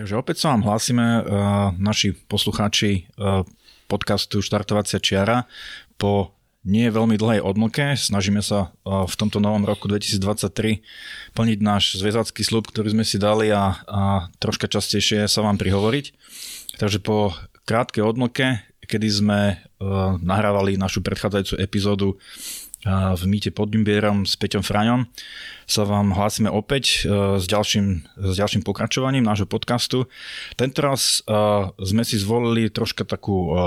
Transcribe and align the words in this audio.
Takže 0.00 0.16
opäť 0.16 0.40
sa 0.40 0.56
vám 0.56 0.64
hlásime, 0.64 1.04
uh, 1.04 1.76
naši 1.76 2.16
poslucháči 2.16 3.04
uh, 3.20 3.44
podcastu 3.84 4.40
Štartovacia 4.40 4.96
čiara 4.96 5.44
po 6.00 6.32
nie 6.64 6.88
veľmi 6.88 7.20
dlhej 7.20 7.44
odmlke. 7.44 8.00
Snažíme 8.00 8.40
sa 8.40 8.72
uh, 8.72 9.04
v 9.04 9.12
tomto 9.20 9.44
novom 9.44 9.60
roku 9.68 9.92
2023 9.92 10.80
plniť 11.36 11.58
náš 11.60 12.00
zväzacký 12.00 12.40
slub, 12.40 12.72
ktorý 12.72 12.96
sme 12.96 13.04
si 13.04 13.20
dali 13.20 13.52
a, 13.52 13.76
a 13.84 14.32
troška 14.40 14.72
častejšie 14.72 15.28
sa 15.28 15.44
vám 15.44 15.60
prihovoriť. 15.60 16.16
Takže 16.80 17.04
po 17.04 17.36
krátkej 17.68 18.00
odmlke, 18.00 18.56
kedy 18.88 19.08
sme 19.12 19.60
nahrávali 20.24 20.80
našu 20.80 21.04
predchádzajúcu 21.04 21.60
epizódu 21.60 22.16
v 22.86 23.22
mýte 23.28 23.52
pod 23.52 23.68
Ďumbierom 23.68 24.24
s 24.24 24.40
Peťom 24.40 24.64
Fraňom 24.64 25.04
sa 25.68 25.84
vám 25.84 26.16
hlásime 26.16 26.48
opäť 26.48 27.04
e, 27.04 27.36
s 27.38 27.44
ďalším, 27.44 27.86
s 28.16 28.34
ďalším 28.40 28.64
pokračovaním 28.64 29.22
nášho 29.22 29.46
podcastu. 29.46 30.08
Tentoraz 30.56 31.20
sme 31.76 32.02
si 32.02 32.16
zvolili 32.16 32.72
troška 32.72 33.04
takú 33.04 33.36
e, 33.36 33.54
e, 33.54 33.58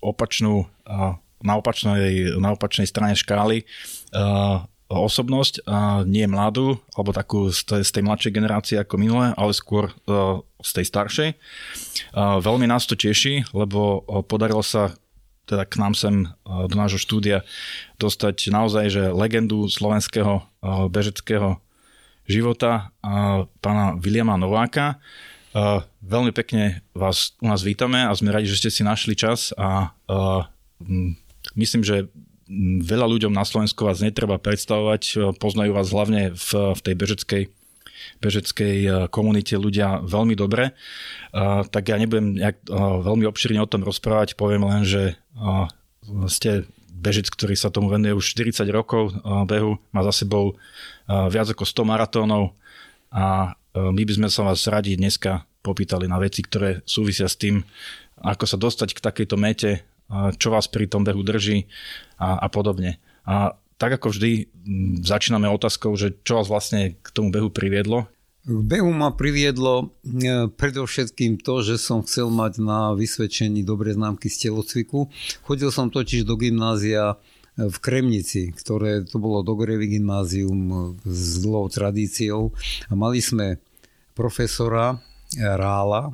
opačnú, 0.00 0.68
na 1.44 1.54
opačnej, 1.56 2.36
na 2.40 2.52
opačnej 2.52 2.84
strane 2.88 3.16
škály 3.16 3.64
osobnosť, 4.84 5.64
nie 6.04 6.28
mladú, 6.28 6.76
alebo 6.92 7.16
takú 7.16 7.48
z 7.48 7.88
tej 7.88 8.04
mladšej 8.04 8.36
generácie 8.36 8.76
ako 8.76 9.00
minulé, 9.00 9.32
ale 9.32 9.56
skôr 9.56 9.88
z 10.60 10.70
tej 10.76 10.84
staršej. 10.84 11.28
Veľmi 12.44 12.68
nás 12.68 12.84
to 12.84 13.00
teší, 13.00 13.48
lebo 13.56 14.04
podarilo 14.28 14.60
sa 14.60 14.92
teda 15.44 15.68
k 15.68 15.74
nám 15.76 15.92
sem 15.92 16.28
do 16.44 16.76
nášho 16.76 16.96
štúdia 17.00 17.44
dostať 18.00 18.48
naozaj, 18.48 18.84
že 18.88 19.02
legendu 19.12 19.68
slovenského 19.68 20.44
bežeckého 20.88 21.60
života 22.24 22.92
pána 23.60 23.96
Viliama 24.00 24.40
Nováka. 24.40 24.96
Veľmi 26.02 26.32
pekne 26.32 26.80
vás 26.96 27.36
u 27.38 27.46
nás 27.46 27.60
vítame 27.60 28.02
a 28.02 28.16
sme 28.16 28.32
radi, 28.32 28.48
že 28.48 28.58
ste 28.64 28.70
si 28.72 28.82
našli 28.82 29.12
čas 29.14 29.52
a 29.54 29.92
myslím, 31.54 31.84
že 31.84 32.08
veľa 32.84 33.08
ľuďom 33.08 33.32
na 33.32 33.44
Slovensku 33.44 33.84
vás 33.84 34.04
netreba 34.04 34.36
predstavovať, 34.36 35.36
poznajú 35.40 35.72
vás 35.76 35.88
hlavne 35.92 36.36
v, 36.36 36.50
v 36.76 36.80
tej 36.80 36.94
bežeckej 36.96 37.42
bežeckej 38.22 38.76
eh, 38.84 38.92
komunite 39.08 39.54
ľudia 39.56 40.02
veľmi 40.04 40.34
dobre. 40.34 40.72
Eh, 40.72 41.62
tak 41.68 41.90
ja 41.90 41.96
nebudem 41.96 42.38
nejak, 42.38 42.56
eh, 42.64 42.74
veľmi 42.76 43.24
obširne 43.28 43.60
o 43.60 43.70
tom 43.70 43.84
rozprávať, 43.84 44.38
poviem 44.38 44.64
len, 44.64 44.82
že 44.86 45.18
ste 46.30 46.62
bežec, 46.94 47.26
ktorý 47.26 47.58
sa 47.58 47.66
tomu 47.66 47.90
venuje 47.90 48.14
už 48.14 48.22
40 48.38 48.70
rokov 48.70 49.10
behu, 49.50 49.82
má 49.90 50.06
za 50.06 50.22
sebou 50.22 50.54
viac 51.10 51.50
ako 51.50 51.66
100 51.66 51.82
maratónov 51.82 52.54
a 53.10 53.58
my 53.74 54.02
by 54.06 54.12
sme 54.14 54.28
sa 54.30 54.46
vás 54.46 54.62
radi 54.70 54.94
dneska 54.94 55.42
popýtali 55.66 56.06
na 56.06 56.22
veci, 56.22 56.46
ktoré 56.46 56.86
súvisia 56.86 57.26
s 57.26 57.34
tým, 57.34 57.66
ako 58.22 58.46
sa 58.46 58.54
dostať 58.54 58.94
k 58.94 59.02
takejto 59.02 59.34
mete, 59.34 59.82
čo 60.38 60.54
vás 60.54 60.70
pri 60.70 60.86
tom 60.86 61.02
behu 61.02 61.26
drží 61.26 61.66
a, 62.14 62.38
a 62.38 62.46
podobne. 62.46 63.02
A 63.26 63.58
tak 63.84 64.00
ako 64.00 64.16
vždy 64.16 64.48
začíname 65.04 65.44
otázkou, 65.52 65.92
že 65.92 66.16
čo 66.24 66.40
vás 66.40 66.48
vlastne 66.48 66.96
k 67.04 67.08
tomu 67.12 67.28
behu 67.28 67.52
priviedlo? 67.52 68.08
K 68.48 68.64
behu 68.64 68.88
ma 68.96 69.12
priviedlo 69.12 69.92
e, 70.00 70.48
predovšetkým 70.48 71.36
to, 71.44 71.60
že 71.60 71.76
som 71.76 72.00
chcel 72.00 72.32
mať 72.32 72.64
na 72.64 72.96
vysvedčení 72.96 73.60
dobré 73.60 73.92
známky 73.92 74.32
z 74.32 74.48
telocviku. 74.48 75.12
Chodil 75.44 75.68
som 75.68 75.92
totiž 75.92 76.24
do 76.24 76.40
gymnázia 76.40 77.12
e, 77.12 77.68
v 77.68 77.76
Kremnici, 77.76 78.56
ktoré 78.56 79.04
to 79.04 79.20
bolo 79.20 79.44
Dogorevy 79.44 80.00
gymnázium 80.00 80.60
e, 80.64 80.76
s 81.04 81.44
dlhou 81.44 81.68
tradíciou 81.68 82.56
a 82.88 82.96
mali 82.96 83.20
sme 83.20 83.60
profesora 84.16 84.96
Rála, 85.36 86.08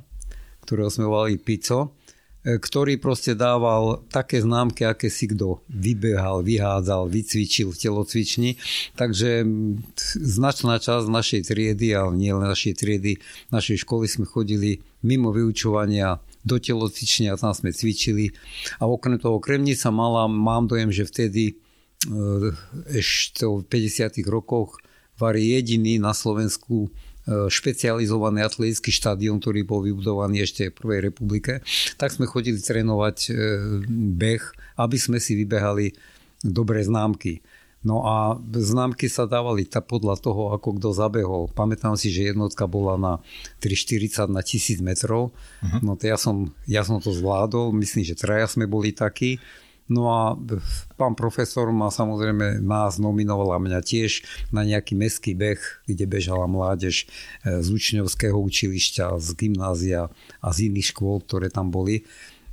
ktorého 0.66 0.90
sme 0.90 1.06
volali 1.06 1.38
Pico 1.38 1.94
ktorý 2.40 2.96
proste 2.96 3.36
dával 3.36 4.00
také 4.08 4.40
známky, 4.40 4.88
aké 4.88 5.12
si 5.12 5.28
kto 5.28 5.60
vybehal, 5.68 6.40
vyhádzal, 6.40 7.12
vycvičil 7.12 7.68
v 7.68 7.80
telocvični. 7.80 8.50
Takže 8.96 9.44
značná 10.16 10.80
časť 10.80 11.04
našej 11.04 11.52
triedy, 11.52 11.92
ale 11.92 12.16
nie 12.16 12.32
len 12.32 12.48
našej 12.48 12.80
triedy, 12.80 13.20
našej 13.52 13.84
školy 13.84 14.08
sme 14.08 14.24
chodili 14.24 14.80
mimo 15.04 15.36
vyučovania 15.36 16.16
do 16.40 16.56
telocvične 16.56 17.28
a 17.28 17.36
tam 17.36 17.52
sme 17.52 17.76
cvičili. 17.76 18.32
A 18.80 18.88
okrem 18.88 19.20
toho 19.20 19.36
Kremnica 19.36 19.92
mala, 19.92 20.24
mám 20.24 20.64
dojem, 20.64 20.88
že 20.88 21.04
vtedy 21.04 21.44
e, 21.52 21.54
ešte 22.88 23.44
v 23.44 23.60
50 23.68 24.16
rokoch 24.32 24.80
var 25.20 25.36
jediný 25.36 26.00
na 26.00 26.16
Slovensku 26.16 26.88
E, 26.88 27.09
špecializovaný 27.30 28.42
atletický 28.42 28.90
štadión, 28.90 29.38
ktorý 29.38 29.62
bol 29.62 29.86
vybudovaný 29.86 30.42
ešte 30.42 30.70
v 30.70 30.76
Prvej 30.76 31.00
republike, 31.12 31.62
tak 31.94 32.10
sme 32.10 32.26
chodili 32.26 32.58
trénovať 32.58 33.16
e, 33.28 33.30
beh, 34.18 34.44
aby 34.82 34.96
sme 34.98 35.22
si 35.22 35.38
vybehali 35.38 35.94
dobré 36.42 36.82
známky. 36.82 37.44
No 37.80 38.04
a 38.04 38.36
známky 38.52 39.08
sa 39.08 39.24
dávali 39.24 39.64
tak 39.64 39.88
podľa 39.88 40.20
toho, 40.20 40.52
ako 40.52 40.76
kto 40.76 40.92
zabehol. 40.92 41.48
Pamätám 41.48 41.96
si, 41.96 42.12
že 42.12 42.28
jednotka 42.28 42.68
bola 42.68 43.00
na 43.00 43.12
3,40 43.64 44.28
na 44.28 44.44
1000 44.44 44.84
metrov. 44.84 45.32
Uh-huh. 45.32 45.80
No 45.80 45.96
to 45.96 46.04
ja 46.04 46.20
som, 46.20 46.52
ja 46.68 46.84
som 46.84 47.00
to 47.00 47.08
zvládol, 47.08 47.72
myslím, 47.80 48.04
že 48.04 48.20
traja 48.20 48.44
sme 48.52 48.68
boli 48.68 48.92
takí. 48.92 49.40
No 49.90 50.06
a 50.06 50.38
pán 50.94 51.18
profesor 51.18 51.66
ma 51.74 51.90
samozrejme 51.90 52.62
nás 52.62 53.02
nominoval 53.02 53.58
a 53.58 53.58
mňa 53.58 53.82
tiež 53.82 54.22
na 54.54 54.62
nejaký 54.62 54.94
meský 54.94 55.34
beh, 55.34 55.58
kde 55.82 56.06
bežala 56.06 56.46
mládež 56.46 57.10
e, 57.42 57.58
z 57.58 57.68
učňovského 57.74 58.38
učilišťa, 58.38 59.18
z 59.18 59.28
gymnázia 59.34 60.06
a 60.38 60.48
z 60.54 60.70
iných 60.70 60.94
škôl, 60.94 61.18
ktoré 61.26 61.50
tam 61.50 61.74
boli. 61.74 62.06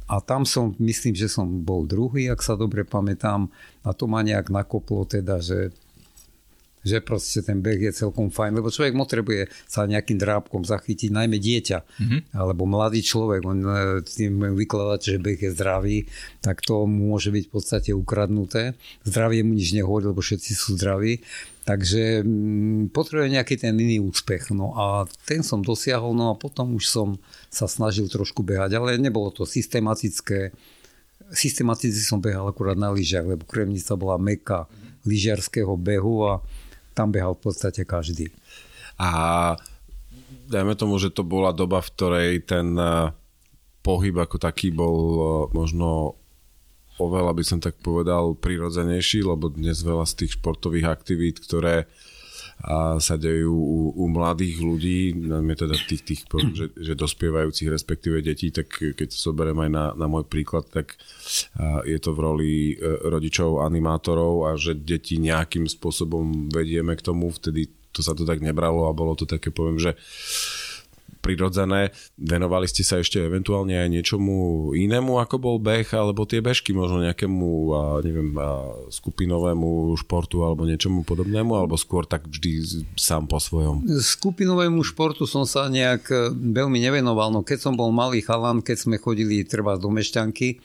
A 0.09 0.17
tam 0.17 0.49
som, 0.49 0.73
myslím, 0.81 1.13
že 1.13 1.29
som 1.29 1.45
bol 1.61 1.85
druhý, 1.85 2.25
ak 2.25 2.41
sa 2.41 2.57
dobre 2.57 2.81
pamätám. 2.81 3.53
A 3.85 3.93
to 3.93 4.09
ma 4.09 4.25
nejak 4.25 4.49
nakoplo 4.49 5.05
teda, 5.05 5.37
že 5.37 5.77
že 6.87 7.03
proste 7.03 7.43
ten 7.43 7.59
beh 7.59 7.91
je 7.91 7.91
celkom 7.91 8.31
fajn, 8.31 8.63
lebo 8.63 8.71
človek 8.71 8.95
potrebuje 8.95 9.41
sa 9.67 9.83
nejakým 9.83 10.15
drábkom 10.15 10.63
zachytiť, 10.63 11.11
najmä 11.11 11.37
dieťa, 11.37 11.77
mm-hmm. 11.83 12.19
alebo 12.39 12.63
mladý 12.63 13.03
človek, 13.03 13.43
on 13.43 13.59
e, 13.61 13.71
tým 14.07 14.55
vykladať, 14.55 14.99
že 15.03 15.15
beh 15.19 15.39
je 15.43 15.51
zdravý, 15.51 15.97
tak 16.39 16.63
to 16.63 16.87
môže 16.87 17.29
byť 17.29 17.43
v 17.47 17.51
podstate 17.51 17.91
ukradnuté. 17.91 18.79
Zdravie 19.03 19.43
mu 19.43 19.51
nič 19.53 19.75
nehovorí, 19.75 20.07
lebo 20.07 20.23
všetci 20.23 20.51
sú 20.55 20.79
zdraví. 20.79 21.19
Takže 21.67 22.23
mm, 22.23 22.95
potrebuje 22.95 23.28
nejaký 23.35 23.59
ten 23.59 23.75
iný 23.75 23.99
úspech. 23.99 24.55
No 24.55 24.72
a 24.72 25.03
ten 25.28 25.43
som 25.43 25.59
dosiahol, 25.59 26.16
no 26.16 26.31
a 26.31 26.40
potom 26.40 26.79
už 26.79 26.87
som 26.87 27.19
sa 27.51 27.67
snažil 27.67 28.07
trošku 28.07 28.40
behať, 28.40 28.79
ale 28.79 28.95
nebolo 28.95 29.35
to 29.35 29.43
systematické. 29.43 30.55
Systematicky 31.28 31.99
som 31.99 32.23
behal 32.23 32.47
akurát 32.47 32.79
na 32.79 32.87
lyžiach, 32.87 33.28
lebo 33.28 33.43
Kremnica 33.43 33.99
bola 33.99 34.16
meka 34.16 34.72
lyžiarského 35.03 35.75
behu 35.75 36.23
a 36.23 36.40
tam 36.97 37.14
behal 37.14 37.38
v 37.38 37.53
podstate 37.53 37.85
každý. 37.85 38.34
A 38.97 39.53
dajme 40.49 40.73
tomu, 40.73 40.97
že 40.97 41.14
to 41.14 41.22
bola 41.22 41.53
doba, 41.53 41.85
v 41.85 41.91
ktorej 41.94 42.32
ten 42.49 42.73
eh, 42.73 43.14
pohyb 43.85 44.17
ako 44.17 44.41
taký 44.41 44.73
bol 44.73 44.97
eh, 44.97 45.26
možno 45.53 46.17
oveľa 46.97 47.32
by 47.38 47.44
som 47.46 47.59
tak 47.61 47.78
povedal 47.78 48.34
prirodzenejší, 48.34 49.22
lebo 49.22 49.53
dnes 49.53 49.85
veľa 49.85 50.09
z 50.09 50.26
tých 50.26 50.41
športových 50.41 50.90
aktivít, 50.90 51.38
ktoré 51.38 51.85
a 52.57 52.97
sa 52.97 53.21
dejú 53.21 53.53
u, 53.53 53.79
u 53.93 54.05
mladých 54.09 54.57
ľudí, 54.65 55.13
najmä 55.13 55.53
teda 55.53 55.77
tých, 55.77 56.01
tých 56.01 56.21
že, 56.57 56.73
že 56.73 56.97
dospievajúcich, 56.97 57.69
respektíve 57.69 58.25
detí, 58.25 58.49
tak 58.49 58.73
keď 58.73 59.13
to 59.13 59.17
zoberiem 59.17 59.61
aj 59.61 59.69
na, 59.69 59.85
na 59.93 60.09
môj 60.09 60.25
príklad, 60.25 60.65
tak 60.65 60.97
je 61.85 61.97
to 62.01 62.17
v 62.17 62.19
roli 62.19 62.53
e, 62.73 62.75
rodičov, 62.81 63.61
animátorov 63.61 64.49
a 64.49 64.57
že 64.57 64.73
deti 64.73 65.21
nejakým 65.21 65.69
spôsobom 65.69 66.49
vedieme 66.49 66.97
k 66.97 67.05
tomu, 67.05 67.29
vtedy 67.29 67.69
to 67.93 68.01
sa 68.01 68.17
to 68.17 68.25
tak 68.25 68.41
nebralo 68.41 68.89
a 68.89 68.97
bolo 68.97 69.13
to 69.13 69.29
také, 69.29 69.53
poviem, 69.53 69.77
že 69.77 69.93
prirodzené. 71.28 71.91
Venovali 72.16 72.72
ste 72.72 72.88
sa 72.88 73.03
ešte 73.03 73.20
eventuálne 73.20 73.76
aj 73.76 73.91
niečomu 73.91 74.72
inému, 74.72 75.20
ako 75.20 75.35
bol 75.35 75.58
beh, 75.59 75.91
alebo 75.91 76.24
tie 76.24 76.40
bežky, 76.40 76.72
možno 76.72 77.03
nejakému, 77.03 77.52
neviem, 78.00 78.32
skupinovému 78.88 79.91
športu 80.00 80.47
alebo 80.47 80.64
niečomu 80.64 81.03
podobnému, 81.03 81.52
alebo 81.52 81.76
skôr 81.76 82.08
tak 82.08 82.32
vždy 82.32 82.64
sám 82.96 83.28
po 83.28 83.44
svojom? 83.44 83.84
Skupinovému 84.00 84.79
športu 84.88 85.28
som 85.28 85.44
sa 85.44 85.68
nejak 85.68 86.08
e, 86.08 86.32
veľmi 86.32 86.79
nevenoval. 86.79 87.35
No 87.35 87.44
keď 87.44 87.68
som 87.68 87.74
bol 87.76 87.91
malý 87.91 88.24
chalan, 88.24 88.64
keď 88.64 88.88
sme 88.88 88.96
chodili 88.96 89.44
treba 89.44 89.76
do 89.76 89.91
Mešťanky, 89.91 90.56
e, 90.56 90.58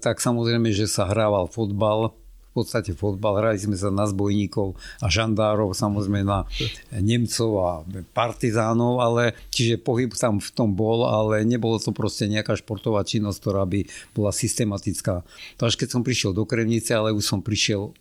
tak 0.00 0.24
samozrejme, 0.24 0.72
že 0.72 0.88
sa 0.88 1.04
hrával 1.04 1.52
fotbal, 1.52 2.16
podstate 2.56 2.96
fotbal, 2.96 3.44
hrali 3.44 3.60
sme 3.60 3.76
sa 3.76 3.92
na 3.92 4.08
zbojníkov 4.08 4.72
a 5.04 5.06
žandárov, 5.12 5.76
samozrejme 5.76 6.24
na 6.24 6.48
Nemcov 6.96 7.50
a 7.60 7.70
partizánov, 8.16 9.04
ale 9.04 9.36
čiže 9.52 9.76
pohyb 9.76 10.16
tam 10.16 10.40
v 10.40 10.50
tom 10.56 10.72
bol, 10.72 11.04
ale 11.04 11.44
nebolo 11.44 11.76
to 11.76 11.92
proste 11.92 12.24
nejaká 12.24 12.56
športová 12.56 13.04
činnosť, 13.04 13.38
ktorá 13.44 13.68
by 13.68 13.84
bola 14.16 14.32
systematická. 14.32 15.20
Až 15.60 15.76
keď 15.76 15.88
som 15.92 16.00
prišiel 16.00 16.32
do 16.32 16.48
Kremnice, 16.48 16.96
ale 16.96 17.12
už 17.12 17.26
som 17.26 17.44
prišiel 17.44 17.92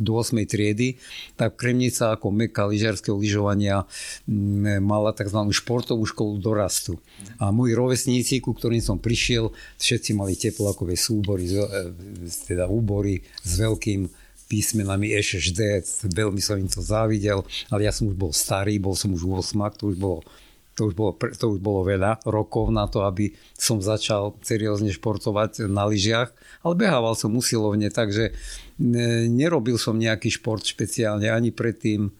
do 0.00 0.12
8. 0.16 0.32
triedy, 0.48 0.96
tak 1.36 1.60
Kremnica 1.60 2.16
ako 2.16 2.32
meka 2.32 2.64
lyžiarského 2.64 3.20
lyžovania 3.20 3.84
mm, 4.24 4.80
mala 4.80 5.12
tzv. 5.12 5.36
športovú 5.52 6.08
školu 6.08 6.40
dorastu. 6.40 6.96
A 7.36 7.52
moji 7.52 7.76
rovesníci, 7.76 8.40
ku 8.40 8.56
ktorým 8.56 8.80
som 8.80 8.96
prišiel, 8.96 9.52
všetci 9.76 10.16
mali 10.16 10.40
teplákové 10.40 10.96
súbory, 10.96 11.52
e, 11.52 11.68
teda 12.48 12.64
úbory 12.64 13.20
s 13.44 13.60
veľkým 13.60 14.08
písmenami 14.48 15.12
EŠD, 15.20 15.84
veľmi 16.08 16.40
som 16.40 16.56
im 16.56 16.70
to 16.70 16.80
závidel, 16.80 17.44
ale 17.68 17.80
ja 17.84 17.92
som 17.92 18.08
už 18.08 18.16
bol 18.16 18.32
starý, 18.32 18.80
bol 18.80 18.96
som 18.96 19.12
už 19.12 19.52
8, 19.52 19.52
to 19.76 19.92
už 19.92 19.98
bolo 20.00 20.24
to 20.76 20.92
už, 20.92 20.94
bolo, 20.94 21.16
to 21.16 21.56
už 21.56 21.60
bolo 21.64 21.88
veľa 21.88 22.20
rokov 22.28 22.68
na 22.68 22.84
to, 22.84 23.08
aby 23.08 23.32
som 23.56 23.80
začal 23.80 24.36
seriózne 24.44 24.92
športovať 24.92 25.72
na 25.72 25.88
lyžiach, 25.88 26.28
ale 26.60 26.74
behával 26.76 27.16
som 27.16 27.32
usilovne, 27.32 27.88
takže 27.88 28.36
nerobil 29.32 29.80
som 29.80 29.96
nejaký 29.96 30.28
šport 30.28 30.64
špeciálne 30.64 31.32
ani 31.32 31.52
predtým, 31.52 32.12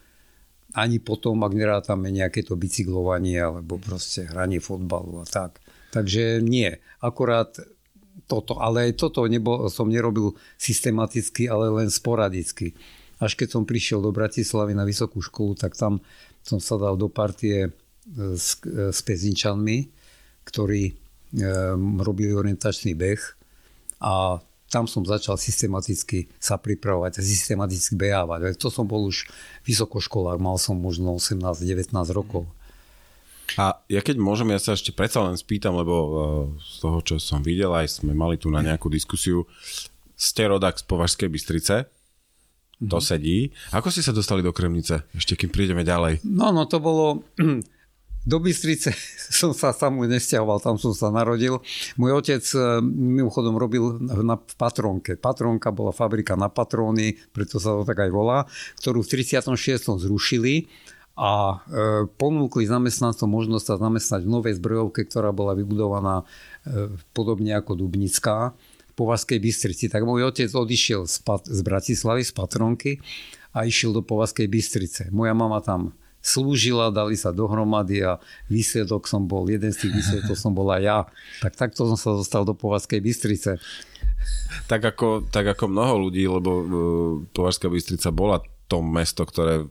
ani 0.76 1.00
potom, 1.00 1.41
ak 1.41 1.53
nerátame 1.56 2.12
nejaké 2.12 2.44
to 2.44 2.56
bicyklovanie 2.56 3.41
alebo 3.41 3.81
proste 3.81 4.29
hranie 4.29 4.61
fotbalu 4.61 5.25
a 5.25 5.26
tak. 5.29 5.61
Takže 5.93 6.44
nie, 6.44 6.69
akorát 7.00 7.56
toto, 8.29 8.61
ale 8.61 8.91
aj 8.91 8.93
toto 9.00 9.25
nebo, 9.25 9.69
som 9.73 9.88
nerobil 9.88 10.37
systematicky, 10.61 11.49
ale 11.49 11.73
len 11.73 11.88
sporadicky. 11.88 12.76
Až 13.17 13.37
keď 13.37 13.56
som 13.56 13.64
prišiel 13.64 14.05
do 14.05 14.12
Bratislavy 14.12 14.76
na 14.76 14.85
vysokú 14.85 15.25
školu, 15.25 15.56
tak 15.56 15.73
tam 15.73 16.05
som 16.44 16.61
sa 16.61 16.76
dal 16.76 17.00
do 17.00 17.08
partie 17.08 17.73
s, 18.12 18.61
s 18.67 19.00
Pezinčanmi, 19.00 19.88
ktorí 20.44 20.82
e, 20.87 20.94
robili 22.00 22.37
orientačný 22.37 22.93
beh 22.93 23.23
a 24.05 24.38
tam 24.66 24.90
som 24.90 25.06
začal 25.06 25.38
systematicky 25.38 26.26
sa 26.42 26.58
pripravovať 26.58 27.18
a 27.18 27.22
systematicky 27.22 27.94
behávať. 27.94 28.58
To 28.58 28.68
som 28.68 28.86
bol 28.86 29.06
už 29.06 29.30
vysokoškolák, 29.62 30.42
mal 30.42 30.58
som 30.58 30.74
možno 30.74 31.14
18-19 31.14 31.94
rokov. 32.10 32.50
A 33.54 33.78
ja 33.86 34.02
keď 34.02 34.18
môžem, 34.18 34.50
ja 34.50 34.58
sa 34.58 34.74
ešte 34.74 34.90
predsa 34.90 35.22
len 35.22 35.38
spýtam, 35.38 35.78
lebo 35.78 35.94
uh, 35.94 36.10
z 36.58 36.82
toho, 36.82 36.98
čo 37.06 37.14
som 37.22 37.46
videl, 37.46 37.70
aj 37.70 38.02
sme 38.02 38.10
mali 38.10 38.34
tu 38.34 38.50
na 38.50 38.58
nejakú 38.58 38.90
diskusiu, 38.90 39.46
ste 40.18 40.50
rodak 40.50 40.82
z 40.82 40.84
Považskej 40.90 41.30
Bystrice, 41.30 41.86
to 42.76 42.98
mm-hmm. 42.98 43.00
sedí. 43.00 43.38
Ako 43.72 43.88
ste 43.88 44.04
sa 44.04 44.12
dostali 44.12 44.44
do 44.44 44.52
Kremnice? 44.52 45.08
Ešte 45.16 45.38
kým 45.38 45.48
prídeme 45.48 45.80
ďalej. 45.86 46.20
No, 46.26 46.52
no 46.52 46.69
to 46.69 46.76
bolo 46.82 47.24
do 48.26 48.43
Bystrice 48.43 48.90
som 49.38 49.55
sa 49.55 49.70
tam 49.70 50.02
nesťahoval, 50.02 50.58
tam 50.58 50.76
som 50.76 50.90
sa 50.90 51.14
narodil. 51.14 51.62
Môj 51.94 52.19
otec 52.19 52.43
e, 52.43 52.82
mimochodom 52.82 53.55
robil 53.55 54.02
na, 54.02 54.34
Patronke. 54.37 55.14
Patronka 55.14 55.70
bola 55.70 55.94
fabrika 55.94 56.34
na 56.34 56.50
patróny, 56.50 57.14
preto 57.31 57.62
sa 57.62 57.78
to 57.78 57.87
tak 57.87 58.02
aj 58.02 58.11
volá, 58.11 58.44
ktorú 58.82 59.06
v 59.06 59.23
36. 59.23 59.46
zrušili 60.02 60.67
a 61.17 61.62
e, 61.64 61.81
ponúkli 62.19 62.67
zamestnancom 62.67 63.31
možnosť 63.31 63.64
sa 63.64 63.75
zamestnať 63.78 64.20
v 64.26 64.32
novej 64.34 64.55
zbrojovke, 64.58 65.06
ktorá 65.06 65.31
bola 65.31 65.55
vybudovaná 65.55 66.26
e, 66.67 66.93
podobne 67.14 67.55
ako 67.56 67.79
Dubnická 67.79 68.52
v 68.90 68.93
Povazkej 68.99 69.38
Bystrici. 69.38 69.87
Tak 69.88 70.02
môj 70.02 70.29
otec 70.29 70.50
odišiel 70.50 71.06
z, 71.06 71.22
z 71.46 71.61
Bratislavy, 71.62 72.26
z 72.26 72.32
Patronky 72.34 72.93
a 73.56 73.64
išiel 73.64 73.96
do 73.96 74.05
Povazkej 74.05 74.50
Bystrice. 74.50 75.02
Moja 75.14 75.32
mama 75.32 75.64
tam 75.64 75.96
slúžila, 76.26 76.90
dali 76.90 77.14
sa 77.14 77.31
dohromady 77.31 78.02
a 78.02 78.19
výsledok 78.50 79.06
som 79.06 79.31
bol, 79.31 79.46
jeden 79.46 79.70
z 79.70 79.87
tých 79.87 79.93
výsledkov 79.94 80.34
som 80.34 80.50
bola 80.50 80.82
ja. 80.82 81.06
Tak 81.38 81.55
takto 81.55 81.87
som 81.87 81.94
sa 81.94 82.19
dostal 82.19 82.43
do 82.43 82.52
Povazkej 82.58 82.99
Bystrice. 82.99 83.62
Tak 84.67 84.82
ako, 84.82 85.31
tak 85.31 85.46
ako 85.55 85.70
mnoho 85.70 86.11
ľudí, 86.11 86.26
lebo 86.26 86.50
uh, 86.50 86.67
Považská 87.31 87.70
Bystrica 87.70 88.11
bola 88.11 88.43
to 88.67 88.82
mesto, 88.82 89.23
ktoré 89.23 89.70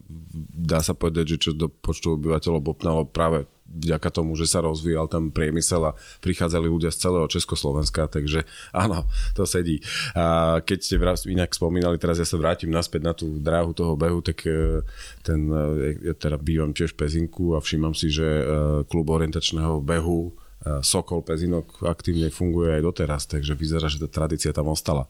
dá 0.55 0.79
sa 0.79 0.95
povedať, 0.95 1.35
že 1.35 1.41
čo 1.47 1.51
do 1.51 1.67
počtu 1.67 2.15
obyvateľov 2.15 2.63
bopnalo 2.63 3.03
práve 3.03 3.43
vďaka 3.65 4.09
tomu, 4.13 4.37
že 4.37 4.45
sa 4.45 4.61
rozvíjal 4.61 5.09
tam 5.09 5.33
priemysel 5.33 5.91
a 5.91 5.97
prichádzali 6.21 6.69
ľudia 6.69 6.93
z 6.93 7.01
celého 7.01 7.27
Československa, 7.27 8.07
takže 8.07 8.45
áno, 8.71 9.09
to 9.33 9.43
sedí. 9.43 9.81
A 10.13 10.57
keď 10.61 10.79
ste 10.79 10.95
inak 11.33 11.51
spomínali, 11.51 11.97
teraz 11.97 12.21
ja 12.21 12.27
sa 12.27 12.37
vrátim 12.37 12.69
naspäť 12.69 13.01
na 13.03 13.13
tú 13.17 13.41
dráhu 13.41 13.73
toho 13.73 13.97
behu, 13.97 14.21
tak 14.21 14.45
e, 14.45 14.85
ten, 15.25 15.49
e, 15.49 16.11
ja 16.11 16.13
teda 16.15 16.37
bývam 16.37 16.71
tiež 16.71 16.93
v 16.93 17.05
Pezinku 17.05 17.57
a 17.57 17.59
všímam 17.59 17.97
si, 17.97 18.13
že 18.13 18.25
e, 18.25 18.43
klub 18.87 19.09
orientačného 19.09 19.81
behu 19.81 20.33
Sokol 20.81 21.21
Pezinok 21.21 21.85
aktívne 21.85 22.33
funguje 22.33 22.73
aj 22.73 22.81
doteraz, 22.81 23.29
takže 23.29 23.53
vyzerá, 23.53 23.85
že 23.85 24.01
tá 24.01 24.09
tradícia 24.09 24.49
tam 24.49 24.73
ostala. 24.73 25.05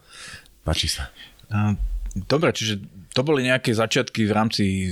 Páči 0.67 0.91
sa. 0.91 1.07
Dobre, 2.11 2.51
čiže 2.51 2.83
to 3.15 3.23
boli 3.23 3.47
nejaké 3.47 3.71
začiatky 3.71 4.27
v 4.27 4.35
rámci 4.35 4.91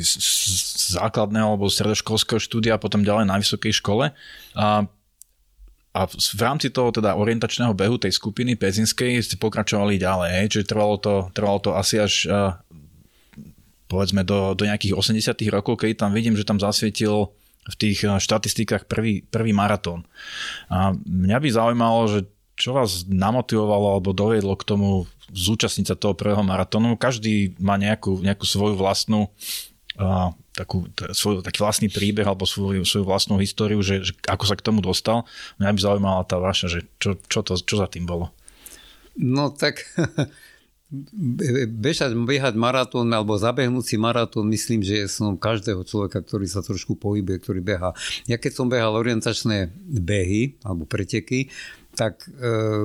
základného 0.96 1.60
alebo 1.60 1.68
stredoškolského 1.68 2.40
štúdia 2.40 2.80
potom 2.80 3.04
ďalej 3.04 3.28
na 3.28 3.36
vysokej 3.36 3.76
škole. 3.84 4.16
A, 4.56 4.68
a 5.92 6.02
v 6.08 6.42
rámci 6.42 6.72
toho 6.72 6.96
teda 6.96 7.20
orientačného 7.20 7.76
behu 7.76 8.00
tej 8.00 8.16
skupiny 8.16 8.56
pezinskej 8.56 9.20
ste 9.20 9.36
pokračovali 9.36 10.00
ďalej, 10.00 10.56
čiže 10.56 10.72
trvalo 10.72 10.96
to, 11.04 11.28
trvalo 11.36 11.60
to 11.60 11.76
asi 11.76 12.00
až 12.00 12.32
povedzme 13.92 14.24
do, 14.26 14.58
do 14.58 14.64
nejakých 14.66 14.96
80 14.96 15.38
rokov, 15.54 15.84
keď 15.84 16.08
tam 16.08 16.16
vidím, 16.16 16.34
že 16.34 16.48
tam 16.48 16.58
zasvietil 16.58 17.30
v 17.64 17.76
tých 17.78 18.08
štatistikách 18.08 18.90
prvý, 18.90 19.24
prvý 19.28 19.52
maratón. 19.52 20.04
A 20.68 20.96
mňa 20.96 21.38
by 21.38 21.50
zaujímalo, 21.52 22.02
že 22.10 22.20
čo 22.54 22.78
vás 22.78 23.10
namotivovalo 23.10 23.98
alebo 23.98 24.14
dovedlo 24.14 24.54
k 24.54 24.68
tomu 24.68 25.10
zúčastniť 25.34 25.86
sa 25.90 26.00
toho 26.00 26.14
prvého 26.14 26.46
maratónu. 26.46 26.94
Každý 26.96 27.58
má 27.58 27.76
nejakú, 27.82 28.22
nejakú 28.22 28.46
svoju 28.46 28.78
vlastnú 28.78 29.34
uh, 29.98 30.30
takú, 30.54 30.86
t- 30.94 31.10
svoj, 31.12 31.42
taký 31.42 31.66
vlastný 31.66 31.90
príbeh 31.90 32.26
alebo 32.26 32.46
svoju, 32.46 32.86
svoju 32.86 33.06
vlastnú 33.10 33.42
históriu, 33.42 33.82
že, 33.82 34.06
že 34.06 34.14
ako 34.30 34.46
sa 34.46 34.56
k 34.56 34.66
tomu 34.66 34.80
dostal. 34.86 35.26
Mňa 35.58 35.74
by 35.74 35.80
zaujímala 35.82 36.22
tá 36.30 36.38
vaša, 36.38 36.70
že 36.70 36.80
čo, 37.02 37.18
čo, 37.26 37.42
to, 37.42 37.58
čo 37.58 37.76
za 37.82 37.90
tým 37.90 38.06
bolo. 38.06 38.30
No 39.18 39.50
tak 39.50 39.82
bežať, 41.82 42.14
behať 42.14 42.54
maratón 42.54 43.10
alebo 43.10 43.34
zabehnúť 43.34 43.86
si 43.86 43.98
maratón, 43.98 44.46
myslím, 44.54 44.86
že 44.86 45.10
som 45.10 45.34
každého 45.34 45.82
človeka, 45.82 46.22
ktorý 46.22 46.46
sa 46.46 46.62
trošku 46.62 46.94
pohybuje, 46.94 47.42
ktorý 47.42 47.66
beha. 47.66 47.98
Ja 48.30 48.38
keď 48.38 48.52
som 48.54 48.70
behal 48.70 48.94
orientačné 48.94 49.74
behy 49.90 50.62
alebo 50.62 50.86
preteky, 50.86 51.50
tak 51.94 52.26
e, 52.26 52.30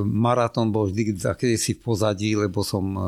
maratón 0.04 0.68
bol 0.68 0.92
vždy 0.92 1.16
si 1.56 1.72
v 1.72 1.80
pozadí, 1.80 2.36
lebo 2.36 2.60
som 2.60 2.84
e, 2.92 3.00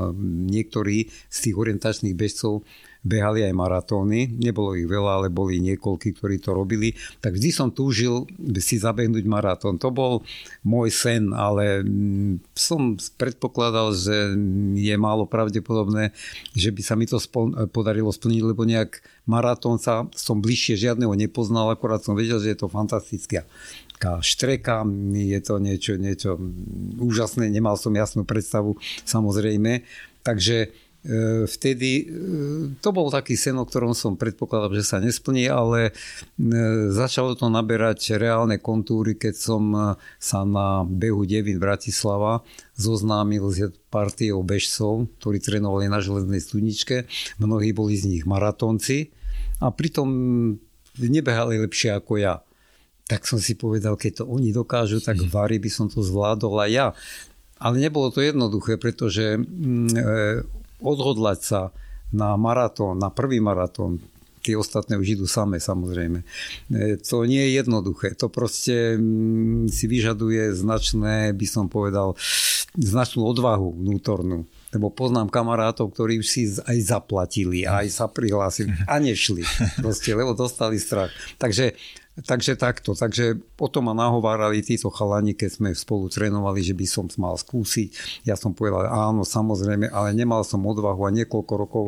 niektorí 0.49 1.12
z 1.28 1.38
tých 1.45 1.57
orientačných 1.57 2.16
bežcov 2.16 2.64
behali 3.00 3.49
aj 3.49 3.54
maratóny. 3.57 4.28
Nebolo 4.28 4.76
ich 4.76 4.85
veľa, 4.85 5.21
ale 5.21 5.28
boli 5.33 5.57
niekoľky, 5.64 6.12
ktorí 6.16 6.37
to 6.37 6.52
robili. 6.52 6.92
Tak 7.25 7.37
vždy 7.37 7.50
som 7.52 7.69
túžil 7.73 8.28
si 8.61 8.76
zabehnúť 8.76 9.25
maratón. 9.25 9.80
To 9.80 9.88
bol 9.88 10.21
môj 10.64 10.92
sen, 10.92 11.33
ale 11.33 11.80
mm, 11.80 12.45
som 12.52 13.00
predpokladal, 13.16 13.97
že 13.97 14.37
je 14.76 14.95
málo 15.00 15.25
pravdepodobné, 15.25 16.12
že 16.52 16.69
by 16.73 16.83
sa 16.85 16.95
mi 16.97 17.09
to 17.09 17.16
podarilo 17.73 18.12
splniť, 18.12 18.42
lebo 18.45 18.69
nejak 18.69 19.00
maratón 19.25 19.80
sa 19.80 20.04
som 20.12 20.45
bližšie 20.45 20.76
žiadneho 20.76 21.16
nepoznal, 21.16 21.73
akorát 21.73 22.04
som 22.04 22.12
vedel, 22.12 22.37
že 22.37 22.52
je 22.52 22.59
to 22.61 22.69
fantastické 22.69 23.49
taká 24.00 24.25
štreka, 24.25 24.88
je 25.12 25.40
to 25.45 25.61
niečo, 25.61 26.00
niečo 26.00 26.40
úžasné, 26.97 27.52
nemal 27.52 27.76
som 27.76 27.92
jasnú 27.92 28.25
predstavu 28.25 28.80
samozrejme. 29.04 29.85
Takže 30.25 30.57
e, 30.64 30.69
vtedy 31.45 31.90
e, 32.00 32.04
to 32.80 32.97
bol 32.97 33.12
taký 33.12 33.37
sen, 33.37 33.61
o 33.61 33.69
ktorom 33.69 33.92
som 33.92 34.16
predpokladal, 34.16 34.73
že 34.73 34.88
sa 34.88 35.04
nesplní, 35.04 35.52
ale 35.52 35.92
e, 35.92 36.49
začalo 36.88 37.37
to 37.37 37.52
naberať 37.52 38.16
reálne 38.16 38.57
kontúry, 38.57 39.21
keď 39.21 39.37
som 39.37 39.62
sa 40.16 40.49
na 40.49 40.80
behu 40.88 41.28
Devin 41.28 41.61
Bratislava 41.61 42.40
zoznámil 42.80 43.45
s 43.52 43.69
partiou 43.92 44.40
bežcov, 44.40 45.12
ktorí 45.21 45.45
trénovali 45.45 45.92
na 45.92 46.00
železnej 46.00 46.40
studničke. 46.40 47.04
Mnohí 47.37 47.76
boli 47.76 48.00
z 48.00 48.16
nich 48.16 48.25
maratónci 48.25 49.12
a 49.61 49.69
pritom 49.69 50.09
nebehali 50.97 51.61
lepšie 51.61 52.00
ako 52.00 52.16
ja. 52.16 52.40
Tak 53.10 53.26
som 53.26 53.42
si 53.42 53.58
povedal, 53.58 53.98
keď 53.98 54.22
to 54.22 54.24
oni 54.30 54.54
dokážu, 54.54 55.02
tak 55.02 55.18
v 55.18 55.26
Vary 55.26 55.58
by 55.58 55.66
som 55.66 55.90
to 55.90 55.98
zvládol 55.98 56.62
aj 56.62 56.70
ja. 56.70 56.88
Ale 57.58 57.82
nebolo 57.82 58.14
to 58.14 58.22
jednoduché, 58.22 58.78
pretože 58.78 59.34
mm, 59.34 59.90
e, 59.90 60.02
odhodlať 60.78 61.38
sa 61.42 61.60
na 62.14 62.38
maratón, 62.38 63.02
na 63.02 63.10
prvý 63.10 63.42
maratón, 63.42 63.98
tie 64.40 64.54
ostatné 64.54 64.94
už 64.94 65.18
idú 65.20 65.26
samé 65.26 65.58
samozrejme. 65.58 66.22
E, 66.70 66.96
to 67.02 67.26
nie 67.26 67.50
je 67.50 67.58
jednoduché. 67.58 68.14
To 68.22 68.30
proste 68.30 68.94
mm, 68.94 69.66
si 69.66 69.90
vyžaduje 69.90 70.54
značné, 70.54 71.34
by 71.34 71.46
som 71.50 71.66
povedal, 71.66 72.14
značnú 72.78 73.26
odvahu 73.26 73.74
vnútornú 73.74 74.46
lebo 74.70 74.86
poznám 74.90 75.34
kamarátov, 75.34 75.90
ktorí 75.90 76.22
už 76.22 76.28
si 76.30 76.46
aj 76.46 76.78
zaplatili, 76.78 77.66
aj 77.66 77.90
sa 77.90 78.06
prihlásili 78.06 78.70
a 78.86 79.02
nešli, 79.02 79.42
proste, 79.82 80.14
lebo 80.14 80.34
dostali 80.34 80.78
strach. 80.78 81.10
Takže 81.42 81.74
Takže 82.20 82.60
takto, 82.60 82.92
takže 82.92 83.38
potom 83.56 83.88
ma 83.88 83.94
nahovárali 83.96 84.60
títo 84.60 84.92
chalani, 84.92 85.32
keď 85.32 85.50
sme 85.56 85.68
spolu 85.72 86.12
trénovali, 86.12 86.60
že 86.60 86.76
by 86.76 86.86
som 86.86 87.08
mal 87.16 87.40
skúsiť. 87.40 88.20
Ja 88.28 88.36
som 88.36 88.52
povedal, 88.52 88.92
áno, 88.92 89.24
samozrejme, 89.24 89.88
ale 89.88 90.12
nemal 90.12 90.44
som 90.44 90.60
odvahu 90.64 91.08
a 91.08 91.14
niekoľko 91.16 91.52
rokov 91.56 91.84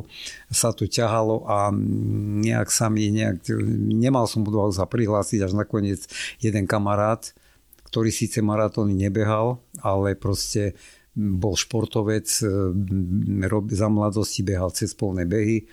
sa 0.48 0.72
to 0.72 0.88
ťahalo 0.88 1.44
a 1.44 1.68
nejak 2.42 2.72
sa 2.72 2.88
nejak, 2.88 3.44
nemal 3.92 4.24
som 4.24 4.40
odvahu 4.46 4.72
sa 4.72 4.88
prihlásiť, 4.88 5.44
až 5.44 5.52
nakoniec 5.52 6.08
jeden 6.40 6.64
kamarát, 6.64 7.20
ktorý 7.92 8.08
síce 8.08 8.40
maratóny 8.40 8.96
nebehal, 8.96 9.60
ale 9.84 10.16
proste 10.16 10.72
bol 11.12 11.60
športovec, 11.60 12.24
za 13.68 13.88
mladosti 13.92 14.40
behal 14.40 14.72
cez 14.72 14.96
polné 14.96 15.28
behy, 15.28 15.68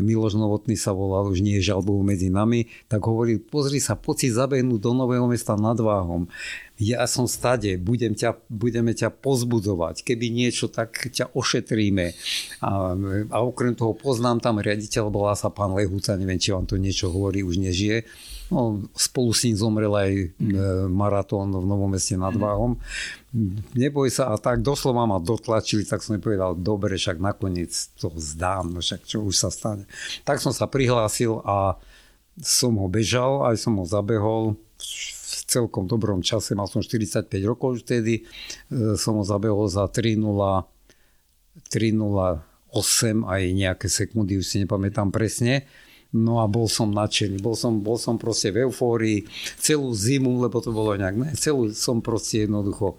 Miloš 0.00 0.34
Novotný 0.34 0.74
sa 0.74 0.96
volal, 0.96 1.30
už 1.30 1.44
nie 1.44 1.60
je 1.60 1.70
žalbou 1.70 2.00
medzi 2.00 2.32
nami, 2.32 2.66
tak 2.88 3.04
hovorí, 3.04 3.38
pozri 3.38 3.78
sa, 3.78 3.94
poď 3.94 4.16
si 4.16 4.28
zabehnúť 4.32 4.80
do 4.80 4.92
Nového 4.96 5.28
mesta 5.28 5.54
nad 5.54 5.76
Váhom. 5.76 6.26
Ja 6.80 7.04
som 7.04 7.28
stade, 7.28 7.76
budem 7.76 8.16
ťa, 8.16 8.40
budeme 8.48 8.96
ťa 8.96 9.12
pozbudzovať. 9.12 10.00
Keby 10.00 10.32
niečo, 10.32 10.72
tak 10.72 11.12
ťa 11.12 11.36
ošetríme. 11.36 12.16
A, 12.64 12.96
a 13.28 13.36
okrem 13.44 13.76
toho 13.76 13.92
poznám 13.92 14.40
tam 14.40 14.56
riaditeľ, 14.58 15.12
bola 15.12 15.36
sa 15.36 15.52
pán 15.52 15.76
Lehúca, 15.76 16.16
neviem, 16.16 16.40
či 16.40 16.56
vám 16.56 16.64
to 16.64 16.80
niečo 16.80 17.12
hovorí, 17.12 17.44
už 17.44 17.60
nežije 17.60 18.08
No, 18.50 18.82
spolu 18.98 19.30
s 19.30 19.46
ním 19.46 19.54
zomrel 19.54 19.94
aj 19.94 20.10
e, 20.10 20.26
maratón 20.90 21.54
v 21.54 21.62
Novom 21.70 21.86
meste 21.86 22.18
nad 22.18 22.34
mhm. 22.34 22.42
Váhom. 22.42 22.72
Neboj 23.78 24.10
sa 24.10 24.34
a 24.34 24.42
tak 24.42 24.66
doslova 24.66 25.06
ma 25.06 25.22
dotlačili, 25.22 25.86
tak 25.86 26.02
som 26.02 26.18
povedal, 26.18 26.58
dobre, 26.58 26.98
však 26.98 27.22
nakoniec 27.22 27.70
to 27.94 28.10
zdám, 28.18 28.74
no 28.74 28.82
však 28.82 29.06
čo 29.06 29.22
už 29.22 29.38
sa 29.38 29.54
stane. 29.54 29.86
Tak 30.26 30.42
som 30.42 30.50
sa 30.50 30.66
prihlásil 30.66 31.38
a 31.46 31.78
som 32.42 32.74
ho 32.74 32.90
bežal, 32.90 33.46
aj 33.46 33.54
som 33.62 33.78
ho 33.78 33.86
zabehol 33.86 34.58
celkom 35.50 35.90
dobrom 35.90 36.22
čase, 36.22 36.54
mal 36.54 36.70
som 36.70 36.78
45 36.78 37.26
rokov 37.42 37.82
vtedy, 37.82 38.22
e, 38.22 38.94
som 38.94 39.18
ho 39.18 39.24
zabehol 39.26 39.66
za 39.66 39.90
3.0 39.90 40.22
3.08 41.66 43.26
aj 43.26 43.42
nejaké 43.50 43.86
sekundy, 43.90 44.38
už 44.38 44.46
si 44.46 44.56
nepamätám 44.62 45.10
presne. 45.10 45.66
No 46.10 46.42
a 46.42 46.50
bol 46.50 46.66
som 46.66 46.90
nadšený, 46.90 47.38
bol 47.38 47.54
som, 47.54 47.78
bol 47.82 47.94
som 47.94 48.18
proste 48.18 48.50
v 48.50 48.66
eufórii 48.66 49.30
celú 49.62 49.94
zimu, 49.94 50.42
lebo 50.42 50.58
to 50.58 50.74
bolo 50.74 50.98
nejak, 50.98 51.14
ne, 51.14 51.30
celú 51.38 51.70
som 51.70 52.02
proste 52.02 52.50
jednoducho 52.50 52.98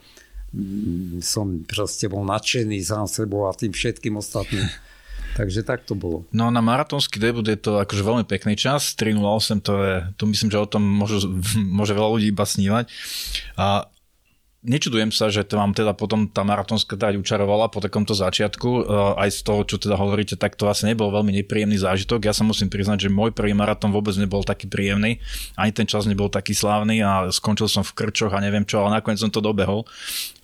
mm, 0.56 1.20
som 1.20 1.60
proste 1.68 2.08
bol 2.08 2.24
nadšený 2.24 2.80
sám 2.80 3.12
sebou 3.12 3.52
a 3.52 3.56
tým 3.56 3.76
všetkým 3.76 4.16
ostatným. 4.16 4.64
Takže 5.36 5.64
tak 5.64 5.88
to 5.88 5.96
bolo. 5.96 6.28
No 6.36 6.52
na 6.52 6.60
maratónsky 6.60 7.16
debut 7.18 7.46
je 7.48 7.56
to 7.56 7.80
akože 7.80 8.04
veľmi 8.04 8.26
pekný 8.28 8.60
čas, 8.60 8.94
3.08 9.00 9.64
to 9.64 9.74
je, 9.80 9.96
to 10.20 10.24
myslím, 10.28 10.50
že 10.52 10.60
o 10.60 10.68
tom 10.68 10.84
môže, 10.84 11.24
môže 11.80 11.94
veľa 11.96 12.10
ľudí 12.20 12.28
iba 12.32 12.44
snívať. 12.44 12.86
A 13.56 13.88
Nečudujem 14.62 15.10
sa, 15.10 15.34
že 15.34 15.42
to 15.42 15.58
vám 15.58 15.74
teda 15.74 15.98
potom 15.98 16.30
tá 16.30 16.46
maratónska 16.46 16.94
trať 16.94 17.18
učarovala 17.18 17.74
po 17.74 17.82
takomto 17.82 18.14
začiatku. 18.14 18.70
E, 18.70 18.82
aj 19.18 19.30
z 19.34 19.40
toho, 19.42 19.66
čo 19.66 19.82
teda 19.82 19.98
hovoríte, 19.98 20.38
tak 20.38 20.54
to 20.54 20.70
asi 20.70 20.86
nebol 20.86 21.10
veľmi 21.10 21.34
nepríjemný 21.42 21.82
zážitok. 21.82 22.30
Ja 22.30 22.34
sa 22.38 22.46
musím 22.46 22.70
priznať, 22.70 23.06
že 23.06 23.10
môj 23.10 23.34
prvý 23.34 23.58
maratón 23.58 23.90
vôbec 23.90 24.14
nebol 24.22 24.46
taký 24.46 24.70
príjemný. 24.70 25.18
Ani 25.58 25.74
ten 25.74 25.90
čas 25.90 26.06
nebol 26.06 26.30
taký 26.30 26.54
slávny 26.54 27.02
a 27.02 27.34
skončil 27.34 27.66
som 27.74 27.82
v 27.82 28.06
krčoch 28.06 28.38
a 28.38 28.38
neviem 28.38 28.62
čo, 28.62 28.86
ale 28.86 29.02
nakoniec 29.02 29.18
som 29.18 29.34
to 29.34 29.42
dobehol. 29.42 29.90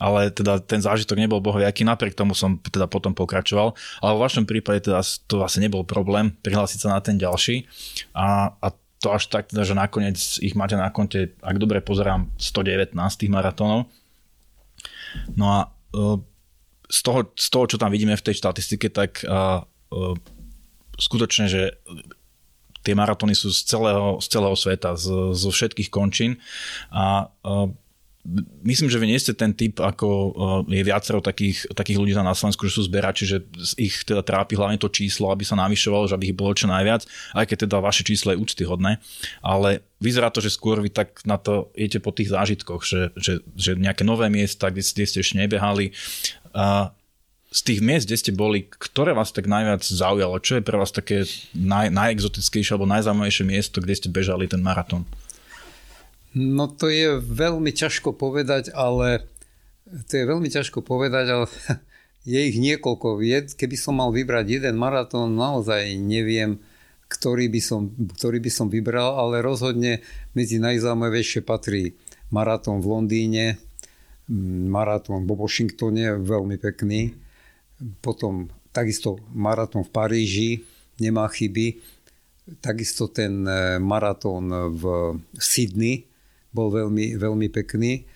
Ale 0.02 0.34
teda 0.34 0.66
ten 0.66 0.82
zážitok 0.82 1.22
nebol 1.22 1.38
bohoviaký, 1.38 1.86
napriek 1.86 2.18
tomu 2.18 2.34
som 2.34 2.58
teda 2.58 2.90
potom 2.90 3.14
pokračoval. 3.14 3.78
Ale 4.02 4.18
v 4.18 4.24
vašom 4.26 4.50
prípade 4.50 4.90
teda 4.90 5.06
to 5.30 5.46
asi 5.46 5.62
nebol 5.62 5.86
problém 5.86 6.34
prihlásiť 6.42 6.90
sa 6.90 6.98
na 6.98 7.06
ten 7.06 7.22
ďalší. 7.22 7.70
A, 8.18 8.50
a 8.50 8.74
to 8.98 9.14
až 9.14 9.30
tak, 9.30 9.54
teda, 9.54 9.62
že 9.62 9.78
nakoniec 9.78 10.18
ich 10.42 10.58
máte 10.58 10.74
na 10.74 10.90
konte, 10.90 11.38
ak 11.46 11.62
dobre 11.62 11.86
pozerám, 11.86 12.34
119 12.42 12.98
tých 12.98 13.30
maratónov 13.30 13.86
No 15.36 15.46
a 15.52 15.60
e, 15.94 16.20
z 16.88 17.00
toho, 17.04 17.20
z 17.36 17.48
toho, 17.52 17.66
čo 17.68 17.78
tam 17.78 17.92
vidíme 17.92 18.16
v 18.16 18.26
tej 18.26 18.40
štatistike, 18.40 18.88
tak 18.88 19.20
uh, 19.28 19.60
uh, 19.92 20.16
skutočne, 20.96 21.52
že 21.52 21.76
tie 22.88 22.96
maratóny 22.96 23.36
sú 23.36 23.52
z 23.52 23.68
celého, 23.68 24.24
z 24.24 24.28
celého 24.32 24.56
sveta, 24.56 24.96
z, 24.96 25.36
zo 25.36 25.52
všetkých 25.52 25.92
končín. 25.92 26.40
A 26.88 27.28
uh, 27.44 27.68
myslím, 28.68 28.92
že 28.92 29.00
vy 29.00 29.08
nie 29.08 29.20
ste 29.20 29.32
ten 29.32 29.56
typ, 29.56 29.80
ako 29.80 30.36
je 30.68 30.84
viacero 30.84 31.24
takých, 31.24 31.72
takých 31.72 31.98
ľudí 31.98 32.14
na 32.16 32.36
Slovensku, 32.36 32.68
že 32.68 32.76
sú 32.76 32.84
zberači, 32.84 33.24
že 33.24 33.38
ich 33.80 34.04
teda 34.04 34.20
trápi 34.20 34.60
hlavne 34.60 34.76
to 34.76 34.92
číslo, 34.92 35.32
aby 35.32 35.48
sa 35.48 35.56
navyšovalo, 35.56 36.12
že 36.12 36.16
aby 36.20 36.32
ich 36.32 36.38
bolo 36.38 36.52
čo 36.52 36.68
najviac, 36.68 37.08
aj 37.34 37.46
keď 37.48 37.58
teda 37.68 37.80
vaše 37.80 38.04
číslo 38.04 38.36
je 38.36 38.42
úctyhodné. 38.44 39.00
Ale 39.40 39.80
vyzerá 40.04 40.28
to, 40.28 40.44
že 40.44 40.52
skôr 40.52 40.84
vy 40.84 40.92
tak 40.92 41.24
na 41.24 41.40
to 41.40 41.72
idete 41.72 42.04
po 42.04 42.12
tých 42.12 42.36
zážitkoch, 42.36 42.84
že, 42.84 43.16
že, 43.16 43.40
že 43.56 43.80
nejaké 43.80 44.04
nové 44.04 44.28
miesta, 44.28 44.68
kde, 44.68 44.84
kde 44.84 45.06
ste 45.08 45.20
ešte 45.24 45.40
nebehali. 45.40 45.96
A 46.52 46.92
z 47.48 47.60
tých 47.64 47.80
miest, 47.80 48.12
kde 48.12 48.20
ste 48.20 48.32
boli, 48.36 48.68
ktoré 48.68 49.16
vás 49.16 49.32
tak 49.32 49.48
najviac 49.48 49.80
zaujalo? 49.88 50.44
Čo 50.44 50.60
je 50.60 50.68
pre 50.68 50.76
vás 50.76 50.92
také 50.92 51.24
naj, 51.56 51.96
najexotickejšie 51.96 52.76
alebo 52.76 52.92
najzaujímavejšie 52.92 53.46
miesto, 53.48 53.80
kde 53.80 53.96
ste 53.96 54.12
bežali 54.12 54.52
ten 54.52 54.60
maratón? 54.60 55.08
No 56.38 56.70
to 56.70 56.94
je 56.94 57.18
veľmi 57.18 57.74
ťažko 57.74 58.14
povedať, 58.14 58.70
ale 58.78 59.26
to 60.06 60.14
je 60.14 60.26
veľmi 60.30 60.46
ťažko 60.54 60.86
povedať, 60.86 61.26
ale 61.34 61.46
je 62.32 62.38
ich 62.38 62.58
niekoľko. 62.62 63.18
Keby 63.58 63.78
som 63.78 63.98
mal 63.98 64.14
vybrať 64.14 64.62
jeden 64.62 64.78
maratón, 64.78 65.34
naozaj 65.34 65.98
neviem, 65.98 66.62
ktorý 67.10 67.50
by 67.50 67.62
som, 67.64 67.90
ktorý 67.90 68.38
by 68.38 68.52
som 68.54 68.68
vybral, 68.70 69.18
ale 69.18 69.42
rozhodne 69.42 70.06
medzi 70.38 70.62
najzaujímavejšie 70.62 71.42
patrí 71.42 71.98
maratón 72.30 72.84
v 72.84 72.92
Londýne, 72.92 73.46
maratón 74.68 75.24
vo 75.24 75.40
Washingtone, 75.40 76.20
veľmi 76.20 76.60
pekný, 76.60 77.16
potom 78.04 78.52
takisto 78.76 79.18
maratón 79.32 79.88
v 79.88 79.94
Paríži, 79.96 80.50
nemá 81.00 81.32
chyby, 81.32 81.80
takisto 82.60 83.08
ten 83.08 83.48
eh, 83.48 83.80
maratón 83.80 84.52
v 84.76 84.84
Sydney, 85.40 86.07
bol 86.58 86.74
veľmi, 86.74 87.14
veľmi 87.22 87.48
pekný. 87.54 88.10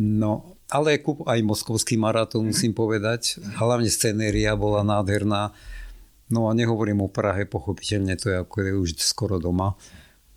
No, 0.00 0.56
ale 0.72 1.00
aj 1.04 1.40
moskovský 1.44 2.00
maratón 2.00 2.48
musím 2.48 2.72
povedať. 2.72 3.36
Hlavne 3.60 3.92
scenéria 3.92 4.56
bola 4.56 4.80
nádherná. 4.80 5.52
No 6.32 6.48
a 6.48 6.56
nehovorím 6.56 7.06
o 7.06 7.12
Prahe, 7.12 7.46
pochopiteľne 7.46 8.18
to 8.18 8.32
je 8.32 8.36
ako 8.40 8.56
je 8.64 8.72
už 8.74 8.90
skoro 8.98 9.36
doma. 9.38 9.78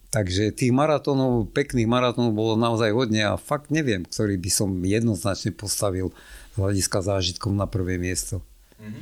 Takže 0.09 0.53
tých 0.53 0.73
maratónov, 0.73 1.53
pekných 1.53 1.85
maratónov 1.85 2.33
bolo 2.33 2.53
naozaj 2.57 2.93
hodne 2.93 3.29
a 3.29 3.37
fakt 3.37 3.69
neviem, 3.69 4.05
ktorý 4.05 4.41
by 4.41 4.49
som 4.49 4.69
jednoznačne 4.81 5.53
postavil 5.53 6.09
z 6.53 6.55
hľadiska 6.57 6.97
zážitkov 7.05 7.53
na 7.53 7.69
prvé 7.69 8.01
miesto. 8.01 8.41
Mhm. 8.81 9.01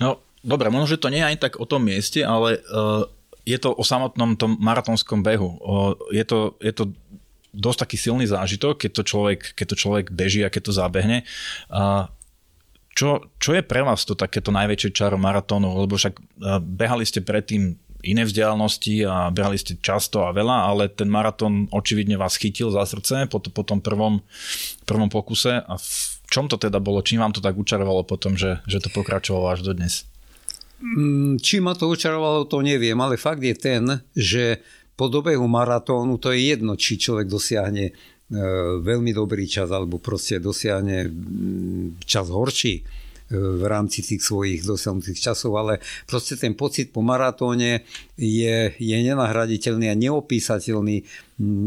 No, 0.00 0.20
dobre, 0.40 0.72
možno, 0.72 0.96
že 0.96 1.00
to 1.00 1.12
nie 1.12 1.20
je 1.20 1.28
ani 1.28 1.38
tak 1.40 1.60
o 1.60 1.68
tom 1.68 1.84
mieste, 1.84 2.24
ale 2.24 2.60
uh, 2.72 3.04
je 3.46 3.58
to 3.62 3.72
o 3.72 3.84
samotnom 3.84 4.34
tom 4.34 4.56
maratónskom 4.58 5.20
behu. 5.20 5.60
Uh, 5.60 5.92
je, 6.10 6.24
to, 6.24 6.58
je 6.58 6.72
to 6.72 6.90
dosť 7.56 7.78
taký 7.88 7.96
silný 7.96 8.28
zážitok, 8.28 8.84
keď 8.84 8.90
to 8.92 9.02
človek, 9.02 9.40
keď 9.56 9.66
to 9.72 9.76
človek 9.80 10.06
beží 10.12 10.44
a 10.44 10.52
keď 10.52 10.62
to 10.68 10.72
zabehne. 10.76 11.18
A 11.72 12.12
čo, 12.96 13.28
čo 13.36 13.56
je 13.56 13.64
pre 13.64 13.84
vás 13.84 14.04
to 14.04 14.16
takéto 14.16 14.52
najväčšie 14.52 14.92
čaro 14.92 15.16
maratónu? 15.20 15.68
Lebo 15.84 15.96
však 15.96 16.16
behali 16.64 17.04
ste 17.04 17.20
predtým 17.24 17.76
iné 18.06 18.22
vzdialenosti 18.22 19.02
a 19.04 19.34
behali 19.34 19.58
ste 19.58 19.76
často 19.82 20.24
a 20.24 20.30
veľa, 20.30 20.70
ale 20.70 20.92
ten 20.92 21.10
maratón 21.10 21.66
očividne 21.74 22.14
vás 22.14 22.38
chytil 22.38 22.70
za 22.70 22.86
srdce 22.86 23.26
po, 23.26 23.42
po 23.42 23.62
tom 23.66 23.82
prvom, 23.82 24.22
prvom 24.86 25.10
pokuse 25.10 25.60
a 25.60 25.74
v 25.76 25.90
čom 26.30 26.46
to 26.46 26.56
teda 26.56 26.78
bolo? 26.78 27.02
Čím 27.02 27.22
vám 27.22 27.34
to 27.34 27.42
tak 27.42 27.58
učarovalo 27.58 28.06
potom, 28.06 28.38
že, 28.38 28.62
že 28.70 28.78
to 28.78 28.88
pokračovalo 28.94 29.50
až 29.50 29.66
do 29.66 29.72
dnes? 29.74 30.06
Mm, 30.80 31.40
či 31.40 31.58
ma 31.58 31.72
to 31.72 31.88
učarovalo, 31.88 32.44
to 32.46 32.60
neviem, 32.60 32.96
ale 33.00 33.16
fakt 33.16 33.40
je 33.40 33.56
ten, 33.56 33.82
že 34.12 34.60
po 34.96 35.12
dobehu 35.12 35.44
maratónu 35.44 36.16
to 36.16 36.32
je 36.32 36.56
jedno, 36.56 36.74
či 36.74 36.96
človek 36.96 37.28
dosiahne 37.28 37.84
e, 37.88 37.92
veľmi 38.80 39.12
dobrý 39.12 39.44
čas 39.44 39.68
alebo 39.68 40.00
proste 40.00 40.40
dosiahne 40.40 41.06
čas 42.02 42.32
horší. 42.32 43.04
v 43.26 43.66
rámci 43.66 44.06
tých 44.06 44.22
svojich 44.22 44.62
dosiahnutých 44.62 45.18
časov, 45.18 45.58
ale 45.58 45.82
proste 46.06 46.38
ten 46.38 46.54
pocit 46.54 46.94
po 46.94 47.02
maratóne 47.02 47.82
je, 48.14 48.70
je 48.78 48.96
nenahraditeľný 49.02 49.90
a 49.90 49.98
neopísateľný. 49.98 51.02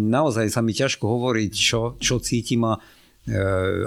Naozaj 0.08 0.56
sa 0.56 0.64
mi 0.64 0.72
ťažko 0.72 1.04
hovoriť, 1.04 1.52
čo, 1.52 2.00
čo 2.00 2.24
cítim 2.24 2.64
a 2.64 2.80
e, 2.80 2.82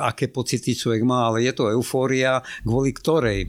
aké 0.05 0.29
pocity 0.29 0.77
človek 0.77 1.01
má, 1.01 1.33
ale 1.33 1.49
je 1.49 1.53
to 1.57 1.73
eufória, 1.73 2.45
kvôli 2.61 2.93
ktorej, 2.93 3.49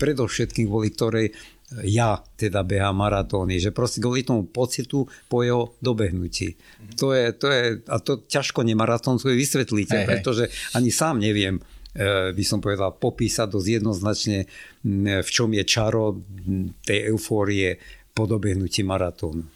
predovšetkým 0.00 0.72
kvôli 0.72 0.88
ktorej 0.88 1.36
ja 1.80 2.20
teda 2.36 2.60
behám 2.62 3.00
maratóny, 3.00 3.56
že 3.56 3.72
proste 3.72 4.04
kvôli 4.04 4.22
tomu 4.22 4.44
pocitu 4.44 5.08
po 5.28 5.40
jeho 5.40 5.76
dobehnutí. 5.80 6.52
Mm-hmm. 6.52 6.96
To 7.00 7.06
je, 7.16 7.24
to 7.32 7.46
je, 7.48 7.62
a 7.88 7.96
to 7.98 8.12
ťažko 8.28 8.60
nemaratónskové 8.66 9.32
vysvetlíte, 9.32 10.04
hey, 10.04 10.08
pretože 10.08 10.52
ani 10.76 10.92
sám 10.92 11.24
neviem, 11.24 11.56
e, 11.96 12.32
by 12.36 12.44
som 12.44 12.60
povedal, 12.60 12.96
popísať 13.00 13.48
dosť 13.48 13.68
jednoznačne, 13.80 14.38
v 15.22 15.30
čom 15.30 15.48
je 15.56 15.64
čaro 15.64 16.20
tej 16.84 17.08
eufórie 17.08 17.80
po 18.12 18.28
dobehnutí 18.28 18.84
maratónu. 18.84 19.48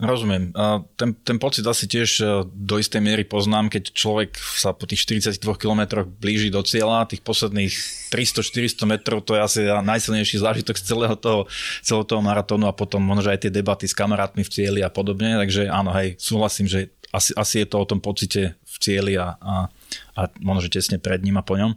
Rozumiem. 0.00 0.48
Ten, 0.96 1.12
ten 1.12 1.36
pocit 1.36 1.60
asi 1.68 1.84
tiež 1.84 2.10
e, 2.24 2.24
do 2.48 2.80
istej 2.80 3.04
miery 3.04 3.28
poznám, 3.28 3.68
keď 3.68 3.92
človek 3.92 4.32
sa 4.40 4.72
po 4.72 4.88
tých 4.88 5.04
42 5.04 5.36
km 5.60 6.08
blíži 6.08 6.48
do 6.48 6.64
cieľa, 6.64 7.04
tých 7.04 7.20
posledných 7.20 7.68
300-400 8.08 8.88
metrov, 8.88 9.20
to 9.20 9.36
je 9.36 9.44
asi 9.44 9.60
najsilnejší 9.68 10.40
zážitok 10.40 10.80
z 10.80 10.84
celého 10.88 11.16
toho, 11.20 11.44
celého 11.84 12.08
toho 12.08 12.24
maratónu 12.24 12.64
a 12.64 12.72
potom 12.72 13.04
možno 13.04 13.28
aj 13.28 13.44
tie 13.44 13.52
debaty 13.52 13.84
s 13.84 13.92
kamarátmi 13.92 14.40
v 14.40 14.48
cieli 14.48 14.80
a 14.80 14.88
podobne. 14.88 15.36
Takže 15.36 15.68
áno, 15.68 15.92
hej, 15.92 16.16
súhlasím, 16.16 16.64
že 16.64 16.88
asi, 17.12 17.36
asi 17.36 17.60
je 17.60 17.68
to 17.68 17.76
o 17.76 17.88
tom 17.88 18.00
pocite 18.00 18.56
v 18.56 18.76
cieli 18.80 19.20
a, 19.20 19.36
a, 19.36 19.68
a 20.16 20.20
možno, 20.40 20.64
že 20.64 20.80
tesne 20.80 20.96
pred 20.96 21.20
ním 21.20 21.36
a 21.36 21.44
po 21.44 21.60
ňom. 21.60 21.76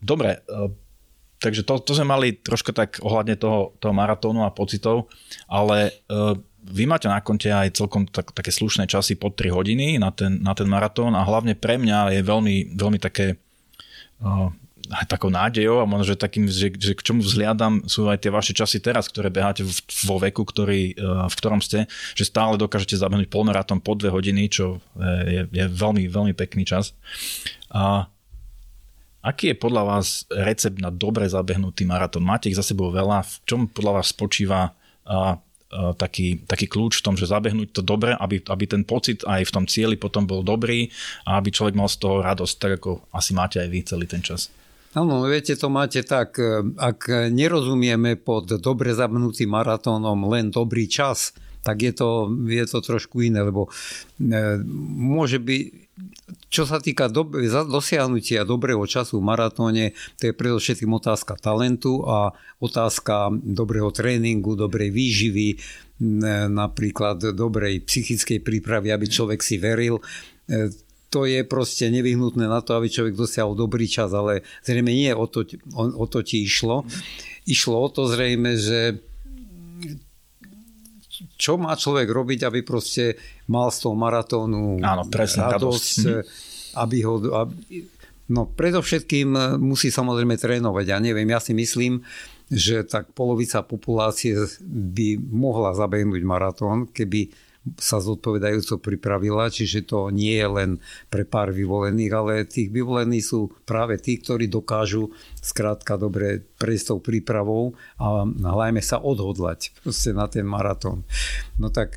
Dobre, 0.00 0.40
e, 0.40 0.72
takže 1.44 1.68
to, 1.68 1.84
to 1.84 1.92
sme 1.92 2.08
mali 2.08 2.40
troška 2.40 2.72
tak 2.72 2.96
ohľadne 3.04 3.36
toho, 3.36 3.76
toho 3.76 3.92
maratónu 3.92 4.48
a 4.48 4.54
pocitov, 4.54 5.12
ale 5.44 5.92
e, 6.08 6.40
vy 6.64 6.88
máte 6.88 7.04
na 7.04 7.20
konte 7.20 7.52
aj 7.52 7.76
celkom 7.76 8.08
tak, 8.08 8.32
také 8.32 8.48
slušné 8.48 8.88
časy 8.88 9.20
pod 9.20 9.36
3 9.36 9.52
hodiny 9.52 10.00
na 10.00 10.08
ten, 10.08 10.40
na 10.40 10.56
ten 10.56 10.64
maratón 10.64 11.12
a 11.12 11.20
hlavne 11.20 11.52
pre 11.52 11.76
mňa 11.76 12.16
je 12.16 12.22
veľmi, 12.24 12.56
veľmi 12.72 12.98
také 12.98 13.36
uh, 14.24 14.48
takou 15.04 15.28
nádejou 15.28 15.84
a 15.84 15.88
možno, 15.88 16.12
že 16.12 16.16
takým, 16.16 16.48
že, 16.48 16.72
že 16.72 16.96
k 16.96 17.04
čomu 17.04 17.20
vzhliadam 17.20 17.84
sú 17.84 18.08
aj 18.08 18.24
tie 18.24 18.32
vaše 18.32 18.52
časy 18.56 18.80
teraz, 18.80 19.08
ktoré 19.12 19.28
beháte 19.28 19.64
vo 20.08 20.16
veku, 20.16 20.44
ktorý, 20.48 20.96
uh, 20.96 21.28
v 21.28 21.34
ktorom 21.36 21.60
ste, 21.60 21.84
že 22.16 22.24
stále 22.24 22.56
dokážete 22.56 22.96
zabehnúť 22.96 23.28
polmaratón 23.28 23.84
po 23.84 23.92
2 23.92 24.08
hodiny, 24.08 24.48
čo 24.48 24.80
je, 25.28 25.44
je 25.44 25.64
veľmi, 25.68 26.08
veľmi 26.08 26.32
pekný 26.32 26.64
čas. 26.64 26.96
A 27.68 28.08
aký 29.20 29.52
je 29.52 29.60
podľa 29.60 29.82
vás 29.84 30.24
recept 30.32 30.80
na 30.80 30.88
dobre 30.88 31.28
zabehnutý 31.28 31.84
maratón? 31.84 32.24
Máte 32.24 32.48
ich 32.48 32.56
za 32.56 32.64
sebou 32.64 32.88
veľa, 32.88 33.20
v 33.20 33.34
čom 33.44 33.60
podľa 33.68 34.00
vás 34.00 34.12
spočíva 34.12 34.72
E, 35.04 35.36
taký, 35.98 36.40
taký 36.46 36.70
kľúč 36.70 37.02
v 37.02 37.04
tom, 37.04 37.14
že 37.18 37.30
zabehnúť 37.30 37.74
to 37.74 37.82
dobre, 37.82 38.14
aby, 38.14 38.40
aby 38.46 38.64
ten 38.64 38.82
pocit 38.86 39.26
aj 39.26 39.48
v 39.48 39.54
tom 39.54 39.64
cieli 39.66 39.98
potom 39.98 40.24
bol 40.24 40.46
dobrý 40.46 40.88
a 41.26 41.42
aby 41.42 41.50
človek 41.50 41.74
mal 41.74 41.90
z 41.90 41.98
toho 41.98 42.22
radosť, 42.22 42.54
tak 42.56 42.72
ako 42.82 43.02
asi 43.10 43.34
máte 43.34 43.58
aj 43.58 43.68
vy 43.68 43.80
celý 43.82 44.06
ten 44.06 44.22
čas. 44.22 44.48
Áno, 44.94 45.26
viete, 45.26 45.58
to 45.58 45.66
máte 45.66 46.06
tak, 46.06 46.38
e, 46.38 46.62
ak 46.78 47.10
nerozumieme 47.34 48.14
pod 48.14 48.46
dobre 48.62 48.94
zabnutým 48.94 49.50
maratónom 49.50 50.30
len 50.30 50.54
dobrý 50.54 50.86
čas, 50.86 51.34
tak 51.66 51.82
je 51.82 51.92
to, 51.96 52.30
je 52.46 52.62
to 52.62 52.78
trošku 52.78 53.24
iné, 53.26 53.42
lebo 53.42 53.66
e, 53.66 53.70
môže 54.94 55.42
byť, 55.42 55.83
čo 56.54 56.62
sa 56.70 56.78
týka 56.78 57.10
do, 57.10 57.26
dosiahnutia 57.66 58.46
dobrého 58.46 58.86
času 58.86 59.18
v 59.18 59.26
maratóne, 59.26 59.90
to 60.22 60.30
je 60.30 60.38
predovšetkým 60.38 60.94
otázka 60.94 61.34
talentu 61.34 62.06
a 62.06 62.30
otázka 62.62 63.34
dobrého 63.42 63.90
tréningu, 63.90 64.54
dobrej 64.54 64.94
výživy, 64.94 65.58
napríklad 66.54 67.34
dobrej 67.34 67.82
psychickej 67.82 68.38
prípravy, 68.38 68.94
aby 68.94 69.06
človek 69.10 69.42
si 69.42 69.58
veril. 69.58 69.98
E, 70.46 70.70
to 71.10 71.26
je 71.26 71.42
proste 71.46 71.90
nevyhnutné 71.90 72.46
na 72.46 72.62
to, 72.62 72.78
aby 72.78 72.86
človek 72.90 73.14
dosiahol 73.18 73.58
dobrý 73.58 73.86
čas, 73.90 74.14
ale 74.14 74.46
zrejme 74.62 74.90
nie 74.90 75.10
o 75.10 75.26
to, 75.26 75.46
o, 75.74 75.84
o 76.02 76.06
to 76.06 76.22
ti 76.22 76.46
išlo. 76.46 76.86
Išlo 77.50 77.82
o 77.82 77.88
to 77.90 78.06
zrejme, 78.10 78.54
že 78.58 78.98
čo 81.38 81.54
má 81.54 81.74
človek 81.78 82.10
robiť, 82.10 82.46
aby 82.46 82.66
proste 82.66 83.14
mal 83.46 83.70
z 83.70 83.86
toho 83.86 83.94
maratónu 83.94 84.82
Áno, 84.82 85.06
presne, 85.06 85.46
radosť, 85.46 85.54
radosť 85.54 85.86
mhm. 86.02 86.22
Aby 86.74 86.98
ho... 87.06 87.14
Aby, 87.32 87.54
no 88.30 88.48
predovšetkým 88.48 89.60
musí 89.60 89.92
samozrejme 89.92 90.36
trénovať. 90.40 90.84
Ja 90.88 90.98
neviem, 91.00 91.28
ja 91.28 91.40
si 91.40 91.52
myslím, 91.52 92.00
že 92.48 92.84
tak 92.84 93.12
polovica 93.16 93.64
populácie 93.64 94.36
by 94.64 95.16
mohla 95.18 95.72
zabehnúť 95.72 96.22
maratón, 96.24 96.88
keby 96.92 97.32
sa 97.80 97.96
zodpovedajúco 97.96 98.76
pripravila, 98.76 99.48
čiže 99.48 99.88
to 99.88 100.12
nie 100.12 100.36
je 100.36 100.48
len 100.48 100.70
pre 101.08 101.24
pár 101.24 101.48
vyvolených, 101.48 102.12
ale 102.12 102.44
tých 102.44 102.68
vyvolení 102.68 103.24
sú 103.24 103.48
práve 103.64 103.96
tí, 103.96 104.20
ktorí 104.20 104.52
dokážu 104.52 105.08
skrátka 105.40 105.96
dobre 105.96 106.44
prejsť 106.60 106.92
tou 106.92 107.00
prípravou 107.00 107.72
a 107.96 108.28
hľajme 108.28 108.84
sa 108.84 109.00
odhodlať 109.00 109.72
proste 109.80 110.12
na 110.12 110.28
ten 110.28 110.44
maratón. 110.44 111.08
No 111.56 111.72
tak 111.72 111.96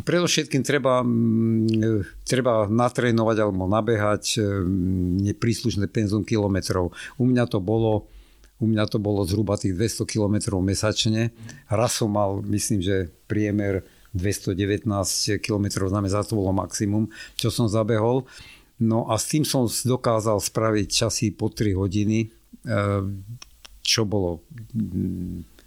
predovšetkým 0.00 0.64
treba, 0.64 1.04
mm, 1.04 2.24
treba 2.24 2.64
natrénovať 2.64 3.36
alebo 3.44 3.68
nabehať 3.68 4.40
mm, 4.40 5.28
nepríslušné 5.28 5.84
penzum 5.92 6.24
kilometrov. 6.24 6.96
U 7.20 7.24
mňa 7.28 7.44
to 7.52 7.60
bolo 7.60 8.08
u 8.62 8.70
mňa 8.70 8.86
to 8.86 9.02
bolo 9.02 9.26
zhruba 9.26 9.58
tých 9.58 9.74
200 9.74 10.06
km 10.06 10.62
mesačne. 10.62 11.34
Raz 11.66 11.98
som 11.98 12.14
mal, 12.14 12.46
myslím, 12.46 12.78
že 12.78 13.10
priemer 13.26 13.82
219 14.14 14.86
km 15.42 15.66
za 15.90 15.98
mesiac, 15.98 16.22
to 16.22 16.38
bolo 16.38 16.54
maximum, 16.54 17.10
čo 17.34 17.50
som 17.50 17.66
zabehol. 17.66 18.22
No 18.78 19.10
a 19.10 19.18
s 19.18 19.26
tým 19.26 19.42
som 19.42 19.66
dokázal 19.66 20.38
spraviť 20.38 20.86
časy 20.86 21.34
po 21.34 21.50
3 21.50 21.74
hodiny, 21.74 22.30
eh, 22.30 23.02
čo 23.82 24.06
bolo 24.06 24.46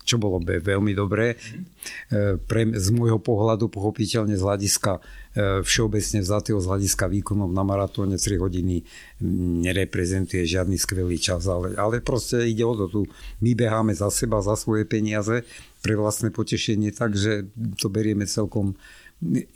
čo 0.06 0.22
bolo 0.22 0.38
veľmi 0.39 0.94
dobré. 0.94 1.34
Eh, 1.36 2.38
pre, 2.38 2.70
z 2.70 2.88
môjho 2.94 3.18
pohľadu 3.18 3.68
pochopiteľne 3.74 4.38
z 4.38 4.44
hľadiska 4.46 5.02
eh, 5.02 5.65
všeobecne 5.65 6.22
vzatého 6.22 6.62
z 6.62 6.70
hľadiska 6.70 7.10
výkonov 7.10 7.50
na 7.50 7.65
maratóne 7.65 8.22
3 8.22 8.38
hodiny 8.38 8.86
nereprezentuje 9.65 10.46
žiadny 10.46 10.78
skvelý 10.78 11.18
čas, 11.18 11.50
ale, 11.50 11.74
ale 11.76 12.06
proste 12.06 12.46
ide 12.46 12.62
o 12.62 12.78
to 12.78 12.86
tu. 12.88 13.02
My 13.41 13.58
beháme 13.58 13.98
za 13.98 14.13
seba, 14.13 14.46
za 14.46 14.54
svoje 14.54 14.86
peniaze 14.86 15.41
pre 15.82 15.98
vlastné 15.98 16.30
potešenie, 16.30 16.94
takže 16.94 17.50
to 17.82 17.89
berieme 17.89 18.30
celkom, 18.30 18.78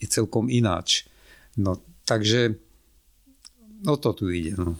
celkom 0.09 0.49
ináč. 0.49 1.05
No, 1.53 1.77
takže 2.09 2.57
no 3.85 3.97
to 4.01 4.17
tu 4.17 4.33
ide. 4.33 4.57
No. 4.57 4.77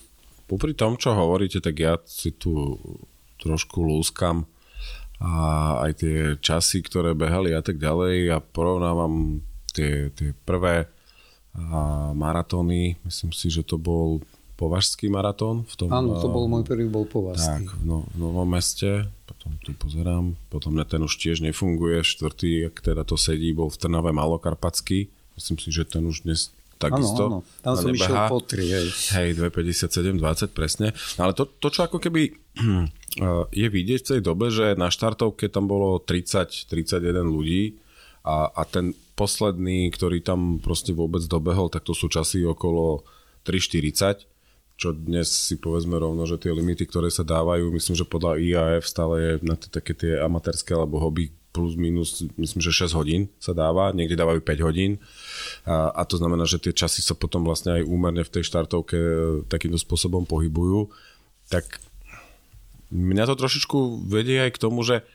Popri 0.49 0.73
tom, 0.73 0.97
čo 0.97 1.13
hovoríte, 1.13 1.62
tak 1.62 1.77
ja 1.77 2.01
si 2.10 2.34
tu 2.34 2.73
trošku 3.38 3.86
lúskam 3.86 4.49
a 5.19 5.32
aj 5.84 5.91
tie 5.99 6.17
časy, 6.39 6.79
ktoré 6.79 7.12
behali 7.12 7.51
a 7.51 7.60
tak 7.60 7.75
ďalej 7.75 8.32
a 8.32 8.38
porovnávam 8.39 9.43
tie, 9.75 10.15
tie 10.15 10.32
prvé 10.47 10.88
a 11.55 12.12
maratóny. 12.15 12.95
Myslím 13.03 13.36
si, 13.36 13.51
že 13.51 13.67
to 13.67 13.75
bol 13.75 14.23
Považský 14.60 15.08
maratón. 15.08 15.63
V 15.71 15.75
tom, 15.79 15.88
Áno, 15.88 16.19
to 16.19 16.27
bol 16.27 16.43
môj 16.51 16.67
prvý, 16.67 16.84
bol 16.91 17.08
Považský. 17.08 17.63
Tak, 17.63 17.79
no, 17.88 18.03
v 18.12 18.15
Novom 18.19 18.43
meste, 18.43 19.08
potom 19.23 19.55
tu 19.63 19.71
pozerám, 19.71 20.36
potom 20.51 20.75
ten 20.84 20.99
už 20.99 21.15
tiež 21.15 21.39
nefunguje, 21.39 22.03
štvrtý, 22.03 22.67
ak 22.67 22.84
teda 22.84 23.08
to 23.08 23.15
sedí, 23.15 23.55
bol 23.55 23.71
v 23.71 23.79
Trnave 23.79 24.12
Malokarpacký. 24.12 25.08
Myslím 25.39 25.58
si, 25.63 25.71
že 25.71 25.88
ten 25.88 26.03
už 26.03 26.27
dnes 26.27 26.51
takisto. 26.75 27.23
Áno, 27.27 27.39
áno. 27.43 27.63
Tam 27.63 27.73
som 27.75 27.91
nebeha. 27.91 28.03
išiel 28.03 28.15
po 28.27 28.39
3, 28.43 28.75
hej. 28.75 28.88
Hej, 29.15 29.29
2,57, 29.47 30.19
20, 30.19 30.51
presne. 30.51 30.88
No 31.19 31.21
ale 31.27 31.34
to, 31.36 31.43
to, 31.47 31.67
čo 31.71 31.88
ako 31.88 31.99
keby 31.99 32.36
je 33.50 33.67
vidieť 33.67 34.00
v 34.06 34.10
tej 34.15 34.22
dobe, 34.22 34.54
že 34.54 34.78
na 34.78 34.93
štartovke 34.93 35.50
tam 35.50 35.65
bolo 35.65 35.98
30-31 36.04 37.26
ľudí 37.26 37.80
a, 38.24 38.52
a 38.54 38.62
ten 38.67 38.93
posledný, 39.17 39.91
ktorý 39.91 40.24
tam 40.24 40.62
proste 40.63 40.95
vôbec 40.95 41.26
dobehol, 41.26 41.67
tak 41.67 41.84
to 41.84 41.98
sú 41.98 42.08
časy 42.08 42.45
okolo 42.45 43.04
3,40 43.43 44.30
čo 44.80 44.95
dnes 44.95 45.28
si 45.28 45.60
povedzme 45.60 46.00
rovno, 46.00 46.24
že 46.24 46.39
tie 46.39 46.56
limity, 46.56 46.88
ktoré 46.88 47.12
sa 47.12 47.28
dávajú, 47.28 47.67
myslím, 47.76 48.00
že 48.00 48.08
podľa 48.08 48.39
IAF 48.39 48.88
stále 48.88 49.15
je 49.19 49.32
na 49.43 49.60
tie, 49.60 49.67
také 49.67 49.91
tie 49.91 50.24
amatérske 50.24 50.72
alebo 50.72 51.04
hobby 51.04 51.36
plus 51.52 51.76
minus, 51.76 52.24
myslím, 52.39 52.63
že 52.63 52.88
6 52.88 52.95
hodín 52.95 53.28
sa 53.43 53.52
dáva, 53.52 53.91
niekde 53.91 54.15
dávajú 54.15 54.39
5 54.39 54.67
hodín. 54.72 55.04
A, 55.67 55.91
a 55.91 56.08
to 56.08 56.15
znamená, 56.15 56.48
že 56.48 56.63
tie 56.63 56.72
časy 56.72 57.04
sa 57.04 57.12
potom 57.12 57.43
vlastne 57.43 57.76
aj 57.76 57.89
úmerne 57.91 58.24
v 58.24 58.32
tej 58.32 58.48
štartovke 58.48 58.95
e, 58.95 59.12
takýmto 59.52 59.76
spôsobom 59.76 60.24
pohybujú, 60.24 60.88
tak 61.52 61.84
mňa 62.89 63.23
to 63.30 63.36
trošičku 63.38 64.06
vedie 64.10 64.41
aj 64.41 64.52
k 64.58 64.62
tomu, 64.62 64.82
že 64.82 65.06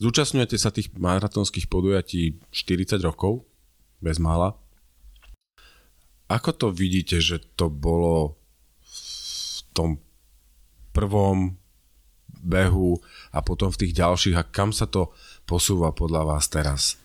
zúčastňujete 0.00 0.56
sa 0.60 0.74
tých 0.74 0.92
maratónskych 0.96 1.68
podujatí 1.68 2.40
40 2.52 3.00
rokov, 3.00 3.44
bez 4.04 4.20
mála, 4.20 4.56
ako 6.28 6.50
to 6.56 6.66
vidíte, 6.72 7.20
že 7.20 7.40
to 7.56 7.68
bolo 7.68 8.40
v 8.80 9.60
tom 9.76 10.00
prvom 10.96 11.56
behu 12.44 13.00
a 13.32 13.40
potom 13.40 13.72
v 13.72 13.80
tých 13.86 13.96
ďalších 13.96 14.36
a 14.36 14.44
kam 14.44 14.72
sa 14.72 14.84
to 14.88 15.12
posúva 15.48 15.92
podľa 15.92 16.36
vás 16.36 16.48
teraz? 16.48 17.03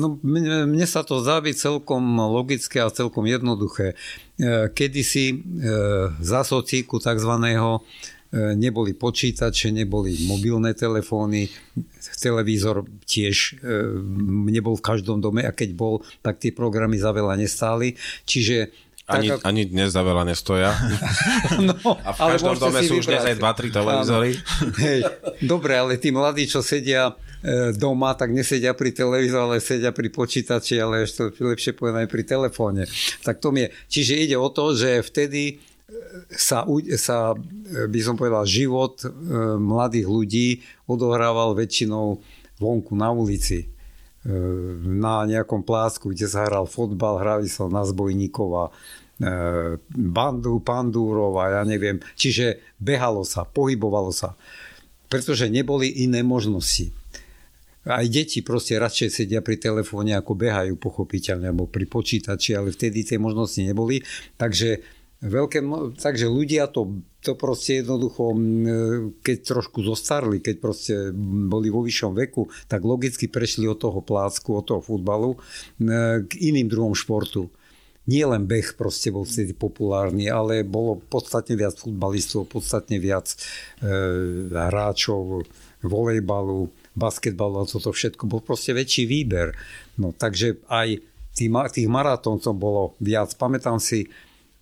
No, 0.00 0.16
mne, 0.24 0.64
mne 0.64 0.86
sa 0.88 1.04
to 1.04 1.20
zdá 1.20 1.44
byť 1.44 1.56
celkom 1.56 2.00
logické 2.16 2.80
a 2.80 2.88
celkom 2.88 3.28
jednoduché. 3.28 3.92
E, 4.40 4.72
kedysi 4.72 5.26
e, 5.32 5.36
za 6.16 6.40
socíku 6.48 6.96
takzvaného 6.96 7.84
e, 8.32 8.56
neboli 8.56 8.96
počítače, 8.96 9.68
neboli 9.68 10.16
mobilné 10.24 10.72
telefóny, 10.72 11.52
televízor 12.16 12.88
tiež 13.04 13.60
nebol 14.48 14.78
v 14.78 14.86
každom 14.86 15.20
dome 15.20 15.44
a 15.44 15.52
keď 15.52 15.76
bol, 15.76 16.00
tak 16.24 16.40
tie 16.40 16.56
programy 16.56 16.96
za 16.96 17.12
veľa 17.12 17.36
nestáli. 17.36 17.98
Čiže 18.24 18.72
ani, 19.12 19.28
tak, 19.28 19.44
ani 19.44 19.66
dnes 19.68 19.92
za 19.92 20.00
veľa 20.00 20.24
nestoja. 20.24 20.72
no, 21.68 21.74
a 22.00 22.10
v 22.16 22.20
každom 22.32 22.56
dome 22.56 22.80
sú 22.86 23.02
už 23.02 23.12
dnes 23.12 23.24
aj 23.28 23.36
2-3 23.36 23.76
televízory. 23.76 24.30
Hej, 24.78 25.00
dobre, 25.42 25.76
ale 25.76 26.00
tí 26.00 26.14
mladí, 26.14 26.48
čo 26.48 26.62
sedia 26.64 27.12
doma, 27.74 28.14
tak 28.14 28.30
nesedia 28.30 28.70
pri 28.70 28.94
televízore, 28.94 29.42
ale 29.42 29.56
sedia 29.58 29.90
pri 29.90 30.08
počítači, 30.14 30.78
ale 30.78 31.06
ešte 31.06 31.34
lepšie 31.42 31.74
povedané 31.74 32.06
pri 32.06 32.22
telefóne. 32.22 32.86
Tak 33.26 33.42
to 33.42 33.50
je. 33.54 33.68
Čiže 33.90 34.14
ide 34.22 34.36
o 34.38 34.46
to, 34.48 34.78
že 34.78 35.02
vtedy 35.02 35.42
e, 35.50 35.54
sa, 36.30 36.62
sa 36.98 37.34
e, 37.34 37.90
by 37.90 38.00
som 38.02 38.14
povedal, 38.14 38.46
život 38.46 39.02
mladých 39.58 40.06
ľudí 40.06 40.48
odohrával 40.86 41.58
väčšinou 41.58 42.22
vonku 42.62 42.94
na 42.94 43.10
ulici 43.10 43.68
na 44.86 45.26
nejakom 45.26 45.66
plásku, 45.66 46.14
kde 46.14 46.30
sa 46.30 46.46
hral 46.46 46.70
fotbal, 46.70 47.18
hrali 47.18 47.50
sa 47.50 47.66
na 47.66 47.82
zbojníkov 47.82 48.48
a 48.54 48.64
E, 49.22 49.78
bandu, 49.94 50.58
pandúrov 50.58 51.38
a 51.38 51.60
ja 51.60 51.62
neviem. 51.62 52.02
Čiže 52.18 52.58
behalo 52.82 53.22
sa, 53.22 53.46
pohybovalo 53.46 54.10
sa. 54.10 54.34
Pretože 55.06 55.46
neboli 55.46 56.02
iné 56.02 56.26
možnosti. 56.26 56.90
Aj 57.82 58.06
deti 58.06 58.46
proste 58.46 58.78
radšej 58.78 59.08
sedia 59.10 59.42
pri 59.42 59.58
telefóne, 59.58 60.14
ako 60.14 60.38
behajú 60.38 60.74
pochopiteľne, 60.78 61.50
alebo 61.50 61.66
pri 61.66 61.90
počítači, 61.90 62.54
ale 62.54 62.70
vtedy 62.70 63.02
tie 63.02 63.18
možnosti 63.18 63.58
neboli. 63.58 63.98
Takže, 64.38 64.78
veľké, 65.18 65.66
takže 65.98 66.30
ľudia 66.30 66.70
to, 66.70 67.02
to 67.18 67.34
proste 67.34 67.82
jednoducho, 67.82 68.38
keď 69.18 69.36
trošku 69.42 69.82
zostarli, 69.82 70.38
keď 70.38 70.56
proste 70.62 70.94
boli 71.50 71.74
vo 71.74 71.82
vyššom 71.82 72.14
veku, 72.22 72.46
tak 72.70 72.86
logicky 72.86 73.26
prešli 73.26 73.66
od 73.66 73.82
toho 73.82 73.98
plácku, 73.98 74.62
od 74.62 74.64
toho 74.66 74.80
futbalu 74.82 75.34
k 76.22 76.32
iným 76.38 76.70
druhom 76.70 76.94
športu 76.94 77.50
nie 78.06 78.26
len 78.26 78.50
beh 78.50 78.74
proste 78.74 79.14
bol 79.14 79.22
vtedy 79.22 79.54
populárny, 79.54 80.26
ale 80.26 80.66
bolo 80.66 80.98
podstatne 80.98 81.54
viac 81.54 81.78
futbalistov, 81.78 82.50
podstatne 82.50 82.98
viac 82.98 83.30
e, 83.30 83.36
hráčov 84.50 85.46
volejbalu, 85.86 86.66
basketbalu 86.94 87.64
a 87.64 87.68
toto 87.68 87.92
všetko. 87.92 88.28
Bol 88.28 88.40
proste 88.44 88.76
väčší 88.76 89.08
výber. 89.08 89.56
No, 89.96 90.12
takže 90.12 90.60
aj 90.68 91.00
tých, 91.32 91.50
tých 91.72 91.88
maratóncov 91.88 92.52
bolo 92.56 92.82
viac. 93.00 93.32
Pamätám 93.36 93.80
si, 93.80 94.08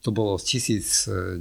to 0.01 0.17
bolo 0.17 0.41
1987, 0.41 1.37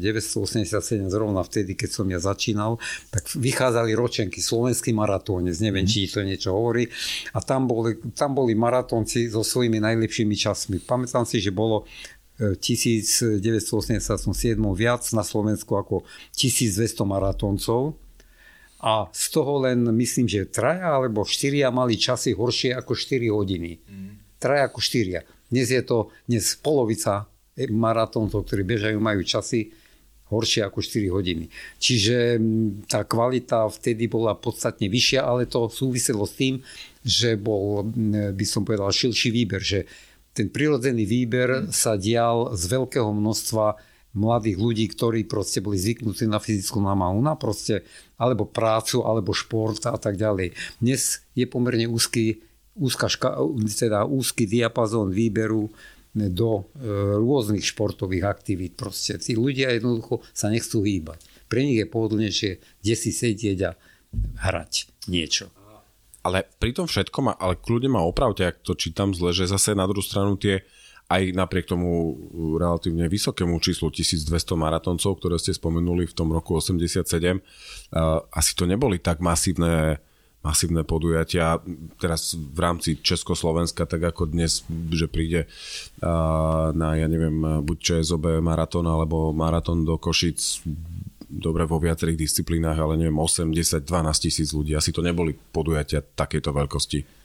zrovna 1.08 1.41
vtedy, 1.47 1.80
keď 1.80 1.89
som 1.89 2.04
ja 2.12 2.19
začínal, 2.19 2.75
tak 3.08 3.23
vychádzali 3.32 3.95
ročenky, 3.95 4.43
slovenský 4.43 4.91
maratónec, 4.91 5.56
neviem, 5.63 5.88
mm. 5.88 5.89
či 5.89 6.12
to 6.12 6.28
niečo 6.28 6.52
hovorí, 6.52 6.91
a 7.32 7.39
tam 7.39 7.71
boli, 7.71 7.95
tam 8.12 8.36
boli 8.36 8.60
maratónci 8.60 9.32
so 9.32 9.47
svojimi 9.47 9.80
najlepšími 9.80 10.36
časmi. 10.36 10.84
Pamätám 10.84 11.23
si, 11.23 11.39
že 11.39 11.56
bolo 11.56 11.88
1987 12.39 13.39
e, 13.39 14.75
viac 14.75 15.04
na 15.15 15.23
Slovensku 15.23 15.75
ako 15.75 16.04
1200 16.36 17.04
maratóncov 17.08 17.95
a 18.80 19.12
z 19.12 19.26
toho 19.36 19.68
len 19.68 19.84
myslím, 19.92 20.32
že 20.32 20.48
traja 20.48 20.96
alebo 20.96 21.28
štyria 21.28 21.68
mali 21.68 22.00
časy 22.00 22.32
horšie 22.32 22.72
ako 22.72 22.96
4 22.96 23.28
hodiny. 23.28 23.72
Mm. 23.76 24.12
Traja 24.39 24.72
ako 24.72 24.80
štyria. 24.80 25.28
Dnes 25.52 25.68
je 25.68 25.84
to, 25.84 26.15
dnes 26.24 26.56
polovica 26.63 27.28
maratóncov, 27.68 28.48
ktorí 28.48 28.63
bežajú, 28.63 28.96
majú 29.04 29.20
časy 29.28 29.76
horšie 30.32 30.63
ako 30.63 30.80
4 30.80 31.12
hodiny. 31.12 31.52
Čiže 31.82 32.39
tá 32.88 33.04
kvalita 33.04 33.68
vtedy 33.68 34.08
bola 34.08 34.38
podstatne 34.38 34.88
vyššia, 34.88 35.26
ale 35.26 35.50
to 35.50 35.68
súviselo 35.68 36.24
s 36.24 36.38
tým, 36.39 36.63
že 37.04 37.36
bol, 37.36 37.84
by 38.32 38.46
som 38.48 38.63
povedal, 38.63 38.94
šilší 38.94 39.34
výber, 39.34 39.60
že 39.60 39.89
ten 40.32 40.48
prirodzený 40.48 41.04
výber 41.04 41.68
sa 41.74 41.98
dial 42.00 42.54
z 42.56 42.63
veľkého 42.70 43.12
množstva 43.12 43.88
mladých 44.17 44.58
ľudí, 44.58 44.86
ktorí 44.89 45.30
proste 45.30 45.62
boli 45.62 45.78
zvyknutí 45.78 46.26
na 46.26 46.41
fyzickú 46.41 46.82
námahu, 46.82 47.22
na 47.22 47.38
proste 47.38 47.86
alebo 48.17 48.50
prácu, 48.50 49.06
alebo 49.06 49.36
šport 49.36 49.80
a 49.86 49.98
tak 50.02 50.17
ďalej. 50.17 50.58
Dnes 50.82 51.22
je 51.38 51.45
pomerne 51.45 51.86
úzky, 51.86 52.41
úzka 52.74 53.06
ška, 53.06 53.38
teda 53.78 54.10
úzky 54.10 54.50
diapazón 54.50 55.13
výberu 55.13 55.69
do 56.10 56.65
e, 56.74 56.89
rôznych 57.22 57.62
športových 57.62 58.26
aktivít. 58.26 58.74
Proste 58.74 59.22
tí 59.22 59.38
ľudia 59.38 59.69
jednoducho 59.78 60.26
sa 60.34 60.50
nechcú 60.50 60.82
hýbať. 60.82 61.22
Pre 61.45 61.62
nich 61.62 61.78
je 61.78 61.86
pohodlnejšie 61.86 62.52
kde 62.82 62.95
si 62.98 63.13
sedieť 63.13 63.60
a 63.69 63.72
hrať 64.50 65.06
niečo. 65.06 65.54
Ale 66.26 66.43
pri 66.60 66.76
tom 66.76 66.89
všetkom, 66.89 67.39
ale 67.39 67.56
kľudne 67.56 67.95
ma 67.95 68.04
opravte, 68.04 68.43
ak 68.43 68.65
to 68.65 68.76
čítam 68.76 69.15
zle, 69.15 69.32
že 69.32 69.48
zase 69.48 69.72
na 69.72 69.88
druhú 69.88 70.04
stranu 70.04 70.36
tie 70.36 70.65
aj 71.10 71.34
napriek 71.34 71.65
tomu 71.65 72.15
relatívne 72.62 73.10
vysokému 73.10 73.58
číslu 73.58 73.89
1200 73.89 74.30
maratoncov, 74.54 75.17
ktoré 75.17 75.41
ste 75.41 75.58
spomenuli 75.58 76.06
v 76.06 76.13
tom 76.13 76.30
roku 76.30 76.62
87, 76.62 77.02
uh, 77.02 78.22
asi 78.30 78.52
to 78.54 78.69
neboli 78.69 79.02
tak 79.02 79.17
masívne 79.17 79.98
masívne 80.39 80.88
podujatia. 80.88 81.60
Teraz 82.00 82.32
v 82.32 82.60
rámci 82.63 82.95
Československa, 82.95 83.84
tak 83.84 84.15
ako 84.15 84.32
dnes, 84.32 84.63
že 84.88 85.12
príde 85.12 85.52
na, 86.00 86.95
ja 86.95 87.08
neviem, 87.12 87.60
buď 87.60 87.78
ČSOB 88.00 88.39
maratón 88.39 88.88
alebo 88.88 89.36
maratón 89.36 89.84
do 89.84 90.00
Košic 90.00 90.63
dobre 91.30 91.67
vo 91.69 91.78
viacerých 91.78 92.26
disciplínach, 92.26 92.80
ale 92.82 92.98
neviem, 92.98 93.19
8, 93.19 93.54
10, 93.54 93.86
12 93.86 94.26
tisíc 94.26 94.50
ľudí. 94.50 94.74
Asi 94.74 94.89
to 94.89 95.06
neboli 95.06 95.38
podujatia 95.38 96.02
takejto 96.02 96.50
veľkosti. 96.50 97.19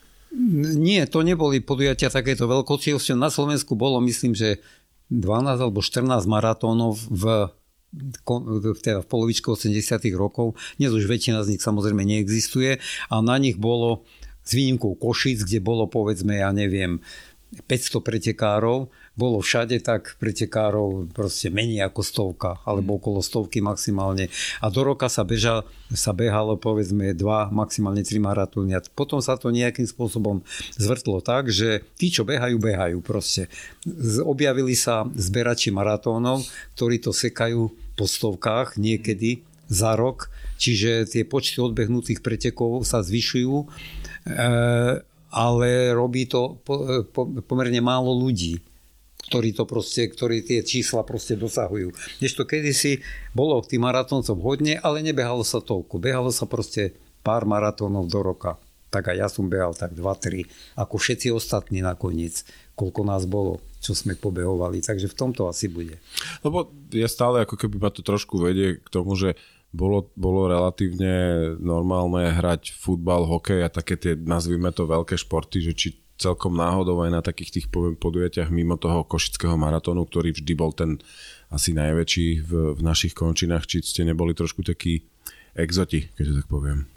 Nie, 0.75 1.07
to 1.07 1.23
neboli 1.23 1.63
podujatia 1.63 2.11
takéto 2.11 2.43
veľkosti. 2.51 3.15
Na 3.15 3.31
Slovensku 3.31 3.79
bolo, 3.79 4.03
myslím, 4.03 4.35
že 4.35 4.59
12 5.07 5.63
alebo 5.63 5.79
14 5.79 6.27
maratónov 6.27 6.99
v 7.07 7.47
teda 8.83 8.99
v 8.99 9.07
polovičke 9.07 9.47
80 9.47 9.71
rokov. 10.19 10.59
Dnes 10.75 10.91
už 10.91 11.07
väčšina 11.07 11.47
z 11.47 11.55
nich 11.55 11.63
samozrejme 11.63 12.03
neexistuje 12.03 12.83
a 13.07 13.15
na 13.23 13.39
nich 13.39 13.55
bolo 13.55 14.03
s 14.43 14.51
výnimkou 14.51 14.99
Košic, 14.99 15.47
kde 15.47 15.63
bolo 15.63 15.87
povedzme, 15.87 16.35
ja 16.43 16.51
neviem, 16.51 16.99
500 17.55 18.03
pretekárov, 18.03 18.91
bolo 19.15 19.39
všade 19.39 19.79
tak 19.79 20.19
pretekárov 20.19 21.15
proste 21.15 21.47
menej 21.47 21.87
ako 21.87 22.01
stovka, 22.03 22.51
alebo 22.67 22.95
mm. 22.95 22.97
okolo 22.99 23.19
stovky 23.23 23.63
maximálne. 23.63 24.27
A 24.59 24.67
do 24.67 24.83
roka 24.83 25.07
sa, 25.07 25.23
beža, 25.23 25.63
sa 25.95 26.11
behalo 26.11 26.59
povedzme 26.59 27.15
dva, 27.15 27.47
maximálne 27.47 28.03
tri 28.03 28.19
maratóny. 28.19 28.75
Potom 28.91 29.23
sa 29.23 29.39
to 29.39 29.55
nejakým 29.55 29.87
spôsobom 29.87 30.43
zvrtlo 30.75 31.23
tak, 31.23 31.47
že 31.47 31.87
tí, 31.95 32.11
čo 32.11 32.27
behajú, 32.27 32.59
behajú 32.59 32.99
proste. 32.99 33.47
Objavili 34.19 34.75
sa 34.75 35.07
zberači 35.15 35.71
maratónov, 35.71 36.43
ktorí 36.75 36.99
to 36.99 37.15
sekajú 37.15 37.71
po 37.95 38.05
stovkách 38.05 38.75
niekedy 38.75 39.47
za 39.71 39.95
rok, 39.95 40.27
čiže 40.59 41.07
tie 41.09 41.23
počty 41.23 41.63
odbehnutých 41.63 42.19
pretekov 42.19 42.83
sa 42.85 43.01
zvyšujú, 43.01 43.55
e, 43.63 43.65
ale 45.33 45.69
robí 45.95 46.29
to 46.29 46.61
pomerne 47.47 47.81
málo 47.81 48.13
ľudí 48.13 48.61
ktorí 49.29 49.57
to 49.57 49.65
proste, 49.65 50.09
ktorí 50.09 50.45
tie 50.45 50.61
čísla 50.61 51.01
proste 51.01 51.33
dosahujú. 51.33 51.91
Kdežto 52.21 52.45
kedysi 52.45 53.01
bolo 53.33 53.61
tým 53.65 53.85
maratóncom 53.85 54.37
hodne, 54.41 54.77
ale 54.79 55.01
nebehalo 55.01 55.41
sa 55.41 55.59
toľko. 55.59 55.97
Behalo 55.97 56.29
sa 56.29 56.45
proste 56.45 56.93
pár 57.25 57.49
maratónov 57.49 58.05
do 58.05 58.21
roka. 58.21 58.61
Tak 58.93 59.11
aj 59.11 59.17
ja 59.17 59.27
som 59.27 59.49
behal 59.49 59.73
tak 59.73 59.97
2-3, 59.97 60.47
ako 60.77 60.95
všetci 60.95 61.27
ostatní 61.33 61.83
nakoniec, 61.83 62.45
koľko 62.77 63.01
nás 63.03 63.25
bolo 63.27 63.59
čo 63.85 63.93
sme 63.93 64.17
pobehovali. 64.17 64.81
Takže 64.81 65.05
v 65.05 65.17
tomto 65.17 65.45
asi 65.45 65.69
bude. 65.69 66.01
Lebo 66.41 66.73
ja 66.89 67.05
stále 67.05 67.45
ako 67.45 67.53
keby 67.53 67.77
ma 67.77 67.93
to 67.93 68.01
trošku 68.01 68.41
vedie 68.41 68.81
k 68.81 68.87
tomu, 68.89 69.13
že 69.13 69.37
bolo, 69.69 70.09
bolo 70.17 70.49
relatívne 70.49 71.13
normálne 71.61 72.33
hrať 72.33 72.73
futbal, 72.73 73.29
hokej 73.29 73.61
a 73.61 73.69
také 73.69 73.99
tie, 73.99 74.17
nazvime 74.17 74.73
to, 74.73 74.89
veľké 74.89 75.19
športy, 75.19 75.61
že 75.61 75.73
či 75.77 75.87
celkom 76.15 76.55
náhodou 76.55 77.03
aj 77.03 77.11
na 77.11 77.21
takých 77.21 77.59
tých 77.59 77.67
podujatiach 77.99 78.47
mimo 78.47 78.79
toho 78.79 79.03
košického 79.03 79.59
maratónu, 79.59 80.07
ktorý 80.07 80.31
vždy 80.31 80.53
bol 80.55 80.71
ten 80.71 80.99
asi 81.51 81.75
najväčší 81.75 82.27
v, 82.43 82.51
v 82.75 82.81
našich 82.81 83.11
končinách, 83.11 83.67
či 83.67 83.83
ste 83.83 84.07
neboli 84.07 84.31
trošku 84.31 84.63
takí 84.63 85.03
exoti, 85.55 86.07
keď 86.15 86.23
to 86.23 86.33
tak 86.43 86.47
poviem. 86.47 86.94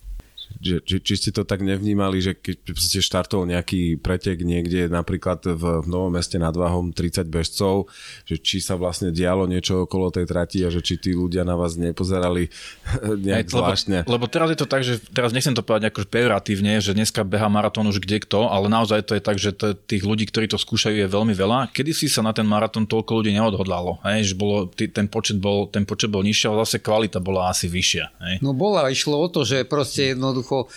Či, 0.59 0.83
či, 0.83 0.97
či 0.99 1.15
ste 1.15 1.31
to 1.31 1.47
tak 1.47 1.63
nevnímali, 1.63 2.19
že 2.19 2.35
keď 2.35 2.75
ste 2.75 2.99
štartoval 2.99 3.47
nejaký 3.47 4.03
pretek 4.03 4.43
niekde 4.43 4.91
napríklad 4.91 5.47
v, 5.47 5.85
v 5.85 5.87
Novom 5.87 6.11
meste 6.11 6.35
nad 6.35 6.51
Váhom 6.51 6.91
30 6.91 7.31
bežcov, 7.31 7.87
že 8.27 8.43
či 8.43 8.59
sa 8.59 8.75
vlastne 8.75 9.15
dialo 9.15 9.47
niečo 9.47 9.87
okolo 9.87 10.11
tej 10.11 10.27
trati 10.27 10.67
a 10.67 10.69
že 10.75 10.83
či 10.83 10.99
tí 10.99 11.15
ľudia 11.15 11.47
na 11.47 11.55
vás 11.55 11.79
nepozerali 11.79 12.51
nejak 13.29 13.47
Aj, 13.47 13.55
zvláštne. 13.55 13.97
Lebo, 14.03 14.19
lebo 14.19 14.27
teraz 14.27 14.51
je 14.51 14.59
to 14.59 14.67
tak, 14.67 14.83
že 14.83 14.99
teraz 15.15 15.31
nechcem 15.31 15.55
to 15.55 15.63
povedať 15.63 15.95
ako 15.95 16.11
pejoratívne, 16.11 16.83
že 16.83 16.91
dneska 16.91 17.23
beha 17.23 17.47
maratón 17.47 17.87
už 17.87 18.03
kde 18.03 18.19
kto, 18.27 18.51
ale 18.51 18.67
naozaj 18.67 19.07
to 19.07 19.15
je 19.15 19.23
tak, 19.23 19.39
že 19.39 19.55
to, 19.55 19.79
tých 19.79 20.03
ľudí, 20.03 20.27
ktorí 20.27 20.51
to 20.51 20.59
skúšajú 20.59 20.99
je 20.99 21.07
veľmi 21.07 21.39
veľa. 21.39 21.71
Kedy 21.71 21.95
si 21.95 22.11
sa 22.11 22.27
na 22.27 22.35
ten 22.35 22.49
maratón 22.49 22.91
toľko 22.91 23.23
ľudí 23.23 23.31
neodhodlalo, 23.31 24.03
hej? 24.11 24.33
že 24.33 24.35
bolo, 24.35 24.67
ten, 24.75 25.07
počet 25.07 25.39
bol, 25.39 25.71
ten 25.71 25.87
počet 25.87 26.11
bol 26.11 26.27
nižší, 26.27 26.51
ale 26.51 26.67
zase 26.67 26.83
kvalita 26.83 27.23
bola 27.23 27.55
asi 27.55 27.71
vyššia. 27.71 28.05
Hej? 28.19 28.35
No 28.43 28.51
bola, 28.51 28.91
išlo 28.91 29.15
o 29.15 29.29
to, 29.31 29.47
že 29.47 29.63
proste 29.63 30.17
jednoducho 30.17 30.38
jednoducho 30.39 30.71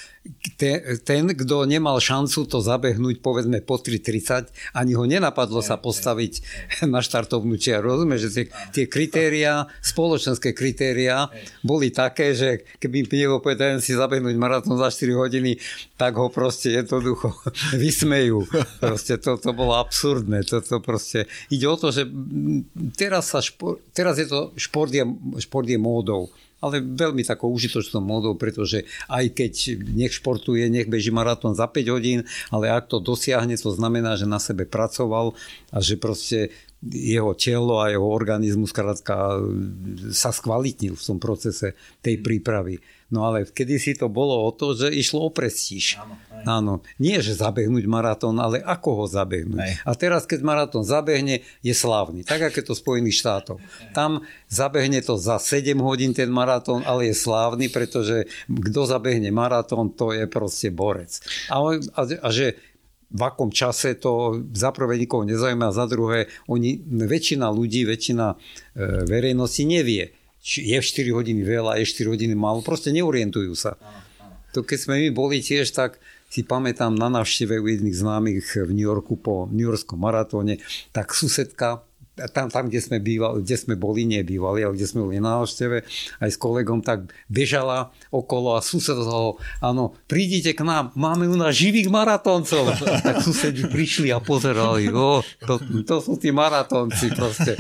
ten, 0.58 1.02
ten, 1.02 1.26
kto 1.34 1.66
nemal 1.66 1.98
šancu 1.98 2.46
to 2.46 2.62
zabehnúť 2.62 3.26
povedzme 3.26 3.58
po 3.66 3.82
3.30, 3.82 4.54
ani 4.78 4.94
ho 4.94 5.10
nenapadlo 5.10 5.66
sa 5.66 5.82
postaviť 5.82 6.46
na 6.94 7.02
štartovnú 7.02 7.58
čiaru. 7.58 7.98
Rozumieš, 7.98 8.30
že 8.30 8.32
tie, 8.34 8.46
tie 8.70 8.86
kritéria, 8.86 9.66
spoločenské 9.82 10.54
kritéria 10.54 11.26
boli 11.66 11.90
také, 11.90 12.38
že 12.38 12.62
keby 12.78 13.10
niekto 13.10 13.42
povedal, 13.42 13.82
si 13.82 13.98
zabehnúť 13.98 14.38
maratón 14.38 14.78
za 14.78 14.94
4 14.94 15.10
hodiny, 15.18 15.58
tak 15.98 16.14
ho 16.22 16.30
proste 16.30 16.70
jednoducho 16.70 17.34
vysmejú. 17.82 18.46
Proste 18.78 19.18
to, 19.18 19.42
to 19.42 19.58
bolo 19.58 19.74
absurdné. 19.82 20.46
To, 20.54 20.62
to 20.62 20.78
proste, 20.86 21.26
ide 21.50 21.66
o 21.66 21.74
to, 21.74 21.90
že 21.90 22.06
teraz, 22.94 23.34
sa 23.34 23.42
špor, 23.42 23.82
teraz 23.90 24.22
je 24.22 24.30
to 24.30 24.54
šport 24.54 24.94
je, 24.94 25.02
šport 25.42 25.66
je 25.66 25.82
módou 25.82 26.30
ale 26.62 26.80
veľmi 26.80 27.26
takou 27.26 27.50
užitočnou 27.52 28.00
módou, 28.00 28.38
pretože 28.38 28.86
aj 29.10 29.34
keď 29.34 29.54
nech 29.92 30.14
športuje, 30.16 30.70
nech 30.70 30.88
beží 30.88 31.10
maratón 31.10 31.58
za 31.58 31.66
5 31.66 31.94
hodín, 31.94 32.24
ale 32.54 32.70
ak 32.70 32.88
to 32.88 33.02
dosiahne, 33.02 33.58
to 33.58 33.74
znamená, 33.74 34.14
že 34.16 34.30
na 34.30 34.38
sebe 34.38 34.70
pracoval 34.70 35.34
a 35.74 35.78
že 35.82 35.98
proste 35.98 36.54
jeho 36.86 37.38
telo 37.38 37.78
a 37.78 37.94
jeho 37.94 38.06
organizmus 38.06 38.74
krátka 38.74 39.38
sa 40.10 40.34
skvalitnil 40.34 40.98
v 40.98 41.04
tom 41.04 41.18
procese 41.22 41.78
tej 42.02 42.22
prípravy. 42.22 42.82
No 43.12 43.28
ale 43.28 43.44
kedysi 43.44 44.00
to 44.00 44.08
bolo 44.08 44.48
o 44.48 44.50
to, 44.56 44.72
že 44.72 44.88
išlo 44.88 45.28
o 45.28 45.30
prestíž. 45.30 46.00
Áno, 46.00 46.16
Áno. 46.48 46.74
Nie, 46.98 47.22
že 47.22 47.38
zabehnúť 47.38 47.86
maratón, 47.86 48.40
ale 48.42 48.64
ako 48.64 49.04
ho 49.04 49.06
zabehnúť. 49.06 49.62
Aj. 49.62 49.74
A 49.86 49.92
teraz, 49.94 50.26
keď 50.26 50.42
maratón 50.42 50.82
zabehne, 50.82 51.44
je 51.62 51.74
slávny. 51.76 52.26
Tak, 52.26 52.50
ako 52.50 52.58
je 52.58 52.66
to 52.66 52.74
v 52.74 52.82
Spojených 52.82 53.20
štátoch. 53.20 53.60
Tam 53.94 54.26
zabehne 54.50 55.04
to 55.04 55.20
za 55.20 55.38
7 55.38 55.78
hodín 55.84 56.16
ten 56.16 56.32
maratón, 56.32 56.82
ale 56.88 57.12
je 57.12 57.16
slávny, 57.20 57.70
pretože 57.70 58.26
kto 58.48 58.88
zabehne 58.88 59.30
maratón, 59.30 59.94
to 59.94 60.16
je 60.16 60.26
proste 60.26 60.74
borec. 60.74 61.22
A, 61.52 61.62
a, 61.78 62.02
a 62.08 62.30
že 62.32 62.58
v 63.12 63.22
akom 63.28 63.52
čase 63.52 64.00
to 64.00 64.40
za 64.56 64.72
prvé 64.72 64.96
nikoho 64.96 65.28
nezaujíma 65.28 65.68
a 65.68 65.76
za 65.76 65.84
druhé 65.84 66.32
oni, 66.48 66.80
väčšina 66.88 67.52
ľudí, 67.52 67.84
väčšina 67.84 68.26
e, 68.32 68.36
verejnosti 69.04 69.68
nevie, 69.68 70.16
je 70.42 70.78
4 70.78 71.14
hodiny 71.14 71.46
veľa, 71.46 71.78
je 71.82 71.86
4 71.86 72.12
hodiny 72.18 72.34
málo, 72.34 72.66
proste 72.66 72.90
neorientujú 72.90 73.54
sa. 73.54 73.78
To 74.52 74.66
keď 74.66 74.78
sme 74.84 74.96
my 75.08 75.10
boli 75.14 75.40
tiež, 75.40 75.72
tak 75.72 76.02
si 76.32 76.44
pamätám 76.44 76.96
na 76.96 77.12
návšteve 77.12 77.60
u 77.60 77.68
jedných 77.68 77.96
známych 77.96 78.68
v 78.68 78.72
New 78.72 78.88
Yorku 78.88 79.20
po 79.20 79.48
New 79.52 79.68
Yorkskom 79.68 80.00
maratóne, 80.00 80.64
tak 80.96 81.12
susedka 81.12 81.84
tam, 82.30 82.54
tam 82.54 82.70
kde, 82.70 82.82
sme 82.84 82.98
bývali, 83.02 83.42
kde 83.42 83.56
sme 83.58 83.74
boli, 83.74 84.06
nebývali, 84.06 84.62
ale 84.62 84.74
kde 84.78 84.86
sme 84.86 85.10
boli 85.10 85.18
na 85.18 85.42
návšteve, 85.42 85.88
aj 86.22 86.30
s 86.30 86.38
kolegom, 86.38 86.86
tak 86.86 87.10
bežala 87.26 87.90
okolo 88.14 88.54
a 88.58 88.62
sused 88.62 88.98
ho, 88.98 89.42
áno, 89.64 89.98
prídite 90.06 90.54
k 90.54 90.62
nám, 90.62 90.94
máme 90.94 91.26
u 91.26 91.38
nás 91.40 91.58
živých 91.58 91.90
maratóncov. 91.90 92.78
tak 93.02 93.24
susedi 93.26 93.66
prišli 93.66 94.14
a 94.14 94.22
pozerali, 94.22 94.92
o, 94.94 95.26
to, 95.46 95.56
to 95.88 95.96
sú 96.04 96.20
tí 96.22 96.30
maratónci 96.30 97.14
proste, 97.18 97.58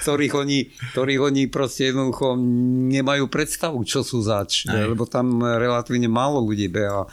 ktorých 0.00 0.34
oni, 0.36 0.60
ktorých 0.96 1.20
oni 1.20 1.42
proste 1.50 1.92
jednoducho 1.92 2.38
nemajú 2.90 3.28
predstavu, 3.28 3.82
čo 3.84 4.00
sú 4.06 4.22
zač, 4.24 4.64
lebo 4.70 5.04
tam 5.04 5.42
relatívne 5.42 6.08
málo 6.08 6.40
ľudí 6.40 6.70
beha 6.70 7.10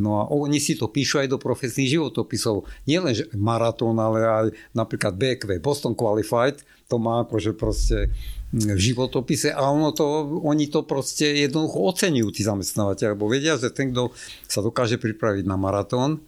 No 0.00 0.24
a 0.24 0.32
oni 0.32 0.56
si 0.56 0.74
to 0.74 0.88
píšu 0.88 1.20
aj 1.20 1.28
do 1.28 1.38
profesných 1.38 2.00
životopisov. 2.00 2.64
Nielen 2.88 3.12
maratón, 3.36 4.00
ale 4.00 4.24
aj 4.24 4.46
napríklad 4.72 5.14
BQ, 5.14 5.60
Boston 5.60 5.92
Qualified, 5.92 6.64
to 6.90 6.96
má 6.98 7.22
akože 7.22 7.54
proste 7.54 8.10
mm, 8.50 8.74
v 8.74 8.80
životopise 8.80 9.54
a 9.54 9.62
ono 9.70 9.94
to, 9.94 10.40
oni 10.42 10.66
to 10.66 10.82
proste 10.82 11.22
jednoducho 11.22 11.78
ocenujú 11.94 12.34
tí 12.34 12.42
zamestnávateľ, 12.42 13.14
lebo 13.14 13.30
vedia, 13.30 13.54
že 13.54 13.70
ten, 13.70 13.94
kto 13.94 14.10
sa 14.50 14.64
dokáže 14.64 14.98
pripraviť 14.98 15.46
na 15.46 15.54
maratón, 15.54 16.24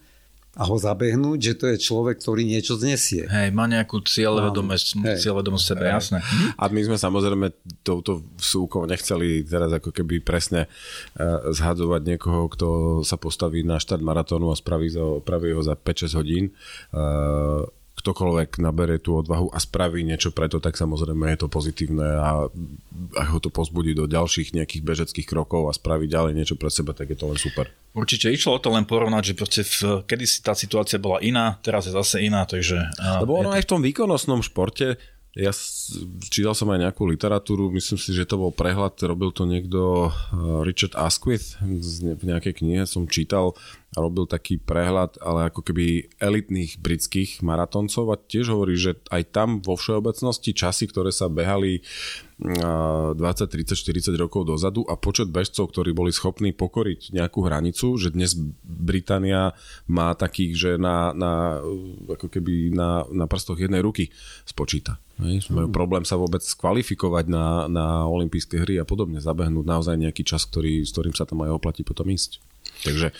a 0.53 0.69
ho 0.69 0.75
zabehnúť, 0.77 1.39
že 1.41 1.53
to 1.57 1.65
je 1.73 1.81
človek, 1.81 2.21
ktorý 2.21 2.45
niečo 2.45 2.77
znesie. 2.77 3.25
Hej, 3.25 3.49
má 3.57 3.65
nejakú 3.65 4.05
cieľvedomosť, 4.05 5.17
cieľvedomosť 5.17 5.65
sebe, 5.65 5.89
hey. 5.89 5.97
jasné. 5.97 6.21
A 6.61 6.69
my 6.69 6.81
sme 6.85 6.97
samozrejme 7.01 7.45
touto 7.81 8.21
súkou 8.37 8.85
nechceli 8.85 9.41
teraz 9.41 9.73
ako 9.73 9.89
keby 9.89 10.21
presne 10.21 10.69
uh, 10.69 11.49
zhadzovať 11.49 12.01
niekoho, 12.05 12.45
kto 12.53 12.67
sa 13.01 13.17
postaví 13.17 13.65
na 13.65 13.81
štart 13.81 14.05
maratónu 14.05 14.53
a 14.53 14.55
spraví, 14.55 14.93
ho 14.93 15.61
za 15.65 15.73
5-6 15.73 16.21
hodín. 16.21 16.53
Uh, 16.93 17.65
ktokoľvek 18.03 18.59
nabere 18.59 18.99
tú 18.99 19.15
odvahu 19.15 19.47
a 19.55 19.57
spraví 19.63 20.03
niečo 20.03 20.35
preto, 20.35 20.59
tak 20.59 20.75
samozrejme 20.75 21.31
je 21.31 21.39
to 21.39 21.47
pozitívne 21.47 22.03
a 22.03 22.51
ak 23.15 23.27
ho 23.31 23.39
to 23.39 23.47
pozbudí 23.47 23.95
do 23.95 24.11
ďalších 24.11 24.51
nejakých 24.51 24.83
bežeckých 24.83 25.23
krokov 25.23 25.71
a 25.71 25.73
spraví 25.73 26.11
ďalej 26.11 26.35
niečo 26.35 26.55
pre 26.59 26.67
seba, 26.67 26.91
tak 26.91 27.15
je 27.15 27.17
to 27.17 27.31
len 27.31 27.39
super. 27.39 27.71
Určite 27.95 28.27
išlo 28.27 28.59
o 28.59 28.61
to 28.61 28.75
len 28.75 28.83
porovnať, 28.83 29.31
že 29.31 29.33
proste 29.39 29.61
v, 29.63 30.03
kedysi 30.03 30.43
tá 30.43 30.51
situácia 30.51 30.99
bola 30.99 31.23
iná, 31.23 31.55
teraz 31.63 31.87
je 31.87 31.95
zase 31.95 32.27
iná, 32.27 32.43
takže... 32.43 32.83
Lebo 33.23 33.39
ono 33.39 33.55
to... 33.55 33.55
aj 33.55 33.63
v 33.63 33.69
tom 33.71 33.79
výkonnostnom 33.79 34.43
športe 34.43 34.99
ja 35.33 35.49
čítal 36.29 36.53
som 36.53 36.69
aj 36.69 36.85
nejakú 36.85 37.09
literatúru, 37.09 37.73
myslím 37.73 37.97
si, 37.97 38.13
že 38.13 38.29
to 38.29 38.37
bol 38.37 38.53
prehľad, 38.53 39.01
robil 39.01 39.33
to 39.33 39.49
niekto 39.49 40.09
eh, 40.09 40.61
Richard 40.61 40.93
Asquith 40.93 41.57
v 41.61 42.21
nejakej 42.21 42.61
knihe 42.61 42.85
som 42.85 43.09
čítal 43.09 43.57
robil 43.93 44.25
taký 44.25 44.57
prehľad, 44.57 45.21
ale 45.21 45.49
ako 45.53 45.61
keby 45.61 46.13
elitných 46.17 46.81
britských 46.81 47.45
maratoncov 47.45 48.09
a 48.13 48.17
tiež 48.17 48.53
hovorí, 48.53 48.73
že 48.77 48.97
aj 49.13 49.23
tam 49.33 49.49
vo 49.61 49.77
všeobecnosti 49.77 50.53
časy, 50.53 50.89
ktoré 50.89 51.13
sa 51.13 51.29
behali 51.29 51.85
20, 52.43 53.15
30, 53.15 53.15
40 53.77 54.17
rokov 54.17 54.49
dozadu 54.49 54.83
a 54.89 54.97
počet 54.97 55.29
bežcov, 55.29 55.69
ktorí 55.69 55.93
boli 55.93 56.09
schopní 56.09 56.51
pokoriť 56.51 57.13
nejakú 57.13 57.45
hranicu, 57.45 57.95
že 57.95 58.09
dnes 58.09 58.33
Británia 58.65 59.53
má 59.85 60.11
takých, 60.17 60.51
že 60.57 60.71
na, 60.81 61.13
na, 61.13 61.61
ako 62.09 62.27
keby 62.27 62.73
na, 62.73 63.05
na 63.13 63.29
prstoch 63.29 63.61
jednej 63.61 63.79
ruky 63.85 64.09
spočíta. 64.43 64.97
Majú 65.21 65.69
problém 65.69 66.03
sa 66.03 66.17
vôbec 66.17 66.41
kvalifikovať 66.41 67.29
na, 67.29 67.69
na 67.69 67.85
olympijské 68.09 68.65
hry 68.65 68.81
a 68.81 68.85
podobne, 68.85 69.21
zabehnúť 69.21 69.63
naozaj 69.63 69.95
nejaký 69.95 70.25
čas, 70.25 70.43
ktorý, 70.49 70.81
s 70.81 70.91
ktorým 70.91 71.13
sa 71.13 71.29
tam 71.29 71.45
aj 71.45 71.53
oplatí 71.53 71.85
potom 71.85 72.09
ísť. 72.09 72.41
Takže 72.83 73.13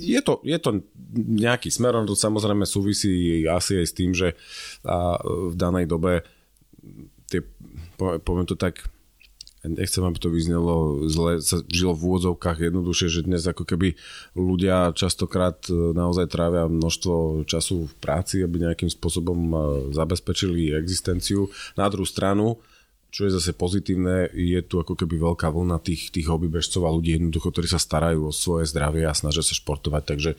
je 0.00 0.20
to, 0.20 0.44
je 0.44 0.58
to 0.60 0.84
nejaký 1.16 1.72
smer, 1.72 1.96
to 2.04 2.12
samozrejme 2.12 2.68
súvisí 2.68 3.44
asi 3.48 3.80
aj 3.80 3.86
s 3.86 3.96
tým, 3.96 4.10
že 4.12 4.36
v 5.24 5.54
danej 5.56 5.88
dobe 5.88 6.22
tie 7.30 7.40
poviem 7.98 8.48
to 8.48 8.56
tak, 8.56 8.88
nechcem, 9.64 10.00
aby 10.00 10.16
to 10.16 10.32
vyznelo 10.32 11.04
zle, 11.04 11.44
sa 11.44 11.60
žilo 11.68 11.92
v 11.92 12.04
úvodzovkách 12.08 12.72
jednoduše, 12.72 13.12
že 13.12 13.28
dnes 13.28 13.44
ako 13.44 13.68
keby 13.68 13.92
ľudia 14.32 14.96
častokrát 14.96 15.60
e, 15.68 15.92
naozaj 15.92 16.32
trávia 16.32 16.64
množstvo 16.64 17.44
času 17.44 17.84
v 17.84 17.94
práci, 18.00 18.40
aby 18.40 18.64
nejakým 18.64 18.88
spôsobom 18.88 19.36
e, 19.36 19.56
zabezpečili 19.92 20.72
existenciu. 20.72 21.52
Na 21.76 21.92
druhú 21.92 22.08
stranu, 22.08 22.64
čo 23.10 23.26
je 23.26 23.34
zase 23.34 23.52
pozitívne, 23.54 24.30
je 24.30 24.60
tu 24.62 24.78
ako 24.78 24.94
keby 24.94 25.18
veľká 25.18 25.50
vlna 25.50 25.82
tých, 25.82 26.14
tých 26.14 26.30
hobbybežcov 26.30 26.86
a 26.86 26.94
ľudí 26.94 27.18
jednoducho, 27.18 27.50
ktorí 27.50 27.66
sa 27.66 27.82
starajú 27.82 28.30
o 28.30 28.32
svoje 28.32 28.70
zdravie 28.70 29.02
a 29.06 29.12
snažia 29.12 29.42
sa 29.42 29.54
športovať, 29.54 30.02
takže 30.06 30.30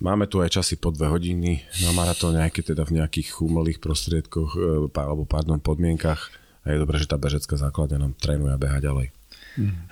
Máme 0.00 0.24
tu 0.24 0.40
aj 0.40 0.56
časy 0.56 0.80
po 0.80 0.88
dve 0.88 1.12
hodiny 1.12 1.60
na 1.84 1.92
maratóne, 1.92 2.40
aj 2.40 2.56
keď 2.56 2.72
teda 2.72 2.88
v 2.88 2.96
nejakých 2.96 3.44
umelých 3.44 3.84
prostriedkoch 3.84 4.56
e, 4.56 4.88
alebo 4.96 5.28
pardon, 5.28 5.60
podmienkach. 5.60 6.32
A 6.64 6.72
je 6.72 6.80
dobré, 6.80 6.96
že 6.96 7.04
tá 7.04 7.20
bežecká 7.20 7.60
základňa 7.60 8.08
nám 8.08 8.16
trénuje 8.16 8.48
a 8.48 8.56
beha 8.56 8.80
ďalej. 8.80 9.12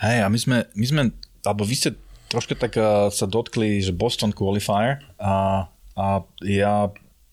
Hej, 0.00 0.18
a 0.24 0.26
my 0.32 0.38
sme, 0.40 0.56
my 0.72 0.86
sme, 0.88 1.02
alebo 1.44 1.60
vy 1.68 1.76
ste 1.76 1.90
troška 2.32 2.56
tak 2.56 2.76
uh, 2.80 3.12
sa 3.12 3.28
dotkli, 3.28 3.84
že 3.84 3.92
Boston 3.92 4.32
Qualifier 4.32 5.04
a, 5.20 5.68
a 5.96 6.06
ja 6.44 6.88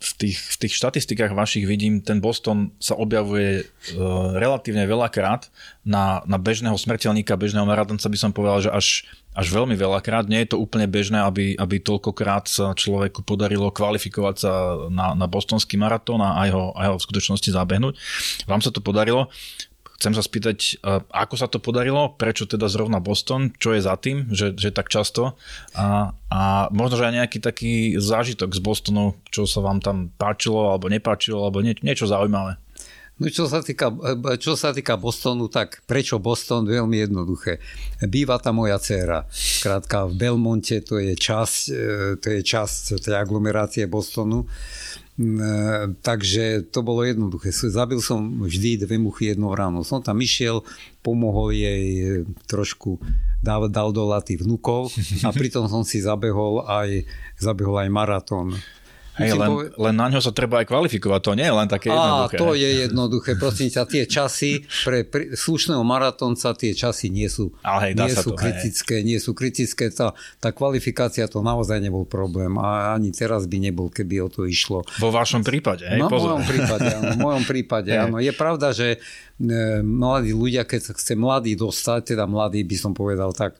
v 0.05 0.13
tých, 0.13 0.37
v 0.37 0.55
tých 0.61 0.73
štatistikách 0.77 1.33
vašich 1.33 1.65
vidím, 1.65 1.99
ten 2.05 2.21
Boston 2.21 2.69
sa 2.77 2.93
objavuje 2.93 3.65
uh, 3.65 4.37
relatívne 4.37 4.85
veľakrát 4.85 5.49
na, 5.81 6.21
na 6.29 6.37
bežného 6.37 6.77
smrteľníka, 6.77 7.33
bežného 7.33 7.65
maratonca 7.65 8.05
by 8.05 8.17
som 8.17 8.29
povedal, 8.29 8.61
že 8.61 8.71
až, 8.71 8.87
až 9.33 9.47
veľmi 9.49 9.73
veľakrát. 9.73 10.29
Nie 10.29 10.45
je 10.45 10.53
to 10.53 10.61
úplne 10.61 10.85
bežné, 10.85 11.25
aby, 11.25 11.57
aby 11.57 11.81
toľkokrát 11.81 12.45
sa 12.45 12.77
človeku 12.77 13.25
podarilo 13.25 13.73
kvalifikovať 13.73 14.35
sa 14.37 14.51
na, 14.93 15.17
na 15.17 15.25
bostonský 15.25 15.75
maratón 15.75 16.21
a 16.21 16.37
aj 16.45 16.49
ho, 16.53 16.65
aj 16.77 16.87
ho 16.93 16.95
v 17.01 17.05
skutočnosti 17.09 17.49
zabehnúť. 17.49 17.93
Vám 18.45 18.61
sa 18.61 18.69
to 18.69 18.79
podarilo. 18.79 19.33
Chcem 19.95 20.11
sa 20.11 20.23
spýtať, 20.23 20.83
ako 21.11 21.35
sa 21.39 21.47
to 21.47 21.63
podarilo, 21.63 22.13
prečo 22.19 22.43
teda 22.43 22.67
zrovna 22.67 22.99
Boston, 22.99 23.55
čo 23.55 23.71
je 23.71 23.81
za 23.81 23.95
tým, 23.95 24.27
že, 24.31 24.51
že 24.55 24.75
tak 24.75 24.91
často 24.91 25.39
a, 25.75 26.11
a 26.27 26.41
možno, 26.71 26.99
že 26.99 27.07
aj 27.07 27.15
nejaký 27.23 27.39
taký 27.39 27.73
zážitok 27.95 28.51
z 28.51 28.61
Bostonu, 28.61 29.15
čo 29.31 29.47
sa 29.47 29.63
vám 29.63 29.79
tam 29.79 30.11
páčilo 30.19 30.71
alebo 30.71 30.91
nepáčilo, 30.91 31.47
alebo 31.47 31.63
nie, 31.63 31.75
niečo 31.79 32.07
zaujímavé. 32.07 32.59
No 33.15 33.31
čo 33.31 33.47
sa, 33.47 33.63
týka, 33.63 33.95
čo 34.43 34.59
sa 34.59 34.75
týka 34.75 34.99
Bostonu, 34.99 35.47
tak 35.47 35.79
prečo 35.87 36.19
Boston? 36.19 36.67
Veľmi 36.67 36.99
jednoduché. 36.99 37.63
Býva 38.03 38.35
tam 38.43 38.59
moja 38.59 38.75
dcéra. 38.75 39.23
Krátka 39.63 40.11
v 40.11 40.19
Belmonte, 40.19 40.83
to 40.83 40.99
je 40.99 41.15
časť, 41.15 41.61
e, 41.71 41.83
to 42.19 42.27
je 42.27 42.41
časť 42.43 42.99
tej 42.99 43.15
aglomerácie 43.15 43.87
Bostonu. 43.87 44.43
E, 45.15 45.95
takže 46.03 46.67
to 46.75 46.83
bolo 46.83 47.07
jednoduché. 47.07 47.47
Zabil 47.55 48.03
som 48.03 48.43
vždy 48.43 48.83
dve 48.83 48.99
muchy 48.99 49.31
jednou 49.31 49.55
ráno. 49.55 49.79
Som 49.87 50.03
tam 50.03 50.19
išiel, 50.19 50.59
pomohol 50.99 51.55
jej 51.55 51.83
e, 52.03 52.07
trošku, 52.51 52.99
dal, 53.39 53.71
dal 53.71 53.95
do 53.95 54.03
laty 54.03 54.35
vnukov 54.35 54.91
a 55.23 55.31
pritom 55.31 55.71
som 55.71 55.87
si 55.87 56.03
zabehol 56.03 56.67
aj, 56.67 57.07
zabehol 57.39 57.79
aj 57.79 57.89
maratón. 57.95 58.59
Hej, 59.15 59.31
len, 59.39 59.47
poved... 59.47 59.67
len 59.79 59.95
na 59.95 60.07
ňo 60.11 60.19
sa 60.19 60.35
treba 60.35 60.59
aj 60.59 60.67
kvalifikovať, 60.67 61.19
to 61.23 61.31
nie 61.39 61.47
je 61.47 61.55
len 61.55 61.67
také 61.71 61.87
jednoduché. 61.87 62.35
Á, 62.35 62.41
to 62.43 62.49
je 62.51 62.69
jednoduché, 62.83 63.31
prosím 63.39 63.67
ťa, 63.71 63.83
tie 63.87 64.03
časy 64.03 64.51
pre, 64.83 65.07
pre 65.07 65.23
slušného 65.31 65.79
maratónca 65.87 66.51
tie 66.51 66.75
časy 66.75 67.07
nie 67.07 67.31
sú, 67.31 67.55
Ale 67.63 67.91
hej, 67.91 67.93
nie 67.95 68.11
sú 68.11 68.35
to, 68.35 68.39
kritické, 68.39 68.99
hej. 68.99 69.07
nie 69.07 69.17
sú 69.23 69.31
kritické, 69.31 69.87
tá, 69.87 70.11
tá 70.43 70.51
kvalifikácia 70.51 71.31
to 71.31 71.39
naozaj 71.39 71.79
nebol 71.79 72.03
problém 72.03 72.59
a 72.59 72.91
ani 72.91 73.15
teraz 73.15 73.47
by 73.47 73.55
nebol, 73.55 73.87
keby 73.87 74.19
o 74.19 74.27
to 74.27 74.43
išlo. 74.43 74.83
Vo 74.99 75.15
vašom 75.15 75.47
prípade, 75.47 75.87
hej, 75.87 76.03
no, 76.03 76.11
pozor. 76.11 76.35
V 76.35 76.43
mojom 76.43 76.45
prípade, 76.51 76.87
áno, 76.91 77.09
v 77.15 77.19
mojom 77.23 77.43
prípade, 77.47 77.91
áno. 78.03 78.17
Je 78.19 78.33
pravda, 78.35 78.75
že 78.75 78.99
e, 79.39 79.79
mladí 79.79 80.35
ľudia, 80.35 80.67
keď 80.67 80.91
sa 80.91 80.93
chce 80.93 81.15
mladý 81.15 81.55
dostať, 81.55 82.15
teda 82.15 82.27
mladý 82.27 82.67
by 82.67 82.75
som 82.75 82.91
povedal 82.91 83.31
tak, 83.31 83.55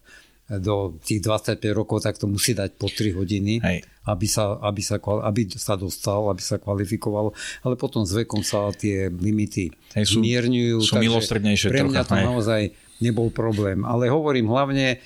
do 0.46 1.02
tých 1.02 1.26
25 1.26 1.58
rokov, 1.74 2.06
tak 2.06 2.22
to 2.22 2.30
musí 2.30 2.54
dať 2.54 2.78
po 2.78 2.86
3 2.86 3.18
hodiny, 3.18 3.58
Hej. 3.66 3.82
Aby, 4.06 4.28
sa, 4.30 4.62
aby, 4.62 4.82
sa, 4.86 5.02
aby 5.02 5.50
sa 5.50 5.74
dostal, 5.74 6.30
aby 6.30 6.38
sa 6.38 6.62
kvalifikoval, 6.62 7.34
ale 7.66 7.74
potom 7.74 8.06
s 8.06 8.14
vekom 8.14 8.46
sa 8.46 8.70
tie 8.70 9.10
limity 9.10 9.74
Hej, 9.98 10.06
sú, 10.06 10.22
mierňujú. 10.22 10.78
Sú 10.86 11.02
milostrednejšie 11.02 11.74
Pre 11.74 11.90
mňa 11.90 12.06
trocha, 12.06 12.10
to 12.14 12.16
naozaj 12.22 12.62
nebol 13.02 13.34
problém. 13.34 13.82
Ale 13.82 14.14
hovorím 14.14 14.54
hlavne, 14.54 15.02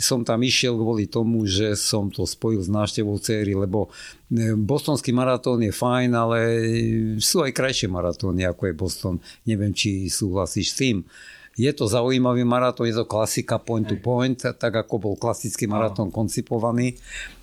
som 0.00 0.22
tam 0.22 0.40
išiel 0.40 0.78
kvôli 0.78 1.10
tomu, 1.10 1.44
že 1.44 1.74
som 1.74 2.08
to 2.08 2.22
spojil 2.24 2.62
s 2.62 2.70
návštevou 2.70 3.18
céry, 3.18 3.52
lebo 3.58 3.90
e, 4.30 4.54
bostonský 4.54 5.10
maratón 5.10 5.60
je 5.66 5.74
fajn, 5.74 6.10
ale 6.14 6.38
sú 7.18 7.42
aj 7.42 7.52
krajšie 7.52 7.90
maratóny, 7.90 8.46
ako 8.46 8.70
je 8.70 8.74
Boston. 8.74 9.14
Neviem, 9.44 9.74
či 9.74 10.06
súhlasíš 10.06 10.72
s 10.72 10.78
tým. 10.78 10.96
Je 11.58 11.70
to 11.74 11.90
zaujímavý 11.90 12.46
maratón, 12.46 12.86
je 12.86 12.94
to 12.94 13.10
klasika 13.10 13.58
point 13.58 13.88
to 13.88 13.98
point, 13.98 14.38
tak 14.38 14.70
ako 14.70 14.94
bol 15.02 15.14
klasický 15.18 15.66
maratón 15.66 16.14
koncipovaný. 16.14 16.96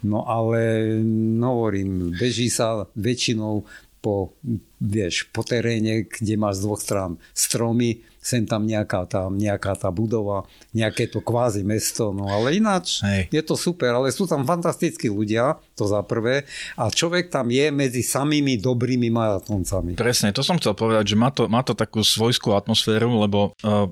No 0.07 0.23
ale 0.25 0.91
no, 1.03 1.61
hovorím, 1.61 2.15
beží 2.15 2.47
sa 2.47 2.87
väčšinou 2.95 3.67
po, 3.99 4.31
vieš, 4.79 5.27
po 5.33 5.43
teréne, 5.43 6.07
kde 6.07 6.39
máš 6.39 6.61
z 6.61 6.63
dvoch 6.63 6.81
strán 6.81 7.11
stromy, 7.33 8.01
sem 8.27 8.43
tam 8.43 8.67
nejaká 8.67 9.07
tá, 9.07 9.31
nejaká 9.31 9.79
tá 9.79 9.87
budova, 9.87 10.43
nejaké 10.75 11.07
to 11.07 11.23
kvázi 11.23 11.63
mesto, 11.63 12.11
no 12.11 12.27
ale 12.27 12.59
ináč 12.59 12.99
Hej. 12.99 13.31
je 13.31 13.39
to 13.39 13.55
super, 13.55 13.95
ale 13.95 14.11
sú 14.11 14.27
tam 14.27 14.43
fantastickí 14.43 15.07
ľudia, 15.07 15.55
to 15.79 15.87
za 15.87 16.03
prvé, 16.03 16.43
a 16.75 16.91
človek 16.91 17.31
tam 17.31 17.47
je 17.47 17.71
medzi 17.71 18.03
samými 18.03 18.59
dobrými 18.59 19.07
maratoncami. 19.07 19.95
Presne, 19.95 20.35
to 20.35 20.43
som 20.43 20.59
chcel 20.59 20.75
povedať, 20.75 21.15
že 21.15 21.15
má 21.15 21.31
to, 21.31 21.47
má 21.47 21.63
to 21.63 21.71
takú 21.71 22.03
svojskú 22.03 22.51
atmosféru, 22.51 23.15
lebo 23.23 23.55
uh, 23.63 23.87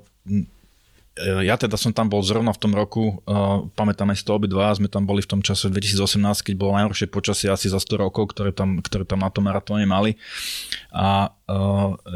ja 1.16 1.56
teda 1.56 1.80
som 1.80 1.96
tam 1.96 2.12
bol 2.12 2.20
zrovna 2.20 2.52
v 2.52 2.60
tom 2.60 2.76
roku, 2.76 3.24
uh, 3.24 3.64
pamätáme 3.72 4.12
si 4.12 4.20
to 4.20 4.36
obidva, 4.36 4.76
sme 4.76 4.92
tam 4.92 5.08
boli 5.08 5.24
v 5.24 5.32
tom 5.32 5.40
čase 5.40 5.72
2018, 5.72 6.20
keď 6.44 6.54
bolo 6.60 6.76
najhoršie 6.76 7.08
počasie 7.08 7.48
asi 7.48 7.72
za 7.72 7.80
100 7.80 8.04
rokov, 8.04 8.36
ktoré 8.36 8.52
tam, 8.52 8.84
ktoré 8.84 9.08
tam 9.08 9.24
na 9.24 9.32
tom 9.32 9.48
maratóne 9.48 9.88
mali. 9.88 10.20
A 10.92 11.32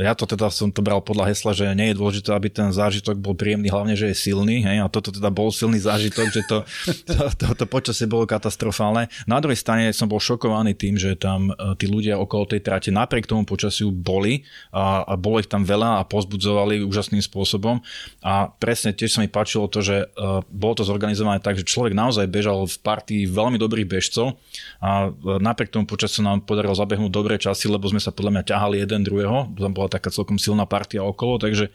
ja 0.03 0.11
to 0.19 0.27
teda 0.27 0.51
som 0.51 0.75
to 0.75 0.83
bral 0.83 0.99
podľa 0.99 1.31
hesla, 1.31 1.55
že 1.55 1.71
nie 1.79 1.95
je 1.95 1.99
dôležité, 2.03 2.35
aby 2.35 2.51
ten 2.51 2.75
zážitok 2.75 3.15
bol 3.15 3.39
príjemný, 3.39 3.71
hlavne, 3.71 3.95
že 3.95 4.11
je 4.11 4.17
silný. 4.19 4.67
Hej? 4.67 4.83
A 4.83 4.91
toto 4.91 5.15
teda 5.15 5.31
bol 5.31 5.55
silný 5.55 5.79
zážitok, 5.79 6.27
že 6.35 6.43
to, 6.51 6.67
to, 7.07 7.15
to, 7.39 7.47
to 7.55 7.65
počasie 7.71 8.11
bolo 8.11 8.27
katastrofálne. 8.27 9.07
Na 9.31 9.39
druhej 9.39 9.63
strane 9.63 9.95
som 9.95 10.11
bol 10.11 10.19
šokovaný 10.19 10.75
tým, 10.75 10.99
že 10.99 11.15
tam 11.15 11.55
uh, 11.55 11.79
tí 11.79 11.87
ľudia 11.87 12.19
okolo 12.19 12.51
tej 12.51 12.67
trate 12.67 12.91
napriek 12.91 13.31
tomu 13.31 13.47
počasiu 13.47 13.95
boli 13.95 14.43
a, 14.75 15.07
a 15.07 15.15
bolo 15.15 15.39
ich 15.39 15.47
tam 15.47 15.63
veľa 15.63 16.03
a 16.03 16.07
pozbudzovali 16.11 16.83
úžasným 16.83 17.23
spôsobom. 17.23 17.79
A 18.27 18.51
presne 18.59 18.91
tiež 18.91 19.15
sa 19.15 19.23
mi 19.23 19.31
páčilo 19.31 19.71
to, 19.71 19.79
že 19.79 20.11
uh, 20.11 20.43
bolo 20.51 20.75
to 20.75 20.83
zorganizované 20.83 21.39
tak, 21.39 21.55
že 21.55 21.71
človek 21.71 21.95
naozaj 21.95 22.27
bežal 22.27 22.67
v 22.67 22.77
partii 22.83 23.31
veľmi 23.31 23.63
dobrých 23.63 23.87
bežcov 23.87 24.35
a 24.83 25.15
napriek 25.39 25.71
tomu 25.71 25.87
počasiu 25.87 26.27
nám 26.27 26.43
podarilo 26.43 26.75
zabehnúť 26.75 27.15
dobré 27.15 27.39
časy, 27.39 27.71
lebo 27.71 27.87
sme 27.87 28.03
sa 28.03 28.11
podľa 28.11 28.35
mňa 28.35 28.45
ťahali 28.51 28.77
jeden 28.83 29.07
druhý 29.07 29.20
druhého, 29.21 29.53
tam 29.53 29.77
bola 29.77 29.93
taká 29.93 30.09
celkom 30.09 30.41
silná 30.41 30.65
partia 30.65 31.05
okolo, 31.05 31.37
takže 31.37 31.69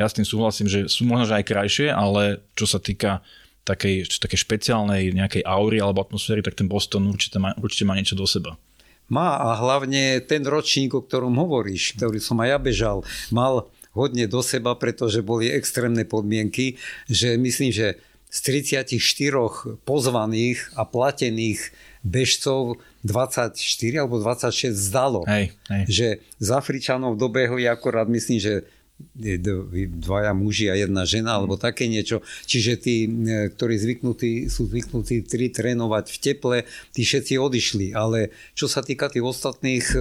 ja 0.00 0.08
s 0.08 0.16
tým 0.16 0.24
súhlasím, 0.24 0.72
že 0.72 0.88
sú 0.88 1.04
možno 1.04 1.28
že 1.28 1.36
aj 1.36 1.44
krajšie, 1.44 1.86
ale 1.92 2.40
čo 2.56 2.64
sa 2.64 2.80
týka 2.80 3.20
takej, 3.68 4.08
takej 4.16 4.38
špeciálnej 4.48 5.12
nejakej 5.12 5.44
aury 5.44 5.76
alebo 5.84 6.00
atmosféry, 6.00 6.40
tak 6.40 6.56
ten 6.56 6.72
Boston 6.72 7.12
určite 7.12 7.36
má, 7.36 7.52
určite 7.60 7.84
má 7.84 7.92
niečo 7.92 8.16
do 8.16 8.24
seba. 8.24 8.56
Má 9.12 9.36
a 9.36 9.56
hlavne 9.60 10.24
ten 10.24 10.40
ročník, 10.44 10.96
o 10.96 11.04
ktorom 11.04 11.36
hovoríš, 11.36 11.96
ktorý 12.00 12.20
som 12.20 12.40
aj 12.40 12.48
ja 12.48 12.58
bežal, 12.60 12.96
mal 13.28 13.68
hodne 13.92 14.24
do 14.24 14.40
seba, 14.40 14.76
pretože 14.76 15.24
boli 15.24 15.52
extrémne 15.52 16.04
podmienky, 16.08 16.80
že 17.08 17.36
myslím, 17.36 17.72
že 17.72 18.00
z 18.28 18.38
34 18.68 19.80
pozvaných 19.88 20.60
a 20.76 20.84
platených 20.84 21.72
bežcov 22.04 22.76
24 23.08 24.04
alebo 24.04 24.20
26 24.20 24.76
zdalo. 24.76 25.24
Hej, 25.24 25.56
hej. 25.72 25.84
Že 25.88 26.08
z 26.38 26.48
Afričanov 26.52 27.16
dobehli 27.16 27.64
akorát, 27.64 28.04
myslím, 28.04 28.36
že 28.36 28.52
dvaja 28.98 30.34
muži 30.34 30.70
a 30.70 30.74
jedna 30.74 31.06
žena, 31.06 31.38
alebo 31.38 31.54
také 31.54 31.86
niečo. 31.86 32.22
Čiže 32.46 32.72
tí, 32.78 33.06
e, 33.06 33.50
ktorí 33.54 33.78
zvyknutí, 33.78 34.50
sú 34.50 34.66
zvyknutí 34.66 35.22
tri 35.22 35.54
trénovať 35.54 36.04
v 36.10 36.18
teple, 36.18 36.56
tí 36.90 37.02
všetci 37.06 37.38
odišli. 37.38 37.86
Ale 37.94 38.34
čo 38.58 38.66
sa 38.66 38.82
týka 38.82 39.06
tých 39.06 39.22
ostatných, 39.22 39.86
e, 39.94 39.98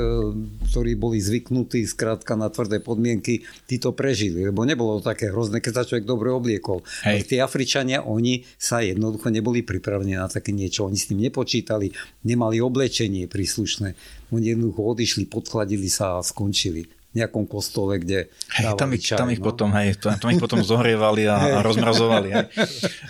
ktorí 0.73 0.97
boli 0.97 1.21
zvyknutí 1.21 1.85
skrátka 1.85 2.33
na 2.33 2.49
tvrdé 2.49 2.81
podmienky, 2.81 3.45
tí 3.69 3.77
to 3.77 3.93
prežili. 3.93 4.49
Lebo 4.49 4.65
nebolo 4.65 4.97
to 4.97 5.13
také 5.13 5.29
hrozné, 5.29 5.61
keď 5.61 5.73
sa 5.81 5.87
človek 5.87 6.05
dobre 6.05 6.33
obliekol. 6.33 6.81
Hej. 7.05 7.29
Tí 7.29 7.35
Afričania, 7.37 8.01
oni 8.01 8.45
sa 8.57 8.81
jednoducho 8.81 9.29
neboli 9.29 9.61
pripravení 9.61 10.17
na 10.17 10.25
také 10.25 10.49
niečo. 10.49 10.89
Oni 10.89 10.97
s 10.97 11.09
tým 11.09 11.21
nepočítali, 11.21 11.93
nemali 12.25 12.57
oblečenie 12.57 13.29
príslušné. 13.29 13.93
Oni 14.33 14.45
jednoducho 14.57 14.81
odišli, 14.97 15.29
podchladili 15.29 15.85
sa 15.85 16.17
a 16.17 16.25
skončili 16.25 16.96
nejakom 17.17 17.49
kostole, 17.49 17.97
kde 17.97 18.29
hej, 18.29 18.65
tam, 18.77 18.93
ich, 18.93 19.01
čaj, 19.01 19.17
tam 19.17 19.29
ich 19.33 19.41
no? 19.41 19.49
potom, 19.49 19.69
hej, 19.73 19.97
tam, 19.97 20.15
tam 20.21 20.29
ich 20.29 20.41
potom 20.41 20.61
zohrievali 20.61 21.25
a, 21.25 21.57
a 21.57 21.65
rozmrazovali. 21.65 22.29
Hej. 22.31 22.45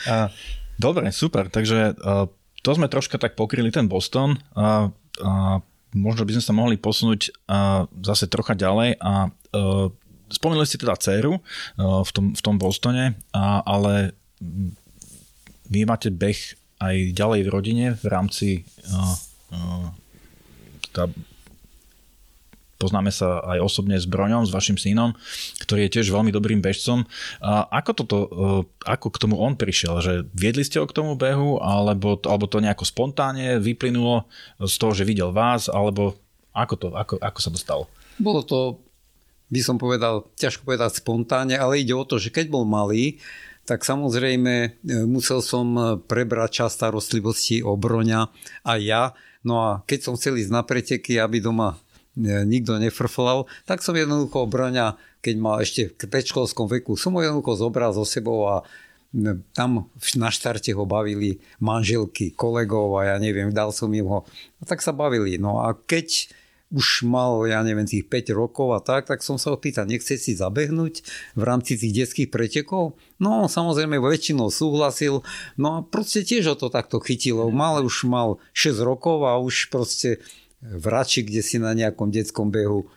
A, 0.08 0.32
dobre, 0.80 1.12
super, 1.12 1.52
takže 1.52 1.94
a, 2.00 2.32
to 2.64 2.70
sme 2.72 2.88
troška 2.88 3.20
tak 3.20 3.36
pokryli 3.36 3.70
ten 3.70 3.92
Boston 3.92 4.40
a, 4.56 4.88
a 5.20 5.60
možno 5.92 6.24
by 6.24 6.40
sme 6.40 6.44
sa 6.44 6.54
mohli 6.56 6.76
posunúť 6.80 7.36
a, 7.52 7.86
zase 8.02 8.32
trocha 8.32 8.56
ďalej 8.56 8.96
a, 9.04 9.28
a 9.28 9.92
spomínali 10.32 10.68
ste 10.68 10.80
teda 10.80 11.00
dceru 11.00 11.40
v 11.80 12.12
tom, 12.12 12.36
v 12.36 12.42
tom 12.44 12.56
Bostone, 12.60 13.16
a, 13.32 13.64
ale 13.64 14.12
vy 15.68 15.88
máte 15.88 16.12
beh 16.12 16.40
aj 16.78 16.96
ďalej 17.16 17.42
v 17.48 17.50
rodine 17.50 17.86
v 17.96 18.06
rámci 18.06 18.50
a, 18.92 19.00
a, 19.56 19.60
tá, 20.94 21.10
poznáme 22.78 23.10
sa 23.10 23.42
aj 23.44 23.60
osobne 23.60 23.98
s 23.98 24.06
Broňom, 24.06 24.46
s 24.46 24.54
vašim 24.54 24.78
synom, 24.78 25.18
ktorý 25.66 25.90
je 25.90 25.94
tiež 26.00 26.14
veľmi 26.14 26.30
dobrým 26.30 26.62
bežcom. 26.62 27.04
A 27.42 27.66
ako, 27.82 27.92
toto, 27.98 28.18
e, 28.18 28.28
ako 28.86 29.08
k 29.12 29.22
tomu 29.22 29.36
on 29.42 29.58
prišiel? 29.58 30.00
Že 30.00 30.14
viedli 30.32 30.64
ste 30.64 30.78
ho 30.78 30.86
k 30.86 30.96
tomu 30.96 31.18
behu, 31.18 31.60
alebo, 31.60 32.22
alebo 32.24 32.46
to 32.46 32.62
nejako 32.62 32.86
spontánne 32.86 33.58
vyplynulo 33.58 34.30
z 34.62 34.76
toho, 34.78 34.94
že 34.94 35.04
videl 35.04 35.34
vás, 35.34 35.68
alebo 35.68 36.16
ako, 36.54 36.74
to, 36.78 36.88
ako, 36.94 37.14
ako 37.20 37.40
sa 37.42 37.50
to 37.50 37.60
stalo? 37.60 37.84
Bolo 38.22 38.46
to, 38.46 38.82
by 39.50 39.62
som 39.62 39.82
povedal, 39.82 40.30
ťažko 40.38 40.66
povedať 40.66 41.02
spontánne, 41.02 41.58
ale 41.58 41.82
ide 41.82 41.98
o 41.98 42.06
to, 42.06 42.22
že 42.22 42.30
keď 42.30 42.54
bol 42.54 42.66
malý, 42.66 43.18
tak 43.68 43.84
samozrejme 43.84 44.54
e, 44.64 44.70
musel 45.04 45.44
som 45.44 46.00
prebrať 46.08 46.64
čas 46.64 46.78
starostlivosti 46.78 47.66
o 47.66 47.76
Broňa 47.76 48.32
a 48.64 48.74
ja. 48.80 49.12
No 49.44 49.60
a 49.64 49.70
keď 49.84 50.00
som 50.08 50.14
chcel 50.16 50.40
ísť 50.40 50.52
na 50.56 50.64
preteky, 50.64 51.20
aby 51.20 51.44
doma 51.44 51.76
nikto 52.18 52.82
nefrflal, 52.82 53.46
tak 53.70 53.86
som 53.86 53.94
jednoducho 53.94 54.50
Broňa, 54.50 54.98
keď 55.22 55.36
mal 55.38 55.62
ešte 55.62 55.94
v 55.94 56.10
predškolskom 56.10 56.66
veku, 56.66 56.98
som 56.98 57.14
ho 57.14 57.22
jednoducho 57.22 57.54
zobral 57.70 57.94
so 57.94 58.02
sebou 58.02 58.50
a 58.50 58.66
tam 59.56 59.88
na 60.20 60.30
štarte 60.34 60.76
ho 60.76 60.84
bavili 60.84 61.40
manželky, 61.64 62.36
kolegov 62.36 63.00
a 63.00 63.14
ja 63.14 63.18
neviem, 63.22 63.56
dal 63.56 63.72
som 63.72 63.88
im 63.94 64.04
ho. 64.04 64.28
A 64.60 64.64
tak 64.68 64.84
sa 64.84 64.92
bavili. 64.92 65.40
No 65.40 65.64
a 65.64 65.72
keď 65.78 66.28
už 66.68 67.08
mal, 67.08 67.48
ja 67.48 67.64
neviem, 67.64 67.88
tých 67.88 68.12
5 68.12 68.36
rokov 68.36 68.76
a 68.76 68.84
tak, 68.84 69.08
tak 69.08 69.24
som 69.24 69.40
sa 69.40 69.56
ho 69.56 69.58
pýtal, 69.58 69.88
nechce 69.88 70.20
si 70.20 70.36
zabehnúť 70.36 71.00
v 71.40 71.42
rámci 71.48 71.80
tých 71.80 72.04
detských 72.04 72.28
pretekov? 72.28 73.00
No, 73.24 73.48
samozrejme, 73.48 73.96
väčšinou 74.04 74.52
súhlasil, 74.52 75.24
no 75.56 75.68
a 75.72 75.78
proste 75.88 76.28
tiež 76.28 76.52
ho 76.52 76.56
to 76.60 76.68
takto 76.68 77.00
chytilo. 77.00 77.48
Mal 77.56 77.80
už 77.88 78.04
mal 78.04 78.44
6 78.52 78.84
rokov 78.84 79.24
a 79.24 79.40
už 79.40 79.72
proste 79.72 80.20
v 80.62 80.86
Rači, 80.90 81.22
kde 81.22 81.42
si 81.46 81.62
na 81.62 81.74
nejakom 81.78 82.10
detskom 82.10 82.50
behu 82.50 82.90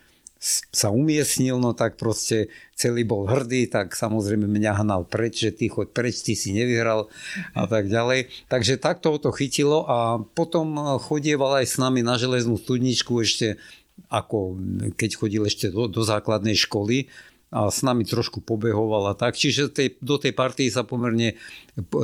sa 0.72 0.88
umiestnil, 0.88 1.61
no 1.61 1.76
tak 1.76 2.00
proste 2.00 2.48
celý 2.72 3.04
bol 3.04 3.28
hrdý, 3.28 3.68
tak 3.68 3.92
samozrejme 3.92 4.48
mňa 4.48 4.80
hnal 4.80 5.04
preč, 5.04 5.44
že 5.44 5.52
ty 5.52 5.68
choď 5.68 5.92
preč, 5.92 6.24
ty 6.24 6.32
si 6.32 6.56
nevyhral 6.56 7.12
a 7.52 7.68
tak 7.68 7.92
ďalej. 7.92 8.32
Takže 8.48 8.80
takto 8.80 9.20
to 9.20 9.36
chytilo 9.36 9.84
a 9.84 10.16
potom 10.32 10.96
chodieval 10.96 11.61
aj 11.61 11.68
s 11.68 11.76
nami 11.76 12.00
na 12.00 12.16
železnú 12.16 12.56
studničku 12.56 13.20
ešte 13.20 13.61
ako 14.08 14.56
keď 14.96 15.11
chodil 15.12 15.42
ešte 15.44 15.68
do, 15.68 15.84
do 15.84 16.00
základnej 16.00 16.56
školy 16.56 17.12
a 17.50 17.66
s 17.66 17.82
nami 17.82 18.06
trošku 18.06 18.40
pobehoval 18.46 19.11
a 19.11 19.14
tak. 19.18 19.34
Čiže 19.34 19.74
tej, 19.74 19.98
do 19.98 20.16
tej 20.16 20.30
partii 20.30 20.70
sa 20.70 20.86
pomerne 20.86 21.34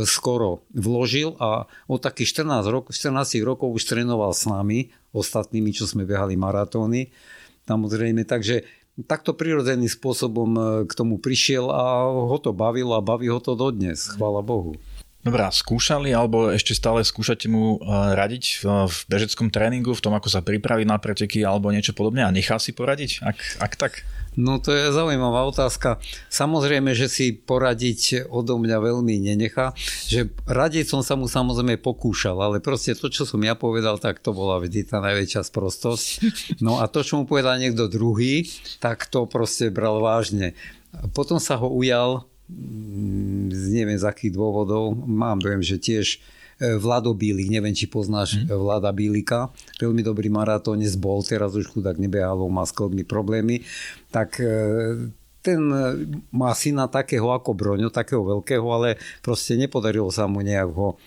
skoro 0.03 0.67
vložil 0.75 1.39
a 1.39 1.71
od 1.87 2.01
takých 2.03 2.43
14, 2.43 2.67
rok, 2.67 2.85
14 2.91 3.41
rokov 3.47 3.71
už 3.71 3.87
trénoval 3.87 4.35
s 4.35 4.45
nami, 4.51 4.91
ostatnými, 5.17 5.73
čo 5.73 5.89
sme 5.89 6.05
behali 6.05 6.37
maratóny 6.37 7.09
samozrejme. 7.67 8.23
Takže 8.23 8.63
takto 9.05 9.37
prirodzeným 9.37 9.91
spôsobom 9.91 10.51
e, 10.57 10.61
k 10.89 10.93
tomu 10.97 11.21
prišiel 11.21 11.69
a 11.69 12.09
ho 12.09 12.37
to 12.41 12.57
bavilo 12.57 12.97
a 12.97 13.05
baví 13.05 13.29
ho 13.29 13.43
to 13.43 13.53
dodnes, 13.59 14.17
chvála 14.17 14.41
Bohu. 14.41 14.79
Dobrá, 15.27 15.51
skúšali 15.51 16.15
alebo 16.15 16.55
ešte 16.55 16.71
stále 16.71 17.03
skúšate 17.03 17.51
mu 17.51 17.83
e, 17.83 17.91
radiť 18.15 18.63
v 18.63 18.97
bežeckom 19.11 19.51
tréningu, 19.51 19.91
v 19.91 19.99
tom, 19.99 20.15
ako 20.15 20.31
sa 20.31 20.39
pripraviť 20.39 20.87
na 20.87 21.03
preteky 21.03 21.43
alebo 21.43 21.75
niečo 21.75 21.99
podobné 21.99 22.23
a 22.23 22.31
nechá 22.31 22.63
si 22.63 22.71
poradiť, 22.71 23.27
ak, 23.27 23.39
ak 23.59 23.73
tak? 23.75 23.93
No 24.39 24.63
to 24.63 24.71
je 24.71 24.95
zaujímavá 24.95 25.43
otázka. 25.51 25.99
Samozrejme, 26.31 26.95
že 26.95 27.11
si 27.11 27.35
poradiť 27.35 28.31
odo 28.31 28.55
mňa 28.55 28.79
veľmi 28.79 29.19
nenechá. 29.19 29.75
Že 30.07 30.31
radiť 30.47 30.95
som 30.95 31.03
sa 31.03 31.19
mu 31.19 31.27
samozrejme 31.27 31.75
pokúšal, 31.83 32.39
ale 32.39 32.63
proste 32.63 32.95
to, 32.95 33.11
čo 33.11 33.27
som 33.27 33.43
ja 33.43 33.59
povedal, 33.59 33.99
tak 33.99 34.23
to 34.23 34.31
bola 34.31 34.63
vždy 34.63 34.87
tá 34.87 35.03
najväčšia 35.03 35.43
sprostosť. 35.43 36.07
No 36.63 36.79
a 36.79 36.87
to, 36.87 37.03
čo 37.03 37.19
mu 37.19 37.25
povedal 37.27 37.59
niekto 37.59 37.91
druhý, 37.91 38.47
tak 38.79 39.11
to 39.11 39.27
proste 39.27 39.75
bral 39.75 39.99
vážne. 39.99 40.55
Potom 41.17 41.43
sa 41.43 41.59
ho 41.59 41.73
ujal, 41.73 42.29
neviem 42.49 43.99
z 43.99 44.07
akých 44.07 44.33
dôvodov, 44.35 44.95
mám 44.95 45.43
dojem, 45.43 45.63
že 45.63 45.77
tiež 45.83 46.07
E, 46.57 46.81
Vlado 46.81 47.13
Bílik, 47.13 47.53
neviem, 47.53 47.77
či 47.77 47.85
poznáš 47.85 48.41
mm. 48.41 48.49
Vlada 48.49 48.89
Bílika, 48.89 49.53
veľmi 49.77 50.01
dobrý 50.01 50.33
maratónec 50.33 50.97
bol, 50.97 51.21
teraz 51.21 51.53
už 51.53 51.69
chudák 51.69 52.01
nebehal, 52.01 52.41
má 52.49 52.65
s 52.65 52.73
problémy, 53.05 53.61
tak 54.09 54.41
e, 54.41 55.13
ten 55.45 55.61
má 56.33 56.51
syna 56.57 56.89
takého 56.89 57.29
ako 57.31 57.55
Broňo, 57.55 57.93
takého 57.93 58.25
veľkého, 58.25 58.67
ale 58.67 58.97
proste 59.21 59.55
nepodarilo 59.55 60.09
sa 60.11 60.27
mu 60.27 60.43
nejak 60.43 60.73
ho 60.75 60.99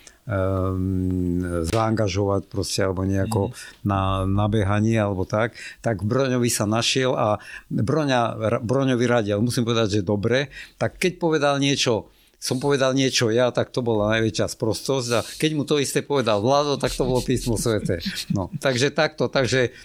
zaangažovať 1.66 2.46
proste, 2.46 2.86
alebo 2.86 3.02
nejako 3.02 3.50
mm. 3.50 3.54
na, 3.82 4.22
na 4.24 4.46
behanie 4.46 4.94
alebo 4.94 5.26
tak, 5.26 5.58
tak 5.82 6.06
Broňovi 6.06 6.46
sa 6.46 6.70
našiel 6.70 7.18
a 7.18 7.42
Broňa, 7.66 8.62
Broňovi 8.62 9.04
radil, 9.10 9.42
musím 9.42 9.66
povedať, 9.66 10.00
že 10.00 10.06
dobre, 10.06 10.54
tak 10.78 11.02
keď 11.02 11.18
povedal 11.18 11.58
niečo 11.58 12.08
som 12.40 12.56
povedal 12.56 12.96
niečo 12.96 13.28
ja, 13.28 13.52
tak 13.52 13.68
to 13.68 13.84
bola 13.84 14.16
najväčšia 14.16 14.48
sprostosť 14.48 15.08
a 15.12 15.20
keď 15.20 15.50
mu 15.52 15.68
to 15.68 15.76
isté 15.76 16.00
povedal 16.00 16.40
Vlado, 16.40 16.80
tak 16.80 16.88
to 16.96 17.04
bolo 17.04 17.20
písmo 17.20 17.60
svete. 17.60 18.00
No, 18.32 18.48
takže 18.56 18.88
takto, 18.88 19.28
takže 19.28 19.76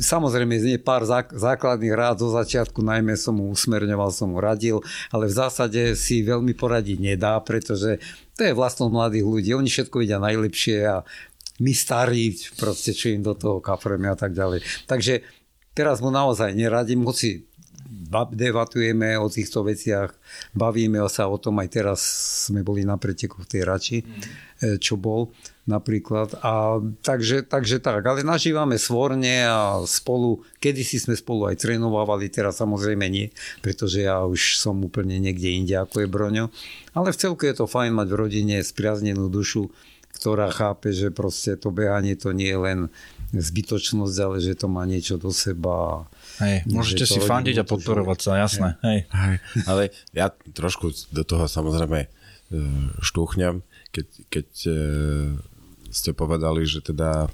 samozrejme 0.00 0.56
z 0.56 0.80
pár 0.80 1.04
základných 1.28 1.92
rád 1.92 2.24
zo 2.24 2.32
začiatku, 2.32 2.80
najmä 2.80 3.12
som 3.20 3.36
mu 3.36 3.52
usmerňoval, 3.52 4.08
som 4.08 4.32
mu 4.32 4.40
radil, 4.40 4.80
ale 5.12 5.28
v 5.28 5.36
zásade 5.36 5.92
si 6.00 6.24
veľmi 6.24 6.56
poradiť 6.56 6.96
nedá, 6.96 7.36
pretože 7.44 8.00
to 8.32 8.40
je 8.48 8.56
vlastnosť 8.56 8.88
mladých 8.88 9.26
ľudí, 9.28 9.50
oni 9.52 9.68
všetko 9.68 10.00
vidia 10.00 10.16
najlepšie 10.16 10.76
a 10.88 11.04
my 11.60 11.72
starí, 11.76 12.32
proste 12.56 12.96
čo 12.96 13.12
im 13.12 13.20
do 13.20 13.36
toho 13.36 13.60
kafreme 13.60 14.08
a 14.08 14.16
tak 14.16 14.32
ďalej. 14.32 14.64
Takže 14.88 15.26
teraz 15.76 16.00
mu 16.00 16.08
naozaj 16.08 16.56
neradím, 16.56 17.04
hoci 17.04 17.47
debatujeme 18.28 19.16
o 19.16 19.32
týchto 19.32 19.64
veciach, 19.64 20.12
bavíme 20.52 21.00
sa 21.08 21.24
o 21.24 21.40
tom, 21.40 21.56
aj 21.64 21.68
teraz 21.72 22.00
sme 22.48 22.60
boli 22.60 22.84
na 22.84 23.00
preteku 23.00 23.40
v 23.40 23.48
tej 23.48 23.62
Rači, 23.64 23.98
mm. 24.04 24.76
čo 24.76 25.00
bol 25.00 25.32
napríklad. 25.64 26.36
A 26.44 26.80
takže, 27.00 27.48
takže 27.48 27.80
tak, 27.80 28.04
ale 28.04 28.20
nažívame 28.20 28.76
svorne 28.76 29.48
a 29.48 29.80
spolu, 29.88 30.44
kedysi 30.60 31.00
sme 31.00 31.16
spolu 31.16 31.48
aj 31.48 31.64
trénovali, 31.64 32.28
teraz 32.28 32.60
samozrejme 32.60 33.08
nie, 33.08 33.32
pretože 33.64 34.04
ja 34.04 34.20
už 34.24 34.60
som 34.60 34.76
úplne 34.84 35.16
niekde 35.16 35.48
inde, 35.48 35.76
ako 35.76 36.04
je 36.04 36.08
Broňo. 36.08 36.46
Ale 36.92 37.12
v 37.12 37.20
celku 37.20 37.48
je 37.48 37.56
to 37.56 37.64
fajn 37.64 37.96
mať 37.96 38.08
v 38.12 38.18
rodine 38.20 38.56
spriaznenú 38.60 39.32
dušu, 39.32 39.72
ktorá 40.18 40.52
chápe, 40.52 40.92
že 40.92 41.08
proste 41.08 41.54
to 41.54 41.72
behanie 41.72 42.18
to 42.18 42.34
nie 42.36 42.50
je 42.52 42.58
len 42.58 42.80
zbytočnosť, 43.32 44.16
ale 44.24 44.36
že 44.40 44.56
to 44.56 44.66
má 44.72 44.88
niečo 44.88 45.20
do 45.20 45.28
seba 45.28 46.08
Hej, 46.38 46.56
môžete 46.70 47.04
si 47.04 47.18
fandiť 47.18 47.62
a 47.62 47.64
podporovať 47.66 48.18
sa, 48.22 48.38
jasné. 48.38 48.68
Hej. 48.86 48.98
Hej. 49.10 49.36
Ale 49.66 49.82
ja 50.14 50.30
trošku 50.54 50.94
do 51.10 51.22
toho 51.26 51.50
samozrejme 51.50 52.06
e, 52.06 52.08
štúchňam, 53.02 53.66
keď, 53.90 54.06
keď 54.30 54.48
e, 54.66 54.74
ste 55.88 56.12
povedali, 56.12 56.68
že 56.68 56.84
teda 56.84 57.26
e, 57.26 57.28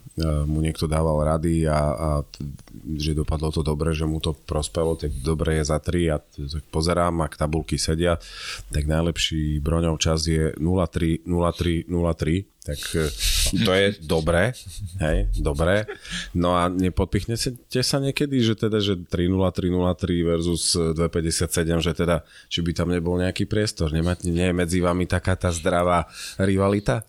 mu 0.47 0.63
niekto 0.63 0.87
dával 0.87 1.27
rady 1.27 1.67
a, 1.67 1.81
a 1.95 2.09
že 2.97 3.19
dopadlo 3.19 3.51
to 3.51 3.67
dobre, 3.67 3.91
že 3.95 4.07
mu 4.07 4.23
to 4.23 4.35
prospelo, 4.35 4.95
tak 4.95 5.11
dobre 5.23 5.59
je 5.61 5.65
za 5.67 5.79
3 5.83 6.15
a 6.15 6.17
tak 6.23 6.65
pozerám, 6.71 7.27
ak 7.27 7.39
tabulky 7.39 7.77
sedia, 7.77 8.19
tak 8.71 8.87
najlepší 8.87 9.59
broňov 9.59 9.99
čas 9.99 10.27
je 10.31 10.55
0-3, 10.57 11.27
0-3, 11.27 11.91
0-3 11.91 12.55
tak 12.65 12.81
e, 12.97 13.13
to 13.61 13.71
je 13.77 13.93
dobré, 14.01 14.57
hej, 14.97 15.29
dobré. 15.37 15.85
No 16.33 16.57
a 16.57 16.73
nepodpichnete 16.73 17.53
sa 17.85 18.01
niekedy, 18.01 18.41
že 18.41 18.57
teda, 18.57 18.81
že 18.81 18.97
3-0, 18.97 19.37
3-0-3 19.37 20.25
versus 20.25 20.73
2-57, 20.73 21.85
že 21.85 21.93
teda, 21.93 22.25
či 22.49 22.65
by 22.65 22.73
tam 22.73 22.89
nebol 22.89 23.21
nejaký 23.21 23.45
priestor, 23.45 23.93
Nemá, 23.93 24.17
nie 24.25 24.49
je 24.49 24.57
medzi 24.57 24.81
vami 24.81 25.05
taká 25.05 25.37
tá 25.37 25.53
zdravá 25.53 26.09
rivalita? 26.41 27.05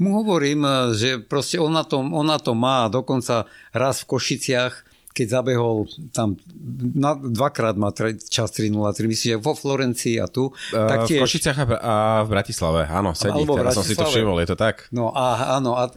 Mu 0.00 0.24
hovorím, 0.24 0.64
že 0.96 1.20
proste 1.20 1.60
on 1.60 1.76
na, 1.76 1.84
tom, 1.84 2.16
on 2.16 2.24
na 2.24 2.40
to 2.40 2.56
má, 2.56 2.88
dokonca 2.88 3.44
raz 3.76 4.02
v 4.02 4.16
Košiciach 4.16 4.90
keď 5.10 5.26
zabehol 5.42 5.90
tam 6.14 6.38
na, 6.94 7.18
dvakrát 7.18 7.74
má 7.74 7.90
tre, 7.90 8.14
čas 8.14 8.54
3.03, 8.54 9.10
myslím, 9.10 9.28
že 9.34 9.38
vo 9.42 9.58
Florencii 9.58 10.22
a 10.22 10.30
tu. 10.30 10.54
Uh, 10.70 10.86
tak 10.86 11.10
tiež... 11.10 11.18
V 11.18 11.24
Košiciach 11.26 11.58
a 11.82 12.22
v 12.22 12.28
Bratislave, 12.30 12.86
áno, 12.86 13.10
sedí, 13.18 13.42
teraz 13.42 13.74
som 13.74 13.82
si 13.82 13.98
to 13.98 14.06
všimol, 14.06 14.38
je 14.38 14.48
to 14.54 14.56
tak? 14.56 14.86
No 14.94 15.10
a 15.10 15.58
áno. 15.58 15.74
A... 15.74 15.90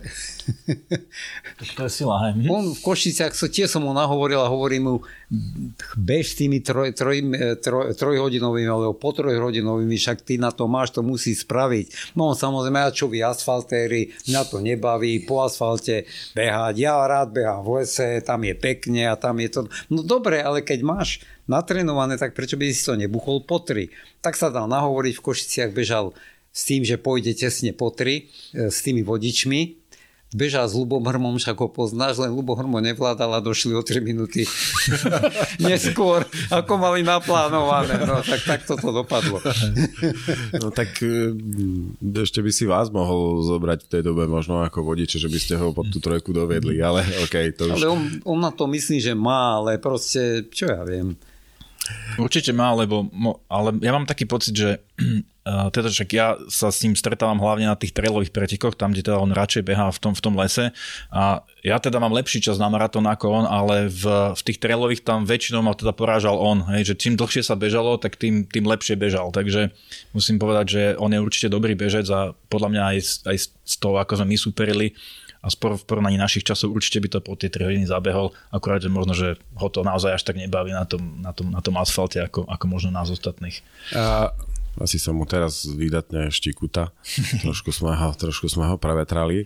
to 1.78 1.88
je 1.88 1.92
sila, 1.92 2.20
hej. 2.28 2.48
On 2.56 2.72
v 2.72 2.80
Košiciach, 2.80 3.34
tiež 3.34 3.70
som 3.72 3.84
mu 3.86 3.92
nahovoril 3.96 4.40
a 4.40 4.52
hovorím 4.52 4.84
mu, 4.84 4.96
bež 5.98 6.38
tými 6.38 6.62
troj, 6.62 6.94
troj, 6.94 7.24
troj, 7.60 7.86
trojhodinovými 7.98 8.70
alebo 8.70 8.94
po 8.94 9.16
trojhodinovými, 9.16 9.96
však 9.98 10.22
ty 10.22 10.38
na 10.38 10.54
to 10.54 10.70
máš, 10.70 10.94
to 10.94 11.02
musí 11.02 11.34
spraviť. 11.34 12.16
No 12.20 12.36
samozrejme, 12.36 12.80
ja 12.84 12.92
čo 12.94 13.10
vy 13.10 13.24
asfaltéry, 13.24 14.14
mňa 14.30 14.42
to 14.48 14.58
nebaví, 14.62 15.24
po 15.26 15.44
asfalte 15.44 16.06
behať, 16.38 16.76
ja 16.78 17.00
rád 17.04 17.34
behám 17.34 17.64
v 17.66 17.70
lese, 17.82 18.22
tam 18.22 18.46
je 18.46 18.54
pekne, 18.54 19.10
a 19.10 19.16
tam 19.18 19.42
je 19.42 19.50
to... 19.50 19.60
No 19.90 20.06
dobre, 20.06 20.44
ale 20.44 20.62
keď 20.62 20.80
máš 20.86 21.24
natrenované, 21.50 22.16
tak 22.16 22.38
prečo 22.38 22.56
by 22.56 22.72
si 22.72 22.84
to 22.86 22.96
nebuchol 22.96 23.44
po 23.44 23.60
tri? 23.60 23.92
Tak 24.24 24.40
sa 24.40 24.48
dal 24.54 24.70
nahovoriť, 24.72 25.14
v 25.18 25.26
Košiciach 25.26 25.72
bežal 25.76 26.16
s 26.54 26.70
tým, 26.70 26.86
že 26.86 27.02
pôjde 27.02 27.34
tesne 27.34 27.74
po 27.74 27.90
tri, 27.90 28.30
e, 28.54 28.70
s 28.70 28.86
tými 28.86 29.02
vodičmi, 29.02 29.83
bežal 30.34 30.66
s 30.66 30.74
Lubom 30.74 31.06
Hrmom, 31.06 31.38
však 31.38 31.56
ho 31.58 31.70
poznáš, 31.70 32.20
len 32.20 32.34
Lubo 32.34 32.58
Hrmo 32.58 32.82
nevládal 32.82 33.38
a 33.38 33.40
došli 33.40 33.78
o 33.78 33.82
3 33.86 34.02
minúty 34.02 34.44
neskôr, 35.64 36.26
ako 36.50 36.74
mali 36.76 37.06
naplánované. 37.06 38.04
No 38.04 38.20
tak, 38.26 38.42
tak 38.44 38.60
toto 38.66 38.90
dopadlo. 38.92 39.40
no 40.62 40.74
tak 40.74 41.00
e, 41.06 41.32
ešte 42.26 42.42
by 42.42 42.52
si 42.52 42.66
vás 42.66 42.90
mohol 42.90 43.46
zobrať 43.46 43.86
v 43.86 43.90
tej 43.90 44.02
dobe 44.04 44.26
možno 44.26 44.66
ako 44.66 44.84
vodiče, 44.84 45.22
že 45.22 45.30
by 45.30 45.40
ste 45.40 45.56
ho 45.56 45.72
pod 45.72 45.88
tú 45.94 46.02
trojku 46.02 46.34
dovedli, 46.34 46.82
ale 46.82 47.06
OK, 47.24 47.36
to 47.54 47.70
už... 47.70 47.80
Ale 47.80 47.88
on, 47.88 48.02
on 48.26 48.40
na 48.42 48.52
to 48.52 48.66
myslí, 48.66 49.00
že 49.00 49.14
má, 49.14 49.62
ale 49.62 49.78
proste, 49.78 50.50
čo 50.50 50.68
ja 50.68 50.82
viem. 50.84 51.16
Určite 52.16 52.56
má, 52.56 52.72
lebo, 52.72 53.12
ale 53.52 53.76
ja 53.84 53.92
mám 53.92 54.08
taký 54.08 54.24
pocit, 54.24 54.56
že 54.56 54.80
teda 55.76 55.92
však 55.92 56.10
ja 56.16 56.40
sa 56.48 56.72
s 56.72 56.80
ním 56.88 56.96
stretávam 56.96 57.36
hlavne 57.44 57.68
na 57.68 57.76
tých 57.76 57.92
trailových 57.92 58.32
pretekoch, 58.32 58.80
tam, 58.80 58.96
kde 58.96 59.12
teda 59.12 59.20
on 59.20 59.36
radšej 59.36 59.68
behá 59.68 59.92
v 59.92 60.00
tom, 60.00 60.16
v 60.16 60.24
tom 60.24 60.34
lese. 60.40 60.72
A 61.12 61.44
ja 61.60 61.78
teda 61.84 62.00
mám 62.00 62.16
lepší 62.16 62.40
čas 62.40 62.56
na 62.56 62.72
maratón 62.72 63.04
ako 63.04 63.44
on, 63.44 63.46
ale 63.50 63.92
v, 63.92 64.32
v 64.32 64.42
tých 64.48 64.64
trailových 64.64 65.04
tam 65.04 65.28
väčšinou 65.28 65.60
ma 65.60 65.76
teda 65.76 65.92
porážal 65.92 66.40
on, 66.40 66.64
hej, 66.72 66.96
že 66.96 66.96
čím 66.96 67.20
dlhšie 67.20 67.44
sa 67.44 67.60
bežalo, 67.60 68.00
tak 68.00 68.16
tým, 68.16 68.48
tým 68.48 68.64
lepšie 68.64 68.96
bežal, 68.96 69.36
takže 69.36 69.76
musím 70.16 70.40
povedať, 70.40 70.66
že 70.72 70.84
on 70.96 71.12
je 71.12 71.20
určite 71.20 71.52
dobrý 71.52 71.76
bežec 71.76 72.08
a 72.08 72.32
podľa 72.48 72.70
mňa 72.72 72.84
aj, 72.96 72.98
aj 73.28 73.38
z 73.52 73.76
toho, 73.84 74.00
ako 74.00 74.24
sme 74.24 74.32
my 74.32 74.38
superili, 74.40 74.96
a 75.44 75.48
sporo 75.52 75.76
v 75.76 75.84
porovnaní 75.84 76.16
našich 76.16 76.48
časov 76.48 76.72
určite 76.72 77.04
by 77.04 77.08
to 77.12 77.20
po 77.20 77.36
tie 77.36 77.52
3 77.52 77.68
hodiny 77.68 77.86
zabehol, 77.86 78.32
akurát, 78.48 78.80
že 78.80 78.88
možno, 78.88 79.12
že 79.12 79.36
ho 79.60 79.68
to 79.68 79.84
naozaj 79.84 80.16
až 80.16 80.24
tak 80.24 80.40
nebaví 80.40 80.72
na 80.72 80.88
tom, 80.88 81.20
na 81.20 81.36
tom, 81.36 81.52
na 81.52 81.60
tom 81.60 81.76
asfalte, 81.76 82.24
ako, 82.24 82.48
ako 82.48 82.66
možno 82.72 82.96
nás 82.96 83.12
ostatných. 83.12 83.60
A 83.92 84.32
asi 84.82 84.98
som 84.98 85.14
mu 85.14 85.28
teraz 85.30 85.70
vydatne 85.70 86.34
štikuta. 86.34 86.90
trošku 87.46 87.70
sme 87.70 87.94
ho, 87.94 88.10
trošku 88.16 88.50
sme 88.50 88.66
ho 88.72 88.80
prevetrali. 88.80 89.46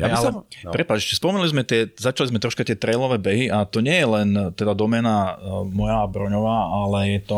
Ja 0.00 0.10
by 0.10 0.16
ale, 0.16 0.24
som... 0.24 0.34
no. 0.42 0.72
Prepáč, 0.72 1.14
spomenuli 1.14 1.52
sme 1.52 1.62
tie, 1.62 1.86
začali 1.94 2.34
sme 2.34 2.42
troška 2.42 2.66
tie 2.66 2.74
trailové 2.74 3.20
behy 3.20 3.46
a 3.52 3.62
to 3.68 3.78
nie 3.84 3.94
je 3.94 4.06
len 4.08 4.28
teda 4.56 4.74
domena 4.74 5.36
uh, 5.36 5.62
moja 5.62 6.02
Broňová, 6.10 6.72
ale 6.72 7.20
je 7.20 7.20
to 7.22 7.36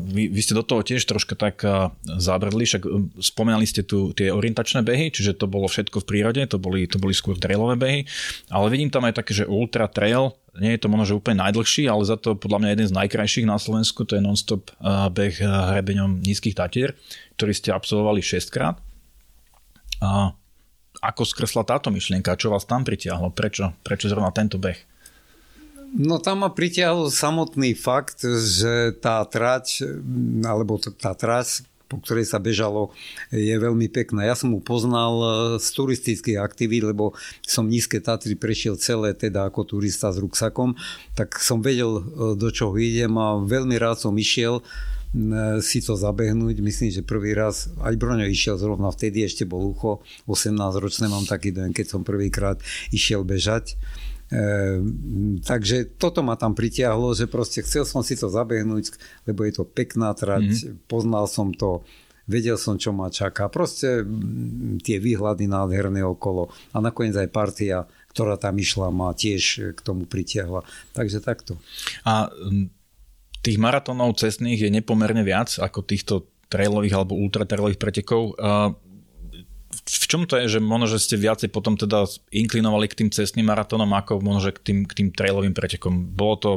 vy, 0.00 0.32
vy 0.32 0.40
ste 0.40 0.56
do 0.56 0.64
toho 0.64 0.80
tiež 0.80 1.04
troška 1.04 1.36
tak 1.36 1.60
zabrdli, 2.02 2.64
však 2.64 2.82
um, 2.88 3.12
spomínali 3.20 3.68
ste 3.68 3.84
tu 3.84 4.16
tie 4.16 4.32
orientačné 4.32 4.80
behy, 4.80 5.12
čiže 5.12 5.36
to 5.36 5.44
bolo 5.46 5.68
všetko 5.68 6.00
v 6.00 6.08
prírode, 6.08 6.42
to 6.48 6.56
boli, 6.56 6.88
to 6.88 6.96
boli 6.96 7.12
skôr 7.12 7.36
trailové 7.36 7.76
behy, 7.76 8.00
ale 8.48 8.66
vidím 8.72 8.88
tam 8.88 9.04
aj 9.04 9.20
také, 9.20 9.36
že 9.36 9.44
ultra 9.44 9.84
trail, 9.86 10.32
nie 10.58 10.74
je 10.74 10.80
to 10.82 10.90
možno, 10.90 11.04
že 11.06 11.18
úplne 11.20 11.44
najdlhší, 11.44 11.86
ale 11.86 12.02
za 12.08 12.16
to 12.18 12.34
podľa 12.34 12.58
mňa 12.64 12.70
jeden 12.72 12.88
z 12.88 12.96
najkrajších 12.96 13.46
na 13.46 13.60
Slovensku, 13.60 14.02
to 14.08 14.18
je 14.18 14.24
non-stop 14.24 14.74
beh 15.12 15.36
hrebeňom 15.44 16.24
nízkych 16.24 16.58
tatier, 16.58 16.98
ktorý 17.38 17.52
ste 17.54 17.70
absolvovali 17.70 18.24
6 18.24 18.50
krát. 18.50 18.80
A 20.00 20.34
ako 21.00 21.22
skresla 21.24 21.64
táto 21.64 21.88
myšlienka? 21.88 22.36
Čo 22.36 22.52
vás 22.52 22.66
tam 22.66 22.84
pritiahlo? 22.84 23.32
Prečo? 23.32 23.72
Prečo 23.80 24.10
zrovna 24.10 24.34
tento 24.34 24.58
beh? 24.58 24.89
No 25.90 26.22
tam 26.22 26.46
ma 26.46 26.50
pritiahol 26.54 27.10
samotný 27.10 27.74
fakt, 27.74 28.22
že 28.22 28.94
tá 29.02 29.26
trať, 29.26 29.82
alebo 30.46 30.78
tá 30.78 31.18
trať, 31.18 31.66
po 31.90 31.98
ktorej 31.98 32.30
sa 32.30 32.38
bežalo, 32.38 32.94
je 33.34 33.50
veľmi 33.50 33.90
pekná. 33.90 34.22
Ja 34.22 34.38
som 34.38 34.54
mu 34.54 34.62
poznal 34.62 35.12
e, 35.18 35.26
z 35.58 35.68
turistických 35.74 36.38
aktivít, 36.38 36.86
lebo 36.86 37.18
som 37.42 37.66
nízke 37.66 37.98
Tatry 37.98 38.38
prešiel 38.38 38.78
celé 38.78 39.10
teda 39.10 39.50
ako 39.50 39.66
turista 39.66 40.14
s 40.14 40.22
ruksakom, 40.22 40.78
tak 41.18 41.42
som 41.42 41.58
vedel, 41.58 41.98
e, 41.98 42.02
do 42.38 42.48
čoho 42.54 42.78
idem 42.78 43.10
a 43.18 43.42
veľmi 43.42 43.74
rád 43.74 43.98
som 43.98 44.14
išiel 44.14 44.62
e, 44.62 45.58
si 45.58 45.82
to 45.82 45.98
zabehnúť. 45.98 46.62
Myslím, 46.62 46.94
že 46.94 47.02
prvý 47.02 47.34
raz 47.34 47.66
aj 47.82 47.98
Broňo 47.98 48.30
išiel 48.30 48.54
zrovna 48.54 48.94
vtedy, 48.94 49.26
ešte 49.26 49.42
bol 49.42 49.74
ucho, 49.74 50.06
18 50.30 50.54
ročné 50.78 51.10
mám 51.10 51.26
taký 51.26 51.50
dojem, 51.50 51.74
keď 51.74 51.98
som 51.98 52.06
prvýkrát 52.06 52.62
išiel 52.94 53.26
bežať. 53.26 53.74
Ehm, 54.30 55.42
takže 55.42 55.98
toto 55.98 56.22
ma 56.22 56.38
tam 56.38 56.54
pritiahlo, 56.54 57.14
že 57.18 57.26
proste 57.26 57.66
chcel 57.66 57.82
som 57.82 58.06
si 58.06 58.14
to 58.14 58.30
zabehnúť, 58.30 58.94
lebo 59.26 59.42
je 59.42 59.52
to 59.58 59.64
pekná 59.66 60.14
trať, 60.14 60.46
mm-hmm. 60.46 60.86
poznal 60.86 61.26
som 61.26 61.50
to, 61.50 61.82
vedel 62.30 62.54
som, 62.54 62.78
čo 62.78 62.94
ma 62.94 63.10
čaká. 63.10 63.50
Proste 63.50 64.06
tie 64.86 65.02
výhľady 65.02 65.50
nádherné 65.50 66.06
okolo. 66.06 66.54
A 66.70 66.78
nakoniec 66.78 67.18
aj 67.18 67.28
partia, 67.34 67.90
ktorá 68.14 68.38
tam 68.38 68.54
išla, 68.54 68.94
ma 68.94 69.10
tiež 69.10 69.74
k 69.74 69.80
tomu 69.82 70.06
pritiahla. 70.06 70.62
Takže 70.94 71.18
takto. 71.18 71.58
A 72.06 72.30
tých 73.42 73.58
maratónov 73.58 74.14
cestných 74.14 74.62
je 74.62 74.70
nepomerne 74.70 75.26
viac 75.26 75.58
ako 75.58 75.82
týchto 75.82 76.30
trailových 76.46 76.94
alebo 76.94 77.18
ultratrailových 77.18 77.82
pretekov 77.82 78.38
v 79.90 80.06
čom 80.06 80.22
to 80.28 80.38
je, 80.38 80.58
že 80.58 80.60
možno, 80.62 80.86
že 80.86 81.02
ste 81.02 81.18
viacej 81.18 81.50
potom 81.50 81.74
teda 81.74 82.06
inklinovali 82.30 82.86
k 82.86 83.02
tým 83.02 83.10
cestným 83.10 83.50
maratónom 83.50 83.90
ako 83.90 84.22
možno, 84.22 84.50
že 84.50 84.54
k 84.54 84.60
tým, 84.62 84.78
k 84.86 84.92
tým 84.94 85.08
trailovým 85.10 85.50
pretekom? 85.50 86.14
Bolo 86.14 86.34
to 86.38 86.50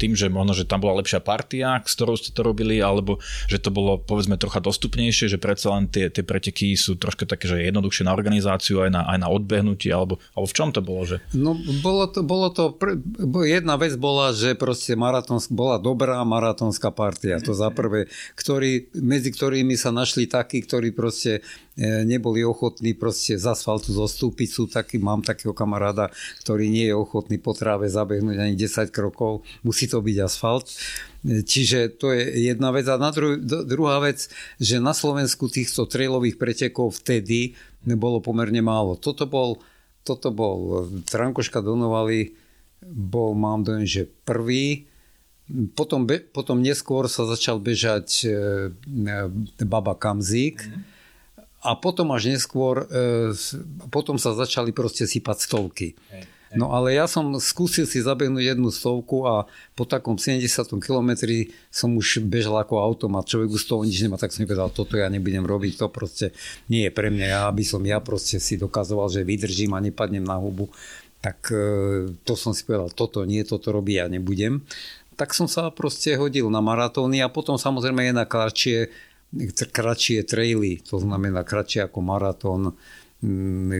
tým, 0.00 0.16
že 0.16 0.32
možno, 0.32 0.56
že 0.56 0.64
tam 0.64 0.80
bola 0.80 1.04
lepšia 1.04 1.20
partia, 1.20 1.84
s 1.84 1.92
ktorou 1.92 2.16
ste 2.16 2.32
to 2.32 2.40
robili, 2.40 2.80
alebo 2.80 3.20
že 3.46 3.60
to 3.60 3.68
bolo 3.68 4.00
povedzme 4.00 4.40
trocha 4.40 4.58
dostupnejšie, 4.58 5.28
že 5.28 5.38
predsa 5.38 5.76
len 5.76 5.84
tie, 5.86 6.08
tie 6.08 6.24
preteky 6.24 6.72
sú 6.74 6.96
troška 6.96 7.28
také, 7.28 7.44
že 7.44 7.68
jednoduchšie 7.68 8.08
na 8.08 8.16
organizáciu, 8.16 8.80
aj 8.80 8.90
na, 8.90 9.02
aj 9.04 9.18
na 9.20 9.28
odbehnutie, 9.28 9.92
alebo, 9.92 10.16
alebo 10.32 10.46
v 10.48 10.56
čom 10.56 10.72
to 10.72 10.80
bolo? 10.80 11.04
Že... 11.04 11.16
No 11.36 11.52
bolo 11.84 12.08
to, 12.08 12.24
bolo 12.24 12.48
to 12.48 12.72
jedna 13.44 13.76
vec 13.76 14.00
bola, 14.00 14.32
že 14.32 14.56
proste 14.56 14.96
maratons, 14.96 15.52
bola 15.52 15.76
dobrá 15.76 16.16
maratónska 16.24 16.88
partia, 16.88 17.36
to 17.38 17.52
za 17.52 17.68
prvé, 17.68 18.08
ktorý, 18.34 18.88
medzi 18.96 19.28
ktorými 19.28 19.76
sa 19.76 19.92
našli 19.92 20.24
takí, 20.24 20.64
ktorí 20.64 20.96
proste 20.96 21.44
e, 21.76 22.04
neboli 22.08 22.40
ochotní 22.40 22.96
proste 22.96 23.36
z 23.36 23.44
asfaltu 23.44 23.92
zostúpiť. 23.92 24.48
Sú 24.48 24.64
taký, 24.66 24.96
mám 24.96 25.20
takého 25.20 25.52
kamaráda, 25.52 26.08
ktorý 26.40 26.72
nie 26.72 26.88
je 26.88 26.96
ochotný 26.96 27.36
po 27.36 27.52
tráve 27.52 27.86
zabehnúť 27.92 28.36
ani 28.40 28.54
10 28.56 28.88
krokov 28.88 29.44
musí 29.62 29.86
to 29.86 30.00
byť 30.00 30.16
asfalt. 30.20 30.70
Čiže 31.24 32.00
to 32.00 32.16
je 32.16 32.48
jedna 32.48 32.72
vec. 32.72 32.88
A 32.88 32.96
na 32.96 33.12
dru- 33.12 33.40
druhá 33.44 34.00
vec, 34.00 34.32
že 34.56 34.80
na 34.80 34.96
Slovensku 34.96 35.52
týchto 35.52 35.84
trailových 35.84 36.40
pretekov 36.40 37.00
vtedy 37.00 37.54
nebolo 37.84 38.24
pomerne 38.24 38.64
málo. 38.64 38.96
Toto 38.96 39.28
bol, 39.28 39.60
toto 40.04 40.32
bol 40.32 40.88
Trankoška 41.04 41.60
Donovali, 41.60 42.32
bol, 42.84 43.36
mám 43.36 43.60
dojem, 43.60 43.84
že 43.84 44.02
prvý, 44.24 44.88
potom, 45.74 46.06
be, 46.06 46.22
potom 46.22 46.62
neskôr 46.62 47.10
sa 47.10 47.26
začal 47.26 47.58
bežať 47.58 48.08
e, 48.22 48.28
e, 48.30 49.64
Baba 49.66 49.98
Kamzík 49.98 50.62
mm. 50.62 50.82
a 51.66 51.74
potom 51.74 52.14
až 52.14 52.30
neskôr 52.30 52.86
e, 52.86 53.34
potom 53.90 54.14
sa 54.14 54.32
začali 54.32 54.70
proste 54.70 55.10
sypať 55.10 55.36
stovky. 55.42 55.88
Hej. 56.14 56.24
No 56.50 56.74
ale 56.74 56.98
ja 56.98 57.06
som 57.06 57.30
skúsil 57.38 57.86
si 57.86 58.02
zabehnúť 58.02 58.54
jednu 58.54 58.74
stovku 58.74 59.22
a 59.22 59.46
po 59.78 59.86
takom 59.86 60.18
70 60.18 60.42
kilometri 60.82 61.54
som 61.70 61.94
už 61.94 62.26
bežal 62.26 62.58
ako 62.58 62.82
automat. 62.82 63.30
Človek 63.30 63.54
už 63.54 63.62
z 63.62 63.68
toho 63.70 63.82
nič 63.86 64.02
nemá, 64.02 64.18
tak 64.18 64.34
som 64.34 64.42
povedal, 64.42 64.74
toto 64.74 64.98
ja 64.98 65.06
nebudem 65.06 65.46
robiť, 65.46 65.78
to 65.78 65.86
proste 65.86 66.34
nie 66.66 66.90
je 66.90 66.90
pre 66.90 67.06
mňa. 67.14 67.26
Ja 67.30 67.42
by 67.54 67.62
som 67.62 67.86
ja 67.86 68.02
proste 68.02 68.42
si 68.42 68.58
dokazoval, 68.58 69.06
že 69.14 69.22
vydržím 69.22 69.78
a 69.78 69.84
nepadnem 69.84 70.26
na 70.26 70.42
hubu. 70.42 70.66
Tak 71.22 71.54
e, 71.54 71.62
to 72.26 72.34
som 72.34 72.50
si 72.50 72.66
povedal, 72.66 72.90
toto 72.90 73.22
nie, 73.22 73.46
toto 73.46 73.70
robí 73.70 74.02
ja 74.02 74.10
nebudem. 74.10 74.66
Tak 75.14 75.38
som 75.38 75.46
sa 75.46 75.70
proste 75.70 76.18
hodil 76.18 76.50
na 76.50 76.58
maratóny 76.58 77.22
a 77.22 77.30
potom 77.30 77.62
samozrejme 77.62 78.10
je 78.10 78.14
na 78.16 78.26
kratšie, 78.26 78.78
kratšie 79.70 80.26
traily, 80.26 80.82
to 80.82 80.98
znamená 80.98 81.46
kratšie 81.46 81.86
ako 81.86 82.02
maratón 82.02 82.74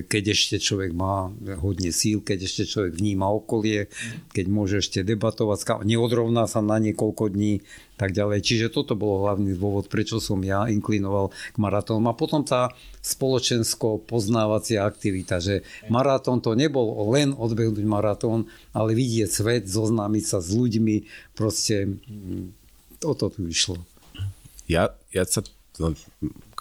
keď 0.04 0.36
ešte 0.36 0.60
človek 0.60 0.92
má 0.92 1.32
hodne 1.64 1.88
síl, 1.96 2.20
keď 2.20 2.44
ešte 2.44 2.62
človek 2.68 3.00
vníma 3.00 3.24
okolie, 3.24 3.88
keď 4.36 4.46
môže 4.52 4.84
ešte 4.84 5.00
debatovať, 5.00 5.80
neodrovná 5.88 6.44
sa 6.44 6.60
na 6.60 6.76
niekoľko 6.76 7.32
dní, 7.32 7.64
tak 7.96 8.12
ďalej. 8.12 8.44
Čiže 8.44 8.72
toto 8.72 8.96
bolo 9.00 9.24
hlavný 9.24 9.56
dôvod, 9.56 9.88
prečo 9.88 10.20
som 10.20 10.40
ja 10.44 10.68
inklinoval 10.68 11.32
k 11.32 11.56
maratónom. 11.56 12.12
A 12.12 12.16
potom 12.16 12.44
tá 12.44 12.72
spoločensko-poznávacia 13.00 14.84
aktivita, 14.84 15.40
že 15.40 15.64
maratón 15.88 16.44
to 16.44 16.52
nebol 16.52 17.08
len 17.12 17.32
odbehnúť 17.32 17.84
maratón, 17.84 18.44
ale 18.76 18.92
vidieť 18.92 19.28
svet, 19.28 19.64
zoznámiť 19.68 20.24
sa 20.24 20.44
s 20.44 20.52
ľuďmi, 20.52 21.08
proste 21.32 21.96
mm, 21.96 23.04
o 23.08 23.12
to 23.16 23.32
tu 23.32 23.48
išlo. 23.48 23.80
Ja, 24.68 24.92
ja 25.16 25.24
sa 25.24 25.40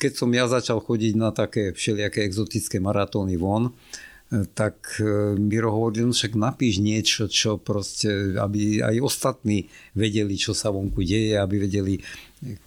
keď 0.00 0.12
som 0.16 0.32
ja 0.32 0.48
začal 0.48 0.80
chodiť 0.80 1.12
na 1.20 1.28
také 1.28 1.76
všelijaké 1.76 2.24
exotické 2.24 2.80
maratóny 2.80 3.36
von, 3.36 3.76
tak 4.56 4.96
e, 4.96 5.36
Miro 5.36 5.68
hovoril, 5.68 6.08
no 6.08 6.16
však 6.16 6.32
napíš 6.32 6.80
niečo, 6.80 7.28
čo 7.28 7.60
proste, 7.60 8.32
aby 8.40 8.80
aj 8.80 8.96
ostatní 9.04 9.68
vedeli, 9.92 10.40
čo 10.40 10.56
sa 10.56 10.72
vonku 10.72 11.04
deje, 11.04 11.36
aby 11.36 11.68
vedeli, 11.68 12.00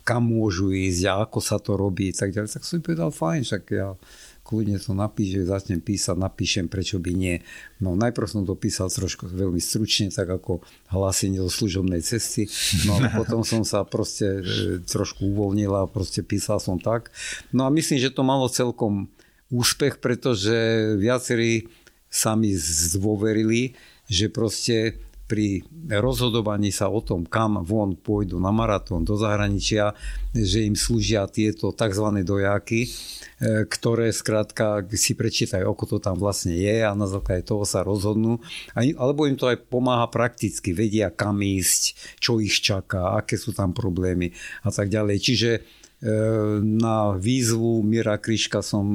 kam 0.05 0.29
môžu 0.29 0.69
ísť 0.69 1.01
a 1.09 1.13
ako 1.25 1.39
sa 1.41 1.57
to 1.57 1.73
robí. 1.73 2.13
Tak, 2.13 2.29
ďalej. 2.29 2.53
tak 2.53 2.63
som 2.63 2.85
povedal, 2.85 3.09
fajn, 3.09 3.41
však 3.41 3.63
ja 3.73 3.97
kľudne 4.45 4.77
to 4.77 4.93
napíš, 4.93 5.41
že 5.41 5.49
začnem 5.49 5.81
písať, 5.81 6.13
napíšem, 6.21 6.69
prečo 6.69 7.01
by 7.01 7.11
nie. 7.17 7.41
No 7.81 7.97
najprv 7.97 8.29
som 8.29 8.45
to 8.45 8.53
písal 8.53 8.93
trošku 8.93 9.25
veľmi 9.25 9.57
stručne, 9.57 10.13
tak 10.13 10.29
ako 10.29 10.61
hlásenie 10.93 11.41
do 11.41 11.49
služobnej 11.49 12.05
cesty, 12.05 12.45
no 12.85 13.01
a 13.01 13.09
potom 13.19 13.41
som 13.41 13.65
sa 13.65 13.81
proste 13.81 14.45
e, 14.45 14.77
trošku 14.85 15.33
uvoľnil 15.33 15.73
a 15.73 15.89
proste 15.89 16.21
písal 16.21 16.61
som 16.61 16.77
tak. 16.77 17.09
No 17.49 17.65
a 17.65 17.73
myslím, 17.73 17.97
že 17.97 18.13
to 18.13 18.21
malo 18.21 18.45
celkom 18.45 19.09
úspech, 19.51 20.01
pretože 20.01 20.53
viacerí 20.97 21.69
sa 22.09 22.33
mi 22.33 22.55
zdôverili, 22.55 23.75
že 24.07 24.31
proste 24.31 24.97
pri 25.25 25.65
rozhodovaní 25.89 26.69
sa 26.69 26.85
o 26.85 27.01
tom, 27.01 27.25
kam 27.25 27.57
von 27.65 27.97
pôjdu 27.97 28.37
na 28.37 28.53
maratón 28.53 29.01
do 29.01 29.17
zahraničia, 29.17 29.97
že 30.37 30.69
im 30.69 30.77
slúžia 30.77 31.25
tieto 31.25 31.73
tzv. 31.73 32.21
dojáky, 32.21 32.85
e, 32.85 32.89
ktoré 33.65 34.13
skrátka 34.13 34.85
si 34.93 35.17
prečítajú, 35.17 35.65
ako 35.65 35.83
to 35.89 35.97
tam 35.97 36.21
vlastne 36.21 36.53
je 36.53 36.85
a 36.85 36.93
na 36.93 37.09
základe 37.09 37.41
toho 37.41 37.65
sa 37.65 37.81
rozhodnú. 37.81 38.37
Alebo 38.77 39.25
im 39.25 39.33
to 39.33 39.49
aj 39.49 39.65
pomáha 39.65 40.05
prakticky, 40.13 40.77
vedia 40.77 41.09
kam 41.09 41.41
ísť, 41.41 41.97
čo 42.21 42.37
ich 42.37 42.61
čaká, 42.61 43.17
aké 43.17 43.41
sú 43.41 43.49
tam 43.49 43.73
problémy 43.73 44.29
a 44.61 44.69
tak 44.69 44.93
ďalej. 44.93 45.17
Čiže 45.25 45.51
na 46.61 47.17
výzvu 47.17 47.81
Mira 47.81 48.21
Kryška 48.21 48.61
som 48.61 48.93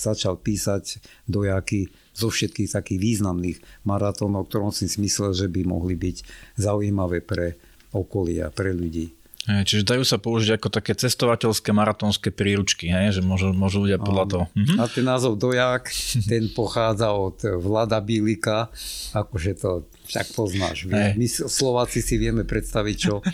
začal 0.00 0.40
písať 0.40 0.96
dojaky 1.28 1.92
zo 2.16 2.32
všetkých 2.32 2.72
takých 2.72 2.98
významných 2.98 3.58
maratónov, 3.84 4.48
ktorom 4.48 4.72
si 4.72 4.88
myslel, 4.88 5.36
že 5.36 5.46
by 5.46 5.68
mohli 5.68 5.94
byť 5.94 6.16
zaujímavé 6.56 7.20
pre 7.20 7.60
okolia, 7.92 8.48
pre 8.48 8.72
ľudí. 8.72 9.18
Čiže 9.48 9.88
dajú 9.88 10.04
sa 10.04 10.20
použiť 10.20 10.60
ako 10.60 10.68
také 10.68 10.92
cestovateľské 10.92 11.72
maratónske 11.72 12.28
príručky, 12.28 12.92
hej? 12.92 13.16
že 13.16 13.22
môžu, 13.24 13.56
môžu 13.56 13.88
ľudia 13.88 13.96
podľa 13.96 14.24
toho. 14.28 14.44
Mhm. 14.52 14.74
A 14.76 14.84
ten 14.92 15.04
názov 15.08 15.40
dojak, 15.40 15.88
ten 16.30 16.52
pochádza 16.52 17.16
od 17.16 17.40
Vlada 17.56 18.00
Bílika, 18.04 18.68
akože 19.16 19.52
to 19.56 19.88
však 20.08 20.32
poznáš. 20.32 20.88
My, 20.88 21.12
my 21.14 21.28
Slováci 21.28 22.00
si 22.00 22.16
vieme 22.16 22.48
predstaviť, 22.48 22.96
čo 22.96 23.20
e, 23.20 23.24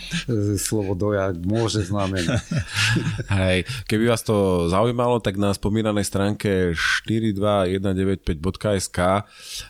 slovo 0.59 0.91
dojak 0.93 1.39
môže 1.47 1.87
znamenať. 1.87 2.43
Hej, 3.39 3.63
keby 3.87 4.11
vás 4.11 4.27
to 4.27 4.67
zaujímalo, 4.67 5.23
tak 5.23 5.39
na 5.39 5.55
spomínanej 5.55 6.03
stránke 6.03 6.75
42195.sk 6.75 8.99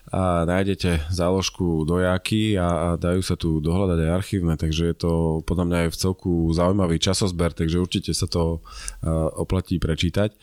a 0.10 0.50
nájdete 0.50 1.14
záložku 1.14 1.86
dojaky 1.86 2.58
a, 2.58 2.66
a 2.66 2.98
dajú 2.98 3.22
sa 3.22 3.38
tu 3.38 3.62
dohľadať 3.62 4.02
aj 4.02 4.10
archívne, 4.10 4.58
takže 4.58 4.90
je 4.90 4.98
to 4.98 5.46
podľa 5.46 5.66
mňa 5.70 5.78
aj 5.86 5.94
v 5.94 6.00
celku 6.02 6.50
zaujímavý 6.52 6.98
časozber, 6.98 7.54
takže 7.54 7.78
určite 7.78 8.18
sa 8.18 8.26
to 8.26 8.58
uh, 8.60 9.30
oplatí 9.38 9.78
prečítať. 9.78 10.34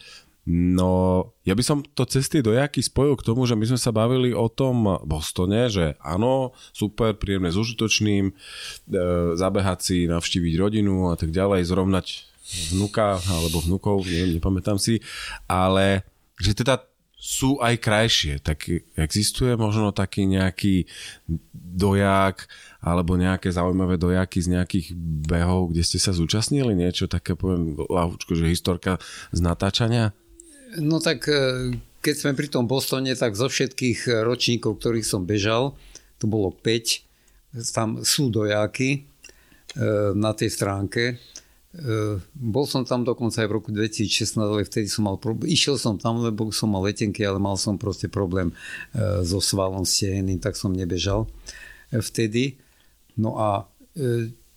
No, 0.43 1.23
ja 1.47 1.55
by 1.55 1.63
som 1.63 1.87
to 1.87 2.03
cesty 2.03 2.43
dojaky 2.43 2.83
spojil 2.83 3.15
k 3.15 3.27
tomu, 3.31 3.47
že 3.47 3.55
my 3.55 3.63
sme 3.63 3.79
sa 3.79 3.95
bavili 3.95 4.35
o 4.35 4.51
tom 4.51 4.99
Bostone, 5.07 5.71
že 5.71 5.95
áno, 6.03 6.51
super, 6.75 7.15
príjemné 7.15 7.55
s 7.55 7.61
užitočným, 7.63 8.25
e, 8.27 8.33
zabehať 9.39 9.79
si, 9.79 9.97
navštíviť 10.11 10.55
rodinu 10.59 11.15
a 11.15 11.17
tak 11.17 11.31
ďalej, 11.31 11.63
zrovnať 11.63 12.07
vnuka 12.75 13.23
alebo 13.23 13.63
vnukov, 13.63 14.03
neviem, 14.03 14.43
nepamätám 14.43 14.83
si, 14.83 14.99
ale 15.47 16.03
že 16.43 16.59
teda 16.59 16.91
sú 17.23 17.63
aj 17.63 17.79
krajšie, 17.79 18.43
tak 18.43 18.67
existuje 18.99 19.55
možno 19.55 19.95
taký 19.95 20.27
nejaký 20.27 20.91
dojak 21.55 22.51
alebo 22.83 23.15
nejaké 23.15 23.47
zaujímavé 23.47 23.95
dojaky 23.95 24.43
z 24.43 24.59
nejakých 24.59 24.87
behov, 25.31 25.71
kde 25.71 25.87
ste 25.87 26.03
sa 26.03 26.11
zúčastnili, 26.11 26.75
niečo 26.75 27.07
také, 27.07 27.39
poviem, 27.39 27.79
že 28.27 28.51
historka 28.51 28.99
z 29.31 29.39
natáčania? 29.39 30.11
No 30.81 31.03
tak 31.03 31.29
e, 31.29 31.77
keď 32.01 32.15
sme 32.17 32.33
pri 32.33 32.49
tom 32.49 32.65
Bostone, 32.65 33.13
tak 33.13 33.37
zo 33.37 33.51
všetkých 33.51 34.25
ročníkov, 34.25 34.81
ktorých 34.81 35.05
som 35.05 35.29
bežal, 35.29 35.77
to 36.17 36.25
bolo 36.25 36.55
5, 36.55 37.69
tam 37.77 38.01
sú 38.01 38.33
dojáky 38.33 38.91
e, 38.97 38.99
na 40.17 40.33
tej 40.33 40.49
stránke. 40.49 41.03
E, 41.13 41.15
bol 42.33 42.65
som 42.65 42.89
tam 42.89 43.05
dokonca 43.05 43.45
aj 43.45 43.49
v 43.53 43.57
roku 43.61 43.69
2016, 43.69 44.41
ale 44.41 44.65
vtedy 44.65 44.89
som 44.89 45.05
mal 45.05 45.21
problém. 45.21 45.53
Išiel 45.53 45.77
som 45.77 46.01
tam, 46.01 46.25
lebo 46.25 46.49
som 46.49 46.73
mal 46.73 46.89
letenky, 46.89 47.21
ale 47.21 47.37
mal 47.37 47.61
som 47.61 47.77
proste 47.77 48.09
problém 48.09 48.55
so 49.21 49.45
svalom 49.45 49.85
steheným, 49.85 50.41
tak 50.41 50.57
som 50.57 50.73
nebežal 50.73 51.29
vtedy. 51.93 52.57
No 53.21 53.37
a 53.37 53.69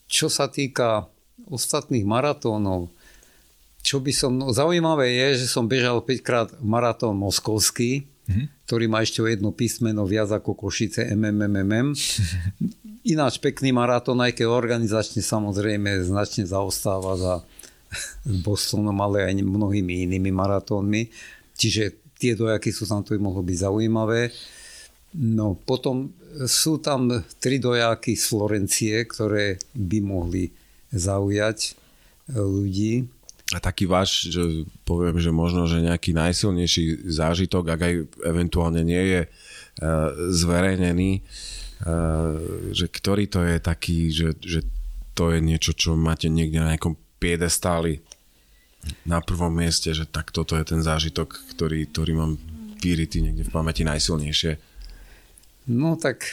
čo 0.08 0.32
sa 0.32 0.48
týka 0.48 1.12
ostatných 1.52 2.08
maratónov, 2.08 2.88
čo 3.86 4.02
by 4.02 4.10
som, 4.10 4.34
no, 4.34 4.50
zaujímavé 4.50 5.14
je, 5.14 5.46
že 5.46 5.54
som 5.54 5.70
bežal 5.70 6.02
5 6.02 6.26
krát 6.26 6.50
maratón 6.58 7.22
moskovský, 7.22 8.10
mm-hmm. 8.26 8.66
ktorý 8.66 8.86
má 8.90 9.06
ešte 9.06 9.22
o 9.22 9.30
jedno 9.30 9.54
písmeno 9.54 10.10
viac 10.10 10.34
ako 10.34 10.58
Košice 10.58 11.06
MMMM. 11.14 11.94
Ináč 13.14 13.38
pekný 13.38 13.70
maratón, 13.70 14.18
aj 14.26 14.42
keď 14.42 14.50
organizačne 14.50 15.22
samozrejme 15.22 16.02
značne 16.02 16.50
zaostáva 16.50 17.14
za 17.14 17.34
Bostonom, 18.46 18.98
ale 18.98 19.30
aj 19.30 19.46
mnohými 19.46 20.10
inými 20.10 20.34
maratónmi. 20.34 21.06
Čiže 21.54 22.18
tie 22.18 22.34
dojaky 22.34 22.74
sú 22.74 22.90
tam, 22.90 23.06
to 23.06 23.14
by 23.14 23.22
mohlo 23.22 23.46
byť 23.46 23.58
zaujímavé. 23.70 24.34
No 25.16 25.56
potom 25.56 26.12
sú 26.50 26.82
tam 26.82 27.08
tri 27.38 27.62
dojaky 27.62 28.18
z 28.18 28.26
Florencie, 28.28 28.96
ktoré 29.08 29.62
by 29.78 30.00
mohli 30.04 30.52
zaujať 30.92 31.86
ľudí 32.34 33.06
a 33.54 33.62
taký 33.62 33.86
váš, 33.86 34.34
že 34.34 34.66
poviem, 34.90 35.22
že 35.22 35.30
možno, 35.30 35.70
že 35.70 35.86
nejaký 35.86 36.18
najsilnejší 36.18 37.06
zážitok, 37.06 37.78
ak 37.78 37.82
aj 37.86 37.94
eventuálne 38.26 38.82
nie 38.82 39.04
je 39.06 39.22
uh, 39.26 39.30
zverejnený, 40.34 41.22
uh, 41.22 42.42
že 42.74 42.90
ktorý 42.90 43.30
to 43.30 43.46
je 43.46 43.58
taký, 43.62 44.10
že, 44.10 44.34
že 44.42 44.66
to 45.14 45.30
je 45.30 45.46
niečo, 45.46 45.78
čo 45.78 45.94
máte 45.94 46.26
niekde 46.26 46.58
na 46.58 46.74
nejakom 46.74 46.98
piedestáli 47.22 48.02
na 49.06 49.22
prvom 49.22 49.54
mieste, 49.54 49.94
že 49.94 50.10
tak 50.10 50.34
toto 50.34 50.58
je 50.58 50.66
ten 50.66 50.82
zážitok, 50.82 51.54
ktorý, 51.54 51.86
ktorý 51.90 52.12
mám 52.18 52.42
vyritý 52.82 53.22
niekde 53.22 53.46
v 53.46 53.54
pamäti 53.54 53.86
najsilnejšie. 53.86 54.58
No 55.70 55.98
tak 55.98 56.26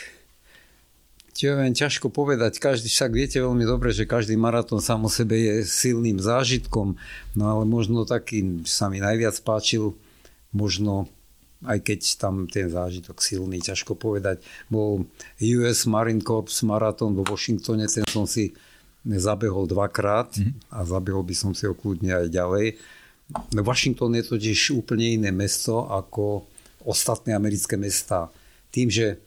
čo 1.32 1.56
viem, 1.56 1.72
ťažko 1.72 2.12
povedať. 2.12 2.60
Každý, 2.60 2.92
však 2.92 3.10
viete 3.12 3.38
veľmi 3.40 3.64
dobre, 3.64 3.90
že 3.90 4.04
každý 4.04 4.36
maratón 4.36 4.84
sám 4.84 5.08
o 5.08 5.10
sebe 5.10 5.40
je 5.40 5.54
silným 5.64 6.20
zážitkom, 6.20 6.94
no 7.32 7.44
ale 7.48 7.64
možno 7.64 8.04
taký 8.04 8.64
sa 8.68 8.92
mi 8.92 9.00
najviac 9.00 9.40
páčil, 9.40 9.96
možno 10.52 11.08
aj 11.62 11.78
keď 11.80 12.00
tam 12.18 12.34
ten 12.50 12.66
zážitok 12.66 13.22
silný, 13.22 13.62
ťažko 13.62 13.94
povedať. 13.94 14.42
Bol 14.66 15.06
US 15.38 15.86
Marine 15.86 16.20
Corps 16.20 16.50
maratón 16.66 17.14
vo 17.14 17.22
Washingtone, 17.22 17.86
ten 17.86 18.04
som 18.10 18.26
si 18.26 18.52
zabehol 19.02 19.66
dvakrát 19.66 20.30
a 20.70 20.78
zabehol 20.86 21.26
by 21.26 21.34
som 21.34 21.52
si 21.54 21.66
ho 21.66 21.74
kľudne 21.74 22.12
aj 22.12 22.26
ďalej. 22.30 22.66
Washington 23.56 24.18
je 24.18 24.24
totiž 24.26 24.76
úplne 24.76 25.16
iné 25.16 25.30
mesto 25.32 25.88
ako 25.88 26.46
ostatné 26.84 27.32
americké 27.32 27.78
mesta. 27.78 28.28
Tým, 28.74 28.90
že 28.90 29.22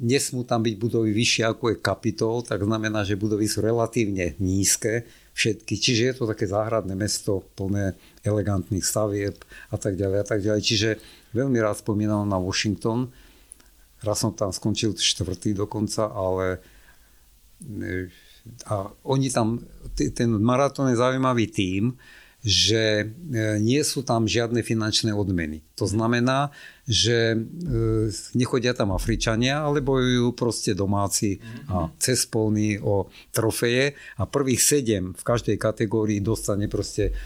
nesmú 0.00 0.42
tam 0.42 0.62
byť 0.66 0.74
budovy 0.74 1.14
vyššie 1.14 1.44
ako 1.46 1.64
je 1.74 1.76
kapitol, 1.78 2.42
tak 2.42 2.62
znamená, 2.62 3.06
že 3.06 3.18
budovy 3.18 3.46
sú 3.46 3.62
relatívne 3.62 4.34
nízke 4.42 5.06
všetky. 5.34 5.74
Čiže 5.78 6.02
je 6.10 6.14
to 6.14 6.24
také 6.30 6.46
záhradné 6.50 6.94
mesto 6.98 7.46
plné 7.54 7.94
elegantných 8.26 8.82
stavieb 8.82 9.38
a 9.70 9.76
tak 9.78 9.94
ďalej 9.94 10.18
a 10.22 10.26
tak 10.26 10.40
ďalej. 10.42 10.62
Čiže 10.62 10.88
veľmi 11.34 11.58
rád 11.62 11.82
spomínam 11.82 12.26
na 12.26 12.38
Washington. 12.38 13.10
Raz 14.02 14.22
som 14.22 14.34
tam 14.34 14.50
skončil 14.50 14.98
štvrtý 14.98 15.54
dokonca, 15.54 16.10
ale 16.10 16.62
e, 17.62 18.10
a 18.68 18.90
oni 19.06 19.30
tam, 19.30 19.62
ten 19.96 20.30
maratón 20.42 20.92
je 20.92 21.00
zaujímavý 21.00 21.48
tým, 21.48 21.96
že 22.44 23.00
e, 23.00 23.04
nie 23.64 23.80
sú 23.80 24.04
tam 24.04 24.28
žiadne 24.28 24.60
finančné 24.60 25.16
odmeny. 25.16 25.64
To 25.80 25.88
znamená, 25.88 26.52
že 26.84 27.32
e, 27.32 27.36
nechodia 28.36 28.76
tam 28.76 28.92
Afričania, 28.92 29.64
ale 29.64 29.80
bojujú 29.80 30.36
proste 30.36 30.76
domáci 30.76 31.40
a 31.72 31.88
cez 31.96 32.28
polný 32.28 32.76
o 32.76 33.08
trofeje. 33.32 33.96
A 34.20 34.28
prvých 34.28 34.60
sedem 34.60 35.16
v 35.16 35.22
každej 35.24 35.56
kategórii 35.56 36.20
dostane 36.20 36.68
proste 36.68 37.16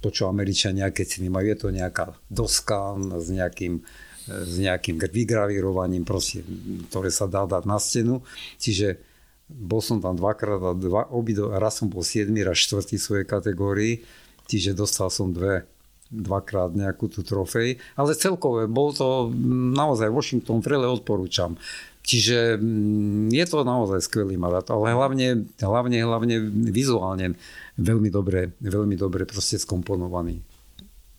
to, 0.00 0.08
čo 0.08 0.32
Američania, 0.32 0.92
keď 0.92 1.06
si 1.06 1.18
nemajú, 1.24 1.46
je 1.52 1.58
to 1.60 1.68
nejaká 1.72 2.16
doska 2.28 2.96
s 3.20 3.28
nejakým 3.28 3.84
s 4.26 4.58
nejakým 4.58 4.98
vygravírovaním, 4.98 6.02
proste, 6.02 6.42
ktoré 6.90 7.14
sa 7.14 7.30
dá 7.30 7.46
dať 7.46 7.62
na 7.62 7.78
stenu. 7.78 8.26
Čiže 8.58 8.98
bol 9.46 9.78
som 9.78 10.02
tam 10.02 10.18
dvakrát 10.18 10.58
a 10.58 10.72
dva, 10.74 11.06
obido, 11.14 11.54
raz 11.54 11.78
som 11.78 11.86
bol 11.86 12.02
7 12.02 12.34
raz 12.42 12.58
4 12.58 12.98
v 12.98 12.98
svojej 12.98 13.26
kategórii, 13.26 14.02
čiže 14.50 14.74
dostal 14.74 15.14
som 15.14 15.30
dve, 15.30 15.70
dvakrát 16.10 16.72
nejakú 16.72 17.10
tú 17.10 17.26
trofej, 17.26 17.82
ale 17.98 18.18
celkové, 18.18 18.70
bol 18.70 18.94
to 18.94 19.30
naozaj 19.74 20.10
Washington 20.10 20.62
Trail 20.62 20.86
odporúčam. 20.86 21.58
Čiže 22.06 22.62
mm, 22.62 23.34
je 23.34 23.44
to 23.50 23.66
naozaj 23.66 23.98
skvelý 24.06 24.38
maratón, 24.38 24.78
ale 24.78 24.94
hlavne, 24.94 25.50
hlavne, 25.58 25.98
hlavne 25.98 26.36
vizuálne 26.70 27.34
veľmi 27.74 28.08
dobre, 28.14 28.54
veľmi 28.62 28.94
dobre 28.94 29.26
proste 29.26 29.58
skomponovaný. 29.58 30.38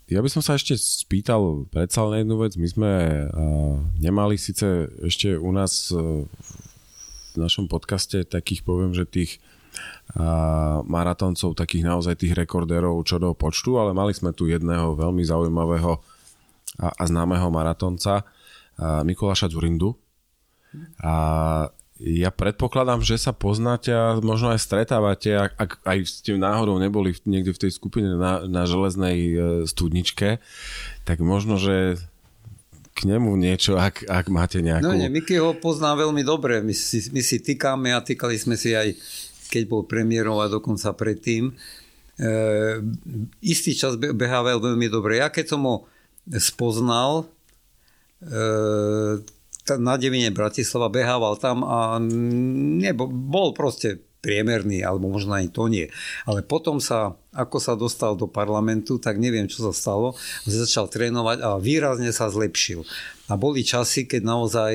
Ja 0.07 0.23
by 0.23 0.31
som 0.31 0.39
sa 0.39 0.55
ešte 0.55 0.79
spýtal 0.79 1.67
predsa 1.67 2.07
len 2.07 2.23
jednu 2.23 2.39
vec. 2.39 2.55
My 2.55 2.67
sme 2.71 2.91
uh, 3.27 3.75
nemali 3.99 4.39
síce 4.39 4.87
ešte 5.03 5.35
u 5.35 5.51
nás 5.51 5.91
uh, 5.91 6.23
v 7.35 7.35
našom 7.35 7.67
podcaste 7.67 8.23
takých, 8.23 8.63
poviem, 8.63 8.95
že 8.95 9.03
tých 9.03 9.43
maratoncov, 10.87 11.53
takých 11.53 11.83
naozaj 11.85 12.17
tých 12.23 12.33
rekordérov 12.33 12.97
čo 13.05 13.21
do 13.21 13.35
počtu, 13.37 13.77
ale 13.77 13.93
mali 13.93 14.15
sme 14.15 14.33
tu 14.33 14.49
jedného 14.49 14.97
veľmi 14.97 15.21
zaujímavého 15.21 15.99
a, 16.81 16.87
a 16.93 17.03
známeho 17.05 17.47
maratonca, 17.53 18.25
Mikuláša 18.77 19.49
Zurindu. 19.49 19.97
A 21.01 21.13
ja 21.97 22.29
predpokladám, 22.29 23.01
že 23.01 23.17
sa 23.17 23.33
poznáte 23.33 23.89
a 23.89 24.21
možno 24.21 24.53
aj 24.53 24.61
stretávate, 24.61 25.33
ak, 25.33 25.51
ak 25.57 25.71
aj 25.81 25.97
ste 26.05 26.37
náhodou 26.37 26.77
neboli 26.77 27.17
niekde 27.25 27.57
v 27.57 27.61
tej 27.65 27.71
skupine 27.73 28.13
na, 28.13 28.45
na 28.45 28.69
železnej 28.69 29.17
e, 29.17 29.35
studničke, 29.65 30.37
tak 31.09 31.17
možno, 31.25 31.57
že 31.57 31.97
k 32.93 32.99
nemu 33.05 33.33
niečo, 33.37 33.81
ak, 33.81 34.05
ak 34.05 34.25
máte 34.29 34.61
nejakú... 34.61 34.85
No 34.85 34.93
nie, 34.93 35.09
Miky 35.09 35.41
ho 35.41 35.57
pozná 35.57 35.97
veľmi 35.97 36.21
dobre. 36.21 36.61
My 36.61 36.73
si, 36.73 37.09
my 37.09 37.21
si 37.25 37.41
týkame 37.41 37.93
a 37.93 38.01
týkali 38.01 38.37
sme 38.37 38.53
si 38.57 38.77
aj, 38.77 38.93
keď 39.47 39.63
bol 39.67 39.83
premiérov 39.87 40.43
a 40.43 40.51
dokonca 40.51 40.93
predtým. 40.93 41.51
E, 41.51 41.53
istý 43.41 43.73
čas 43.73 43.95
behával 43.95 44.59
veľmi 44.59 44.87
dobre. 44.91 45.23
Ja 45.23 45.31
keď 45.31 45.45
som 45.57 45.61
ho 45.65 45.75
spoznal, 46.37 47.25
e, 48.21 49.35
na 49.75 49.99
Devine 49.99 50.31
Bratislava, 50.31 50.87
behával 50.87 51.35
tam 51.35 51.67
a 51.67 51.99
nebo, 51.99 53.11
bol 53.11 53.51
proste 53.51 53.99
priemerný, 54.23 54.81
alebo 54.81 55.11
možno 55.11 55.35
ani 55.35 55.51
to 55.51 55.67
nie. 55.67 55.91
Ale 56.23 56.41
potom 56.41 56.79
sa, 56.79 57.19
ako 57.35 57.57
sa 57.59 57.73
dostal 57.75 58.15
do 58.15 58.25
parlamentu, 58.25 58.97
tak 58.97 59.19
neviem, 59.19 59.45
čo 59.45 59.67
sa 59.69 59.73
stalo. 59.75 60.17
Začal 60.47 60.89
trénovať 60.89 61.43
a 61.43 61.59
výrazne 61.59 62.09
sa 62.15 62.31
zlepšil. 62.31 62.87
A 63.29 63.35
boli 63.35 63.61
časy, 63.61 64.07
keď 64.09 64.21
naozaj 64.23 64.71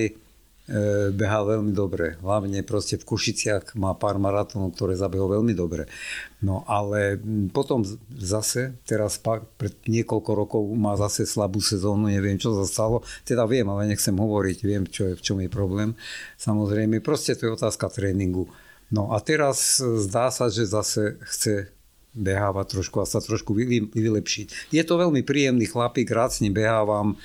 E, 0.62 1.10
behal 1.10 1.42
veľmi 1.58 1.74
dobre. 1.74 2.14
Hlavne 2.22 2.62
proste 2.62 2.94
v 2.94 3.02
Košiciach 3.02 3.74
má 3.74 3.98
pár 3.98 4.22
maratónov, 4.22 4.78
ktoré 4.78 4.94
zabehol 4.94 5.42
veľmi 5.42 5.58
dobre. 5.58 5.90
No 6.38 6.62
ale 6.70 7.18
potom 7.50 7.82
zase, 8.14 8.78
teraz 8.86 9.18
pred 9.58 9.74
niekoľko 9.90 10.30
rokov 10.30 10.62
má 10.78 10.94
zase 10.94 11.26
slabú 11.26 11.58
sezónu, 11.58 12.06
neviem 12.06 12.38
čo 12.38 12.54
sa 12.54 12.62
stalo. 12.62 13.02
Teda 13.26 13.42
viem, 13.42 13.66
ale 13.66 13.90
nechcem 13.90 14.14
hovoriť, 14.14 14.58
viem, 14.62 14.86
čo 14.86 15.10
je, 15.10 15.18
v 15.18 15.24
čom 15.26 15.42
je 15.42 15.50
problém. 15.50 15.98
Samozrejme, 16.38 17.02
proste 17.02 17.34
to 17.34 17.50
je 17.50 17.56
otázka 17.58 17.90
tréningu. 17.90 18.46
No 18.94 19.10
a 19.10 19.18
teraz 19.18 19.82
zdá 19.82 20.30
sa, 20.30 20.46
že 20.46 20.62
zase 20.62 21.18
chce 21.26 21.74
behávať 22.14 22.78
trošku 22.78 23.02
a 23.02 23.08
sa 23.08 23.18
trošku 23.18 23.50
vylepšiť. 23.90 24.70
Je 24.70 24.82
to 24.84 24.94
veľmi 25.00 25.26
príjemný 25.26 25.66
chlapík, 25.66 26.12
rád 26.12 26.38
s 26.38 26.44
ním 26.44 26.54
behávam 26.54 27.18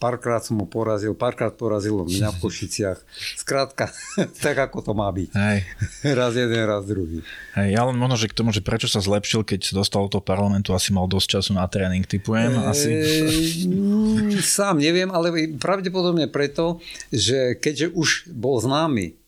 párkrát 0.00 0.40
som 0.40 0.56
ho 0.56 0.64
porazil, 0.64 1.12
párkrát 1.12 1.52
porazilo 1.52 2.08
mňa 2.08 2.32
v 2.32 2.40
Košiciach. 2.48 2.98
Skrátka, 3.36 3.92
tak 4.44 4.56
ako 4.56 4.80
to 4.80 4.92
má 4.96 5.12
byť. 5.12 5.28
Hej. 5.36 5.58
Raz 6.18 6.32
jeden, 6.32 6.64
raz 6.64 6.88
druhý. 6.88 7.20
Hej, 7.52 7.68
ja 7.76 7.84
len 7.84 8.00
možno, 8.00 8.16
že 8.16 8.32
k 8.32 8.34
tomu, 8.40 8.50
že 8.50 8.64
prečo 8.64 8.88
sa 8.88 9.04
zlepšil, 9.04 9.44
keď 9.44 9.76
dostal 9.76 10.08
do 10.08 10.24
parlamentu, 10.24 10.72
asi 10.72 10.96
mal 10.96 11.04
dosť 11.04 11.38
času 11.38 11.50
na 11.52 11.68
tréning, 11.68 12.08
typujem. 12.08 12.56
Asi... 12.64 12.88
E, 12.88 14.40
sám 14.40 14.80
neviem, 14.80 15.12
ale 15.12 15.52
pravdepodobne 15.60 16.32
preto, 16.32 16.80
že 17.12 17.60
keďže 17.60 17.92
už 17.92 18.32
bol 18.32 18.56
známy 18.56 19.19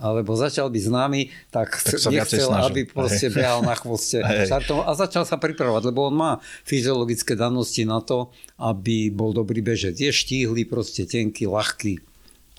alebo 0.00 0.36
začal 0.36 0.68
byť 0.68 0.82
známy, 0.92 1.20
tak, 1.48 1.72
tak 1.80 2.00
nechcel, 2.12 2.52
aby 2.52 2.84
proste 2.84 3.32
behal 3.32 3.64
na 3.64 3.72
chvoste 3.76 4.20
štartom 4.20 4.84
a 4.84 4.90
začal 4.92 5.24
sa 5.24 5.40
pripravovať, 5.40 5.82
lebo 5.88 6.08
on 6.12 6.16
má 6.16 6.32
fyziologické 6.68 7.34
danosti 7.34 7.88
na 7.88 8.04
to, 8.04 8.28
aby 8.60 9.08
bol 9.08 9.32
dobrý 9.32 9.64
bežec. 9.64 9.96
Je 9.96 10.12
štíhly, 10.12 10.68
proste 10.68 11.08
tenký, 11.08 11.48
ľahký, 11.48 12.00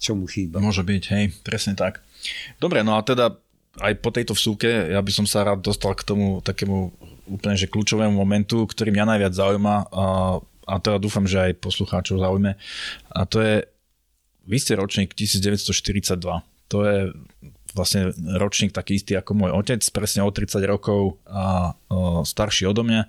čo 0.02 0.18
mu 0.18 0.26
chýba. 0.26 0.58
Môže 0.62 0.82
byť, 0.82 1.04
hej, 1.14 1.26
presne 1.46 1.78
tak. 1.78 2.02
Dobre, 2.58 2.82
no 2.82 2.98
a 2.98 3.02
teda 3.06 3.38
aj 3.78 3.94
po 4.02 4.10
tejto 4.10 4.34
vsúke, 4.34 4.68
ja 4.68 5.02
by 5.02 5.12
som 5.14 5.30
sa 5.30 5.46
rád 5.46 5.62
dostal 5.62 5.94
k 5.94 6.02
tomu 6.02 6.42
takému 6.42 6.90
úplne 7.30 7.60
že 7.60 7.70
kľúčovému 7.70 8.16
momentu, 8.18 8.66
ktorý 8.66 8.90
mňa 8.90 9.06
najviac 9.06 9.34
zaujíma 9.36 9.76
a, 9.94 10.06
a 10.42 10.74
teda 10.82 10.98
dúfam, 10.98 11.28
že 11.30 11.38
aj 11.38 11.62
poslucháčov 11.62 12.18
zaujme. 12.24 12.58
A 13.14 13.22
to 13.30 13.44
je, 13.44 13.68
vy 14.50 14.58
ste 14.58 14.74
ročník 14.80 15.14
1942 15.14 16.57
to 16.68 16.78
je 16.84 16.99
vlastne 17.78 18.09
ročník 18.18 18.74
taký 18.74 18.97
istý 18.97 19.13
ako 19.20 19.38
môj 19.38 19.51
otec, 19.53 19.82
presne 19.93 20.26
o 20.26 20.32
30 20.34 20.65
rokov 20.65 21.22
a 21.30 21.78
o, 21.93 22.26
starší 22.26 22.65
odo 22.65 22.82
mňa. 22.82 23.05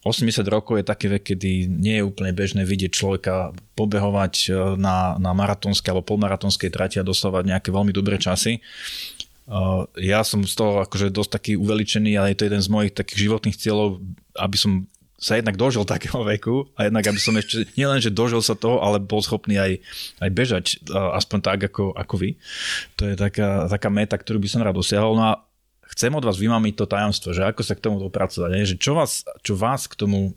80 0.00 0.40
rokov 0.48 0.80
je 0.80 0.84
taký 0.88 1.12
vek, 1.12 1.22
kedy 1.32 1.68
nie 1.68 2.00
je 2.00 2.06
úplne 2.08 2.32
bežné 2.32 2.64
vidieť 2.64 2.88
človeka 2.88 3.52
pobehovať 3.76 4.34
e, 4.48 4.50
na, 4.80 5.20
na 5.20 5.36
maratónskej 5.36 5.92
alebo 5.92 6.08
polmaratónskej 6.16 6.72
trati 6.72 6.96
a 6.96 7.04
dostávať 7.04 7.52
nejaké 7.52 7.68
veľmi 7.68 7.92
dobré 7.92 8.16
časy. 8.16 8.56
E, 8.56 8.60
ja 10.00 10.24
som 10.24 10.40
z 10.48 10.56
toho 10.56 10.80
akože 10.88 11.12
dosť 11.12 11.30
taký 11.36 11.52
uveličený, 11.60 12.16
ale 12.16 12.32
je 12.32 12.38
to 12.40 12.48
jeden 12.48 12.64
z 12.64 12.72
mojich 12.72 12.96
takých 12.96 13.28
životných 13.28 13.60
cieľov, 13.60 14.00
aby 14.40 14.56
som 14.56 14.88
sa 15.20 15.36
jednak 15.36 15.60
dožil 15.60 15.84
takého 15.84 16.24
veku 16.24 16.64
a 16.80 16.88
jednak 16.88 17.04
aby 17.04 17.20
som 17.20 17.36
ešte 17.36 17.68
nielen, 17.76 18.00
že 18.00 18.08
dožil 18.08 18.40
sa 18.40 18.56
toho, 18.56 18.80
ale 18.80 18.96
bol 18.96 19.20
schopný 19.20 19.60
aj, 19.60 19.72
aj 20.24 20.30
bežať 20.32 20.64
aspoň 20.90 21.38
tak 21.44 21.60
ako, 21.68 21.92
ako 21.92 22.14
vy. 22.16 22.30
To 22.96 23.04
je 23.04 23.14
taká, 23.20 23.68
taká 23.68 23.92
meta, 23.92 24.16
ktorú 24.16 24.40
by 24.40 24.48
som 24.48 24.64
rád 24.64 24.80
dosiahol. 24.80 25.12
No 25.12 25.36
a 25.36 25.44
chcem 25.92 26.08
od 26.16 26.24
vás 26.24 26.40
vymamiť 26.40 26.72
to 26.72 26.88
tajomstvo, 26.88 27.36
že 27.36 27.44
ako 27.44 27.60
sa 27.60 27.76
k 27.76 27.84
tomu 27.84 28.00
dopracovať. 28.00 28.64
Že 28.64 28.76
čo, 28.80 28.92
vás, 28.96 29.28
čo 29.44 29.60
vás 29.60 29.84
k 29.84 29.94
tomu 30.00 30.32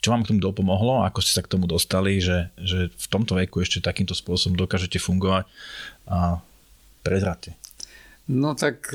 čo 0.00 0.16
vám 0.16 0.24
k 0.24 0.32
tomu 0.32 0.40
dopomohlo, 0.40 1.04
ako 1.04 1.20
ste 1.20 1.36
sa 1.36 1.44
k 1.44 1.52
tomu 1.52 1.68
dostali, 1.68 2.24
že, 2.24 2.48
že 2.56 2.88
v 2.88 3.06
tomto 3.12 3.36
veku 3.36 3.60
ešte 3.60 3.84
takýmto 3.84 4.16
spôsobom 4.16 4.56
dokážete 4.56 4.96
fungovať 4.96 5.44
a 6.08 6.40
prezrate. 7.04 7.52
No 8.24 8.56
tak 8.56 8.88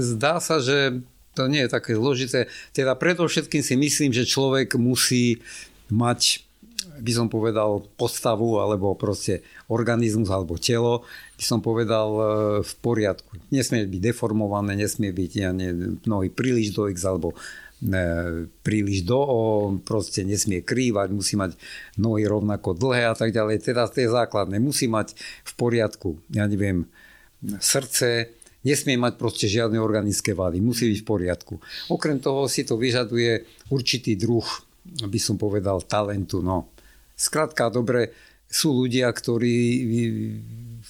zdá 0.00 0.40
sa, 0.40 0.56
že 0.56 1.04
to 1.34 1.46
nie 1.46 1.66
je 1.66 1.70
také 1.70 1.94
zložité. 1.94 2.50
Teda 2.74 2.98
predovšetkým 2.98 3.62
si 3.62 3.74
myslím, 3.78 4.10
že 4.10 4.28
človek 4.28 4.74
musí 4.74 5.38
mať 5.90 6.46
by 7.00 7.12
som 7.16 7.32
povedal 7.32 7.88
postavu 7.96 8.60
alebo 8.60 8.92
proste 8.92 9.40
organizmus 9.72 10.28
alebo 10.28 10.60
telo, 10.60 11.02
by 11.40 11.44
som 11.44 11.64
povedal 11.64 12.08
e, 12.12 12.22
v 12.60 12.72
poriadku. 12.84 13.40
Nesmie 13.48 13.88
byť 13.88 14.00
deformované, 14.12 14.76
nesmie 14.76 15.08
byť 15.08 15.32
ja 15.32 15.50
ne, 15.56 15.96
nohy 16.04 16.28
príliš 16.28 16.76
do 16.76 16.92
X 16.92 17.00
alebo 17.08 17.32
ne, 17.80 18.04
príliš 18.60 19.08
do 19.08 19.16
O, 19.16 19.40
proste 19.80 20.24
nesmie 20.24 20.60
krývať, 20.60 21.08
musí 21.12 21.40
mať 21.40 21.56
nohy 21.96 22.28
rovnako 22.28 22.76
dlhé 22.76 23.08
a 23.08 23.16
tak 23.16 23.32
ďalej. 23.32 23.64
Teda 23.64 23.88
to 23.88 24.04
je 24.04 24.12
základné. 24.12 24.60
Musí 24.60 24.84
mať 24.84 25.16
v 25.44 25.52
poriadku, 25.56 26.20
ja 26.32 26.44
neviem, 26.44 26.84
srdce, 27.60 28.36
Nesmie 28.60 29.00
mať 29.00 29.16
proste 29.16 29.48
žiadne 29.48 29.80
organické 29.80 30.36
vady, 30.36 30.60
musí 30.60 30.92
byť 30.92 31.00
v 31.00 31.08
poriadku. 31.08 31.54
Okrem 31.88 32.20
toho 32.20 32.44
si 32.44 32.68
to 32.68 32.76
vyžaduje 32.76 33.48
určitý 33.72 34.20
druh, 34.20 34.44
by 35.00 35.20
som 35.20 35.40
povedal, 35.40 35.80
talentu. 35.80 36.44
No. 36.44 36.68
Skrátka, 37.16 37.72
dobre, 37.72 38.12
sú 38.50 38.74
ľudia, 38.84 39.06
ktorí, 39.14 39.56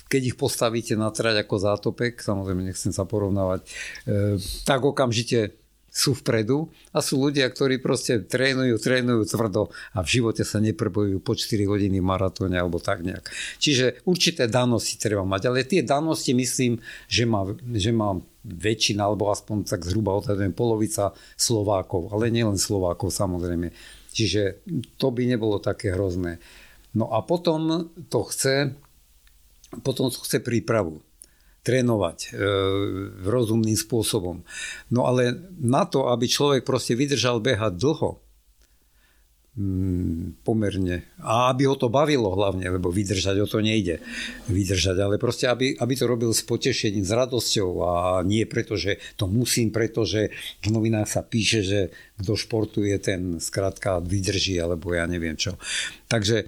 keď 0.08 0.22
ich 0.32 0.36
postavíte 0.40 0.96
na 0.96 1.12
trať 1.12 1.44
ako 1.44 1.54
zátopek, 1.60 2.18
samozrejme 2.18 2.64
nechcem 2.64 2.88
sa 2.88 3.04
porovnávať, 3.04 3.60
e, 3.62 3.68
tak 4.64 4.80
okamžite 4.80 5.59
sú 6.00 6.16
vpredu 6.16 6.72
a 6.96 7.04
sú 7.04 7.20
ľudia, 7.20 7.44
ktorí 7.52 7.76
proste 7.84 8.24
trénujú, 8.24 8.80
trénujú 8.80 9.28
tvrdo 9.28 9.68
a 9.92 10.00
v 10.00 10.08
živote 10.08 10.48
sa 10.48 10.56
neprebojujú 10.64 11.20
po 11.20 11.36
4 11.36 11.68
hodiny 11.68 12.00
maratóne 12.00 12.56
alebo 12.56 12.80
tak 12.80 13.04
nejak. 13.04 13.28
Čiže 13.60 14.00
určité 14.08 14.48
danosti 14.48 14.96
treba 14.96 15.28
mať, 15.28 15.52
ale 15.52 15.68
tie 15.68 15.84
danosti 15.84 16.32
myslím, 16.32 16.80
že 17.04 17.28
má, 17.28 17.44
že 17.76 17.92
má 17.92 18.16
väčšina, 18.40 19.04
alebo 19.04 19.28
aspoň 19.28 19.68
tak 19.68 19.84
zhruba 19.84 20.16
odhadujem 20.16 20.56
polovica 20.56 21.12
Slovákov, 21.36 22.08
ale 22.08 22.32
nielen 22.32 22.56
Slovákov 22.56 23.12
samozrejme. 23.12 23.68
Čiže 24.16 24.64
to 24.96 25.12
by 25.12 25.28
nebolo 25.28 25.60
také 25.60 25.92
hrozné. 25.92 26.40
No 26.96 27.12
a 27.12 27.20
potom 27.22 27.92
to 28.08 28.24
chce, 28.26 28.72
potom 29.84 30.08
to 30.08 30.18
chce 30.24 30.40
prípravu. 30.40 31.04
Trénovať 31.60 32.18
e, 32.20 32.28
rozumným 33.28 33.76
spôsobom. 33.76 34.40
No 34.88 35.00
ale 35.04 35.36
na 35.60 35.84
to, 35.84 36.08
aby 36.08 36.24
človek 36.24 36.64
proste 36.64 36.96
vydržal 36.96 37.44
behať 37.44 37.76
dlho, 37.76 38.16
mm, 39.60 40.40
pomerne. 40.40 41.04
A 41.20 41.52
aby 41.52 41.68
ho 41.68 41.76
to 41.76 41.92
bavilo 41.92 42.32
hlavne, 42.32 42.64
lebo 42.64 42.88
vydržať 42.88 43.36
o 43.44 43.46
to 43.48 43.60
nejde. 43.60 44.00
Vydržať, 44.48 44.96
ale 44.96 45.20
proste, 45.20 45.52
aby, 45.52 45.76
aby 45.76 45.92
to 45.96 46.08
robil 46.08 46.32
s 46.32 46.40
potešením, 46.46 47.04
s 47.04 47.12
radosťou 47.12 47.70
a 47.84 47.92
nie 48.24 48.48
preto, 48.48 48.80
že 48.80 48.96
to 49.20 49.28
musím, 49.28 49.68
pretože 49.68 50.32
v 50.64 50.68
novinách 50.72 51.08
sa 51.08 51.20
píše, 51.20 51.60
že 51.60 51.80
kto 52.20 52.36
športuje, 52.36 52.96
ten 53.00 53.36
skrátka 53.36 54.00
vydrží, 54.00 54.56
alebo 54.56 54.96
ja 54.96 55.04
neviem 55.04 55.36
čo. 55.36 55.60
Takže 56.08 56.44
e, 56.44 56.46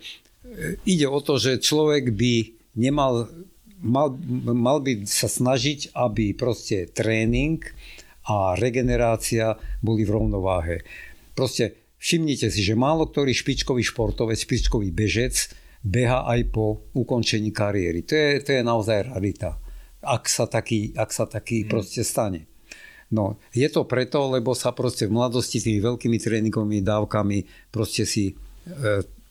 ide 0.89 1.05
o 1.05 1.21
to, 1.21 1.37
že 1.37 1.61
človek 1.61 2.17
by 2.17 2.35
nemal 2.81 3.29
mal, 3.83 4.15
mal 4.47 4.79
by 4.81 5.05
sa 5.05 5.27
snažiť, 5.27 5.93
aby 5.93 6.33
proste 6.33 6.89
tréning 6.89 7.61
a 8.31 8.55
regenerácia 8.55 9.59
boli 9.83 10.07
v 10.07 10.15
rovnováhe. 10.15 10.77
Proste 11.35 11.75
všimnite 11.99 12.49
si, 12.49 12.63
že 12.63 12.79
málo 12.79 13.11
ktorý 13.11 13.35
špičkový 13.35 13.83
športovec, 13.83 14.39
špičkový 14.39 14.95
bežec 14.95 15.51
beha 15.83 16.23
aj 16.31 16.55
po 16.55 16.87
ukončení 16.95 17.51
kariéry. 17.51 18.07
To 18.07 18.15
je, 18.15 18.29
to 18.47 18.51
je 18.55 18.63
naozaj 18.63 19.11
rarita, 19.11 19.59
ak 20.03 20.31
sa 20.31 20.47
taký, 20.47 20.95
ak 20.95 21.11
sa 21.11 21.27
taký 21.27 21.67
hmm. 21.67 21.69
proste 21.69 22.07
stane. 22.07 22.47
No, 23.13 23.37
je 23.53 23.69
to 23.69 23.85
preto, 23.85 24.25
lebo 24.33 24.57
sa 24.57 24.73
proste 24.73 25.05
v 25.05 25.21
mladosti 25.21 25.61
tými 25.61 25.85
veľkými 25.85 26.17
tréningovými 26.17 26.81
dávkami 26.81 27.69
proste 27.69 28.09
si 28.09 28.33
e, 28.33 28.35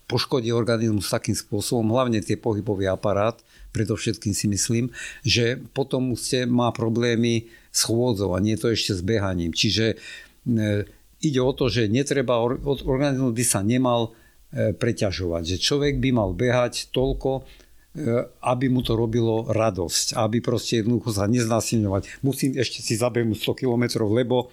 poškodí 0.06 0.54
organizmus 0.54 1.10
takým 1.10 1.34
spôsobom, 1.34 1.89
hlavne 1.89 2.22
tie 2.22 2.38
pohybový 2.38 2.86
aparát, 2.93 3.41
predovšetkým 3.72 4.36
si 4.36 4.45
myslím, 4.51 4.86
že 5.24 5.59
potom 5.72 6.13
ste 6.19 6.45
má 6.45 6.69
problémy 6.76 7.47
s 7.72 7.88
chôdzou 7.88 8.36
a 8.36 8.43
nie 8.43 8.59
to 8.59 8.72
ešte 8.72 8.95
s 8.95 9.01
behaním. 9.01 9.55
Čiže 9.55 9.95
e, 9.95 10.86
ide 11.24 11.41
o 11.41 11.51
to, 11.55 11.72
že 11.72 11.88
netreba, 11.88 12.43
organizmus 12.86 13.32
by 13.32 13.45
sa 13.47 13.63
nemal 13.63 14.11
e, 14.51 14.76
preťažovať, 14.76 15.43
že 15.55 15.57
človek 15.63 15.97
by 16.03 16.09
mal 16.11 16.36
behať 16.36 16.91
toľko, 16.91 17.32
e, 17.39 17.41
aby 18.43 18.65
mu 18.67 18.84
to 18.84 18.99
robilo 18.99 19.47
radosť, 19.47 20.19
aby 20.19 20.43
proste 20.43 20.84
jednoducho 20.84 21.15
sa 21.15 21.32
neznásilňovať. 21.32 22.22
Musím 22.28 22.59
ešte 22.59 22.84
si 22.84 22.99
zabehnúť 22.99 23.39
100 23.39 23.61
km, 23.63 23.84
lebo 24.11 24.51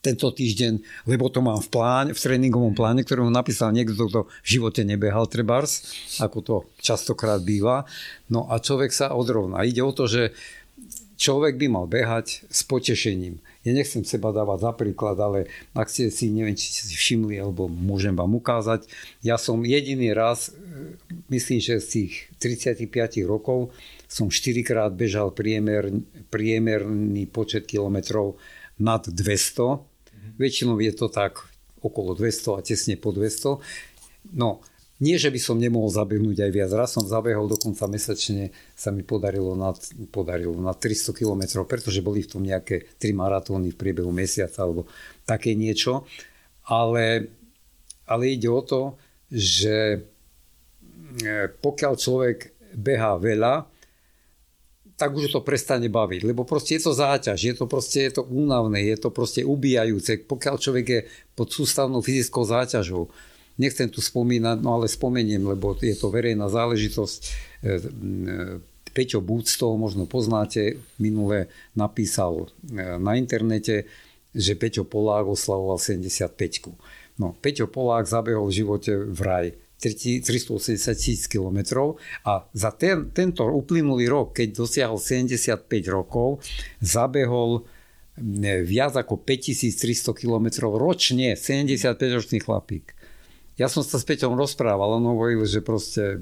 tento 0.00 0.32
týždeň, 0.32 1.04
lebo 1.04 1.28
to 1.28 1.44
mám 1.44 1.60
v 1.60 1.68
pláne, 1.68 2.10
v 2.16 2.20
tréningovom 2.20 2.72
pláne, 2.72 3.04
ktorý 3.04 3.28
mu 3.28 3.32
napísal 3.32 3.76
niekto, 3.76 4.08
kto 4.08 4.20
v 4.26 4.48
živote 4.48 4.80
nebehal 4.80 5.28
trebárs, 5.28 5.92
ako 6.20 6.38
to 6.40 6.54
častokrát 6.80 7.44
býva. 7.44 7.84
No 8.32 8.48
a 8.48 8.56
človek 8.60 8.92
sa 8.96 9.12
odrovná. 9.12 9.60
Ide 9.62 9.84
o 9.84 9.92
to, 9.92 10.08
že 10.08 10.32
človek 11.20 11.60
by 11.60 11.66
mal 11.68 11.84
behať 11.84 12.48
s 12.48 12.64
potešením. 12.64 13.44
Ja 13.60 13.76
nechcem 13.76 14.08
seba 14.08 14.32
dávať 14.32 14.64
za 14.64 14.72
príklad, 14.72 15.20
ale 15.20 15.52
ak 15.76 15.92
ste 15.92 16.08
si, 16.08 16.32
neviem, 16.32 16.56
či 16.56 16.72
ste 16.72 16.88
si 16.88 16.96
všimli, 16.96 17.36
alebo 17.36 17.68
môžem 17.68 18.16
vám 18.16 18.32
ukázať, 18.40 18.88
ja 19.20 19.36
som 19.36 19.60
jediný 19.60 20.16
raz, 20.16 20.48
e, 20.48 20.96
myslím, 21.28 21.60
že 21.60 21.76
z 21.76 21.88
tých 21.92 22.12
35 22.40 23.28
rokov 23.28 23.68
som 24.08 24.32
4 24.32 24.64
krát 24.64 24.96
bežal 24.96 25.36
priemer, 25.36 25.92
priemerný 26.32 27.28
počet 27.28 27.68
kilometrov 27.68 28.40
nad 28.80 29.04
200 29.04 29.89
Väčšinou 30.40 30.80
je 30.80 30.96
to 30.96 31.12
tak 31.12 31.44
okolo 31.84 32.16
200 32.16 32.56
a 32.56 32.60
tesne 32.64 32.96
po 32.96 33.12
200. 33.12 33.60
No, 34.32 34.64
nie, 35.00 35.16
že 35.16 35.32
by 35.32 35.40
som 35.40 35.56
nemohol 35.56 35.88
zabehnúť 35.88 36.44
aj 36.44 36.50
viac. 36.52 36.70
Raz 36.76 36.92
som 36.92 37.04
zabehol 37.04 37.48
dokonca 37.48 37.88
mesačne, 37.88 38.52
sa 38.76 38.92
mi 38.92 39.00
podarilo 39.00 39.56
na, 39.56 39.72
podarilo 40.12 40.60
na 40.60 40.76
300 40.76 41.16
km, 41.16 41.64
pretože 41.64 42.04
boli 42.04 42.20
v 42.20 42.30
tom 42.36 42.44
nejaké 42.44 42.84
3 43.00 43.16
maratóny 43.16 43.72
v 43.72 43.80
priebehu 43.80 44.12
mesiaca 44.12 44.60
alebo 44.60 44.84
také 45.24 45.56
niečo. 45.56 46.04
Ale, 46.68 47.32
ale 48.04 48.22
ide 48.28 48.52
o 48.52 48.60
to, 48.60 49.00
že 49.32 50.04
e, 51.24 51.48
pokiaľ 51.48 51.92
človek 51.96 52.38
behá 52.76 53.16
veľa, 53.16 53.64
tak 55.00 55.16
už 55.16 55.32
to 55.32 55.40
prestane 55.40 55.88
baviť, 55.88 56.28
lebo 56.28 56.44
proste 56.44 56.76
je 56.76 56.84
to 56.84 56.92
záťaž, 56.92 57.40
je 57.40 57.54
to 57.56 57.64
proste 57.64 58.04
je 58.04 58.12
to 58.20 58.22
únavné, 58.28 58.84
je 58.84 59.00
to 59.00 59.08
proste 59.08 59.40
ubíjajúce, 59.40 60.28
pokiaľ 60.28 60.60
človek 60.60 60.86
je 60.86 61.00
pod 61.32 61.48
sústavnou 61.48 62.04
fyzickou 62.04 62.44
záťažou. 62.44 63.08
Nechcem 63.56 63.88
tu 63.88 64.04
spomínať, 64.04 64.60
no 64.60 64.76
ale 64.76 64.92
spomeniem, 64.92 65.40
lebo 65.40 65.72
je 65.80 65.96
to 65.96 66.12
verejná 66.12 66.52
záležitosť. 66.52 67.20
E, 67.24 67.28
e, 67.28 67.80
Peťo 68.92 69.24
Búd 69.24 69.48
z 69.48 69.56
toho 69.56 69.80
možno 69.80 70.04
poznáte, 70.04 70.76
minule 71.00 71.48
napísal 71.72 72.52
e, 72.68 73.00
na 73.00 73.16
internete, 73.16 73.88
že 74.36 74.52
Peťo 74.52 74.84
Polák 74.84 75.24
oslavoval 75.24 75.80
75 75.80 76.76
No, 77.16 77.36
Peťo 77.40 77.68
Polák 77.72 78.04
zabehol 78.04 78.52
v 78.52 78.56
živote 78.64 78.92
v 78.96 79.20
raj 79.24 79.46
380 79.80 80.76
tisíc 80.92 81.24
kilometrov 81.24 81.96
a 82.28 82.44
za 82.52 82.70
ten, 82.76 83.08
tento 83.16 83.48
uplynulý 83.48 84.12
rok, 84.12 84.36
keď 84.36 84.48
dosiahol 84.60 85.00
75 85.00 85.64
rokov, 85.88 86.44
zabehol 86.84 87.64
viac 88.68 88.92
ako 89.00 89.16
5300 89.24 90.12
km 90.12 90.68
ročne, 90.68 91.32
75-ročný 91.32 92.44
chlapík. 92.44 92.92
Ja 93.56 93.68
som 93.68 93.84
sa 93.84 94.00
s 94.00 94.08
Peťom 94.08 94.40
rozprával, 94.40 94.96
on 94.96 95.04
hovoril, 95.04 95.44
že 95.44 95.60
proste 95.60 96.16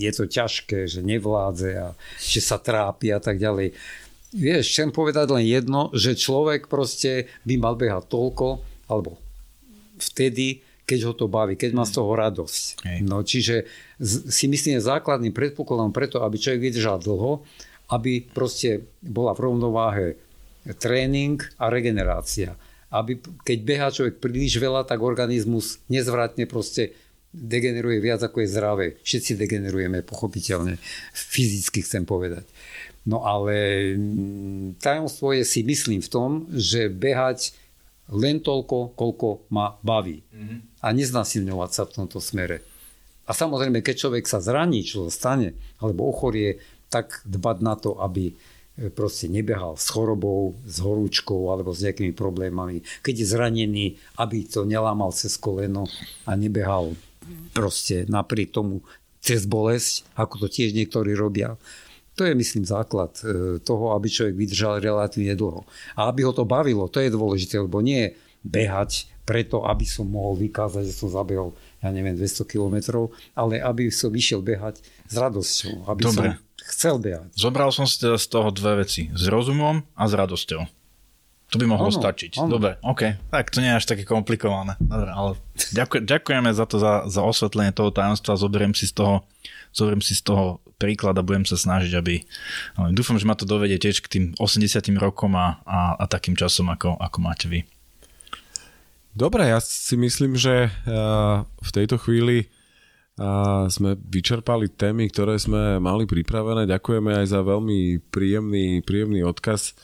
je 0.00 0.12
to 0.16 0.24
ťažké, 0.24 0.88
že 0.88 1.04
nevládze 1.04 1.70
a 1.76 1.88
že 2.16 2.40
sa 2.40 2.56
trápi 2.56 3.12
a 3.12 3.20
tak 3.20 3.36
ďalej. 3.36 3.76
Vieš, 4.32 4.64
chcem 4.72 4.88
povedať 4.88 5.28
len 5.28 5.44
jedno, 5.44 5.92
že 5.92 6.16
človek 6.16 6.72
proste 6.72 7.28
by 7.44 7.54
mal 7.60 7.76
behať 7.76 8.08
toľko, 8.08 8.64
alebo 8.88 9.20
vtedy, 10.00 10.63
keď 10.84 11.00
ho 11.08 11.12
to 11.16 11.26
baví, 11.28 11.56
keď 11.56 11.70
má 11.72 11.84
z 11.88 11.96
toho 11.96 12.12
radosť. 12.12 12.64
Hej. 12.84 12.98
No, 13.08 13.24
čiže 13.24 13.64
si 14.28 14.46
myslím, 14.46 14.78
že 14.78 14.92
základným 14.92 15.32
predpokladom 15.32 15.90
preto, 15.96 16.20
aby 16.20 16.36
človek 16.36 16.60
vydržal 16.60 17.00
dlho, 17.00 17.40
aby 17.92 18.24
proste 18.24 18.84
bola 19.00 19.32
v 19.32 19.42
rovnováhe 19.48 20.06
tréning 20.80 21.40
a 21.60 21.68
regenerácia. 21.68 22.56
Aby, 22.88 23.18
keď 23.42 23.58
behá 23.64 23.88
človek 23.90 24.22
príliš 24.22 24.56
veľa, 24.60 24.86
tak 24.86 25.02
organizmus 25.02 25.82
nezvratne 25.90 26.48
proste 26.48 26.94
degeneruje 27.34 27.98
viac 27.98 28.22
ako 28.22 28.46
je 28.46 28.48
zdravé. 28.48 28.86
Všetci 29.02 29.34
degenerujeme, 29.34 30.06
pochopiteľne. 30.06 30.78
Fyzicky 31.10 31.82
chcem 31.82 32.06
povedať. 32.06 32.46
No 33.04 33.26
ale 33.26 33.56
mm, 33.98 34.80
tajomstvo 34.80 35.36
je 35.36 35.44
si 35.44 35.60
myslím 35.66 36.00
v 36.00 36.08
tom, 36.08 36.30
že 36.54 36.88
behať 36.88 37.52
len 38.12 38.44
toľko, 38.44 38.92
koľko 38.98 39.48
ma 39.54 39.80
baví. 39.80 40.20
Mm-hmm. 40.20 40.58
A 40.84 40.86
neznasilňovať 40.92 41.70
sa 41.72 41.82
v 41.88 41.94
tomto 41.96 42.20
smere. 42.20 42.60
A 43.24 43.32
samozrejme, 43.32 43.80
keď 43.80 44.08
človek 44.08 44.28
sa 44.28 44.44
zraní, 44.44 44.84
čo 44.84 45.08
stane, 45.08 45.56
alebo 45.80 46.12
ochorie, 46.12 46.60
tak 46.92 47.24
dbať 47.24 47.58
na 47.64 47.74
to, 47.80 47.96
aby 47.96 48.30
e, 48.30 48.34
proste 48.92 49.32
nebehal 49.32 49.80
s 49.80 49.88
chorobou, 49.88 50.52
s 50.68 50.84
horúčkou 50.84 51.48
alebo 51.48 51.72
s 51.72 51.80
nejakými 51.80 52.12
problémami. 52.12 52.84
Keď 53.00 53.14
je 53.24 53.26
zranený, 53.26 53.86
aby 54.20 54.44
to 54.44 54.68
nelámal 54.68 55.08
cez 55.16 55.40
koleno 55.40 55.88
a 56.28 56.36
nebehal 56.36 56.92
proste 57.56 58.04
napriek 58.04 58.52
tomu 58.52 58.84
cez 59.24 59.48
bolesť, 59.48 60.04
ako 60.20 60.44
to 60.44 60.48
tiež 60.52 60.76
niektorí 60.76 61.16
robia. 61.16 61.56
To 62.14 62.22
je, 62.22 62.32
myslím, 62.34 62.62
základ 62.62 63.18
e, 63.26 63.58
toho, 63.58 63.94
aby 63.98 64.06
človek 64.06 64.38
vydržal 64.38 64.78
relatívne 64.78 65.34
dlho. 65.34 65.66
A 65.98 66.06
aby 66.10 66.22
ho 66.22 66.30
to 66.30 66.46
bavilo, 66.46 66.86
to 66.86 67.02
je 67.02 67.10
dôležité, 67.10 67.58
lebo 67.58 67.82
nie 67.82 68.14
behať 68.46 69.10
preto, 69.24 69.64
aby 69.64 69.88
som 69.88 70.04
mohol 70.06 70.36
vykázať, 70.36 70.84
že 70.84 70.94
som 70.94 71.08
zabehol, 71.08 71.56
ja 71.80 71.88
neviem, 71.90 72.12
200 72.12 72.44
kilometrov, 72.44 73.10
ale 73.32 73.58
aby 73.58 73.88
som 73.88 74.12
išiel 74.12 74.44
behať 74.44 74.84
s 75.08 75.14
radosťou, 75.16 75.88
aby 75.88 76.00
Dobre. 76.04 76.12
som 76.12 76.24
chcel 76.68 76.96
behať. 77.00 77.28
Zobral 77.32 77.72
som 77.72 77.88
si 77.88 77.96
teda 77.98 78.20
z 78.20 78.26
toho 78.28 78.52
dve 78.52 78.84
veci. 78.84 79.08
S 79.16 79.24
rozumom 79.26 79.82
a 79.96 80.02
s 80.04 80.12
radosťou. 80.12 80.83
To 81.54 81.62
by 81.62 81.70
mohlo 81.70 81.86
ano, 81.86 81.94
stačiť. 81.94 82.42
Ano. 82.42 82.58
Dobre, 82.58 82.82
OK. 82.82 83.30
Tak 83.30 83.54
to 83.54 83.62
nie 83.62 83.70
je 83.70 83.78
až 83.78 83.86
také 83.86 84.02
komplikované. 84.02 84.74
Dobre, 84.82 85.10
ale 85.14 85.30
ďakuj, 85.54 86.02
ďakujeme 86.02 86.50
za 86.50 86.66
to, 86.66 86.82
za, 86.82 87.06
za 87.06 87.22
osvetlenie 87.22 87.70
toho 87.70 87.94
tajomstva. 87.94 88.34
Zoberiem 88.34 88.74
si 88.74 88.90
z 88.90 88.98
toho, 88.98 89.22
zoberiem 89.70 90.02
si 90.02 90.18
z 90.18 90.26
toho 90.26 90.58
príklad 90.82 91.14
a 91.14 91.22
budem 91.22 91.46
sa 91.46 91.54
snažiť, 91.54 91.94
aby... 91.94 92.26
Dúfam, 92.90 93.22
že 93.22 93.28
ma 93.30 93.38
to 93.38 93.46
dovedie 93.46 93.78
tiež 93.78 94.02
k 94.02 94.10
tým 94.10 94.24
80 94.34 94.82
rokom 94.98 95.38
a, 95.38 95.62
a, 95.62 95.94
a 95.94 96.04
takým 96.10 96.34
časom, 96.34 96.66
ako, 96.74 96.98
ako 96.98 97.18
máte 97.22 97.46
vy. 97.46 97.62
Dobre, 99.14 99.46
ja 99.46 99.62
si 99.62 99.94
myslím, 99.94 100.34
že 100.34 100.66
uh, 100.66 101.46
v 101.46 101.70
tejto 101.70 102.02
chvíli 102.02 102.50
uh, 103.14 103.70
sme 103.70 103.94
vyčerpali 103.94 104.66
témy, 104.74 105.06
ktoré 105.06 105.38
sme 105.38 105.78
mali 105.78 106.02
pripravené. 106.02 106.66
Ďakujeme 106.66 107.22
aj 107.22 107.26
za 107.30 107.46
veľmi 107.46 108.02
príjemný, 108.10 108.82
príjemný 108.82 109.22
odkaz 109.22 109.78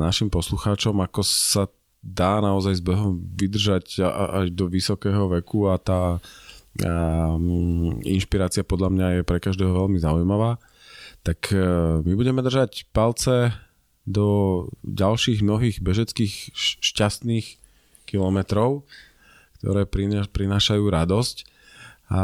našim 0.00 0.32
poslucháčom, 0.32 0.96
ako 1.04 1.20
sa 1.20 1.68
dá 2.00 2.40
naozaj 2.40 2.80
s 2.80 2.82
behom 2.84 3.20
vydržať 3.36 4.00
až 4.08 4.48
do 4.56 4.72
vysokého 4.72 5.28
veku 5.28 5.68
a 5.68 5.76
tá 5.76 6.16
inšpirácia 8.06 8.64
podľa 8.64 8.88
mňa 8.88 9.06
je 9.20 9.22
pre 9.26 9.38
každého 9.42 9.74
veľmi 9.74 9.98
zaujímavá. 10.00 10.56
Tak 11.20 11.52
uh, 11.52 12.00
my 12.00 12.12
budeme 12.16 12.40
držať 12.40 12.88
palce 12.96 13.52
do 14.08 14.64
ďalších 14.80 15.44
mnohých 15.44 15.84
bežeckých 15.84 16.56
šťastných 16.80 17.60
kilometrov, 18.08 18.88
ktoré 19.60 19.84
prinášajú 20.32 20.84
radosť 20.88 21.36
a 22.10 22.22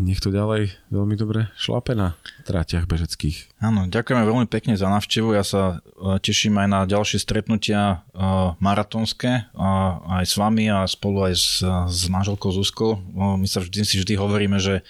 nech 0.00 0.24
to 0.24 0.32
ďalej 0.32 0.72
veľmi 0.88 1.14
dobre 1.14 1.52
šlape 1.60 1.92
na 1.92 2.16
tráťach 2.48 2.88
bežeckých. 2.88 3.60
Áno, 3.60 3.84
ďakujeme 3.84 4.24
veľmi 4.24 4.46
pekne 4.48 4.72
za 4.72 4.88
návštevu. 4.88 5.36
Ja 5.36 5.44
sa 5.44 5.84
e, 5.84 6.16
teším 6.24 6.56
aj 6.56 6.68
na 6.72 6.80
ďalšie 6.88 7.20
stretnutia 7.20 8.00
e, 8.10 8.18
maratónske 8.56 9.52
aj 10.08 10.24
s 10.24 10.34
vami 10.40 10.72
a 10.72 10.88
spolu 10.88 11.28
aj 11.28 11.34
s, 11.36 11.60
s 11.92 12.00
manželkou 12.08 12.48
Zuzkou. 12.48 12.96
My 13.12 13.44
sa 13.44 13.60
vždy, 13.60 13.84
si 13.84 14.00
vždy 14.00 14.16
hovoríme, 14.16 14.56
že 14.56 14.80
e, 14.80 14.82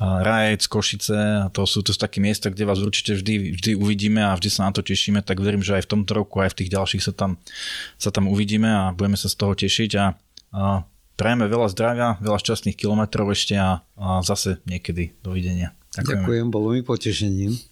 Rajec, 0.00 0.64
Košice, 0.64 1.52
to 1.52 1.68
sú 1.68 1.84
to 1.84 1.92
také 1.92 2.24
miesta, 2.24 2.48
kde 2.48 2.64
vás 2.64 2.80
určite 2.80 3.20
vždy, 3.20 3.60
vždy 3.60 3.70
uvidíme 3.76 4.24
a 4.24 4.32
vždy 4.32 4.48
sa 4.48 4.66
na 4.66 4.72
to 4.72 4.80
tešíme, 4.80 5.20
tak 5.20 5.44
verím, 5.44 5.60
že 5.60 5.76
aj 5.76 5.84
v 5.84 5.90
tomto 6.00 6.16
roku, 6.16 6.40
aj 6.40 6.56
v 6.56 6.64
tých 6.64 6.72
ďalších 6.72 7.04
sa 7.04 7.12
tam, 7.12 7.36
sa 8.00 8.08
tam 8.08 8.32
uvidíme 8.32 8.72
a 8.72 8.96
budeme 8.96 9.20
sa 9.20 9.28
z 9.28 9.36
toho 9.36 9.52
tešiť 9.52 9.90
a, 10.00 10.06
a 10.56 10.62
Prajeme 11.14 11.46
veľa 11.46 11.70
zdravia, 11.70 12.08
veľa 12.18 12.38
šťastných 12.42 12.74
kilometrov 12.74 13.30
ešte 13.30 13.54
a, 13.54 13.86
a 13.94 14.18
zase 14.26 14.58
niekedy. 14.66 15.14
Dovidenia. 15.22 15.78
Ďakujem. 15.94 16.26
Ďakujem, 16.26 16.46
bolo 16.50 16.74
mi 16.74 16.82
potešením. 16.82 17.54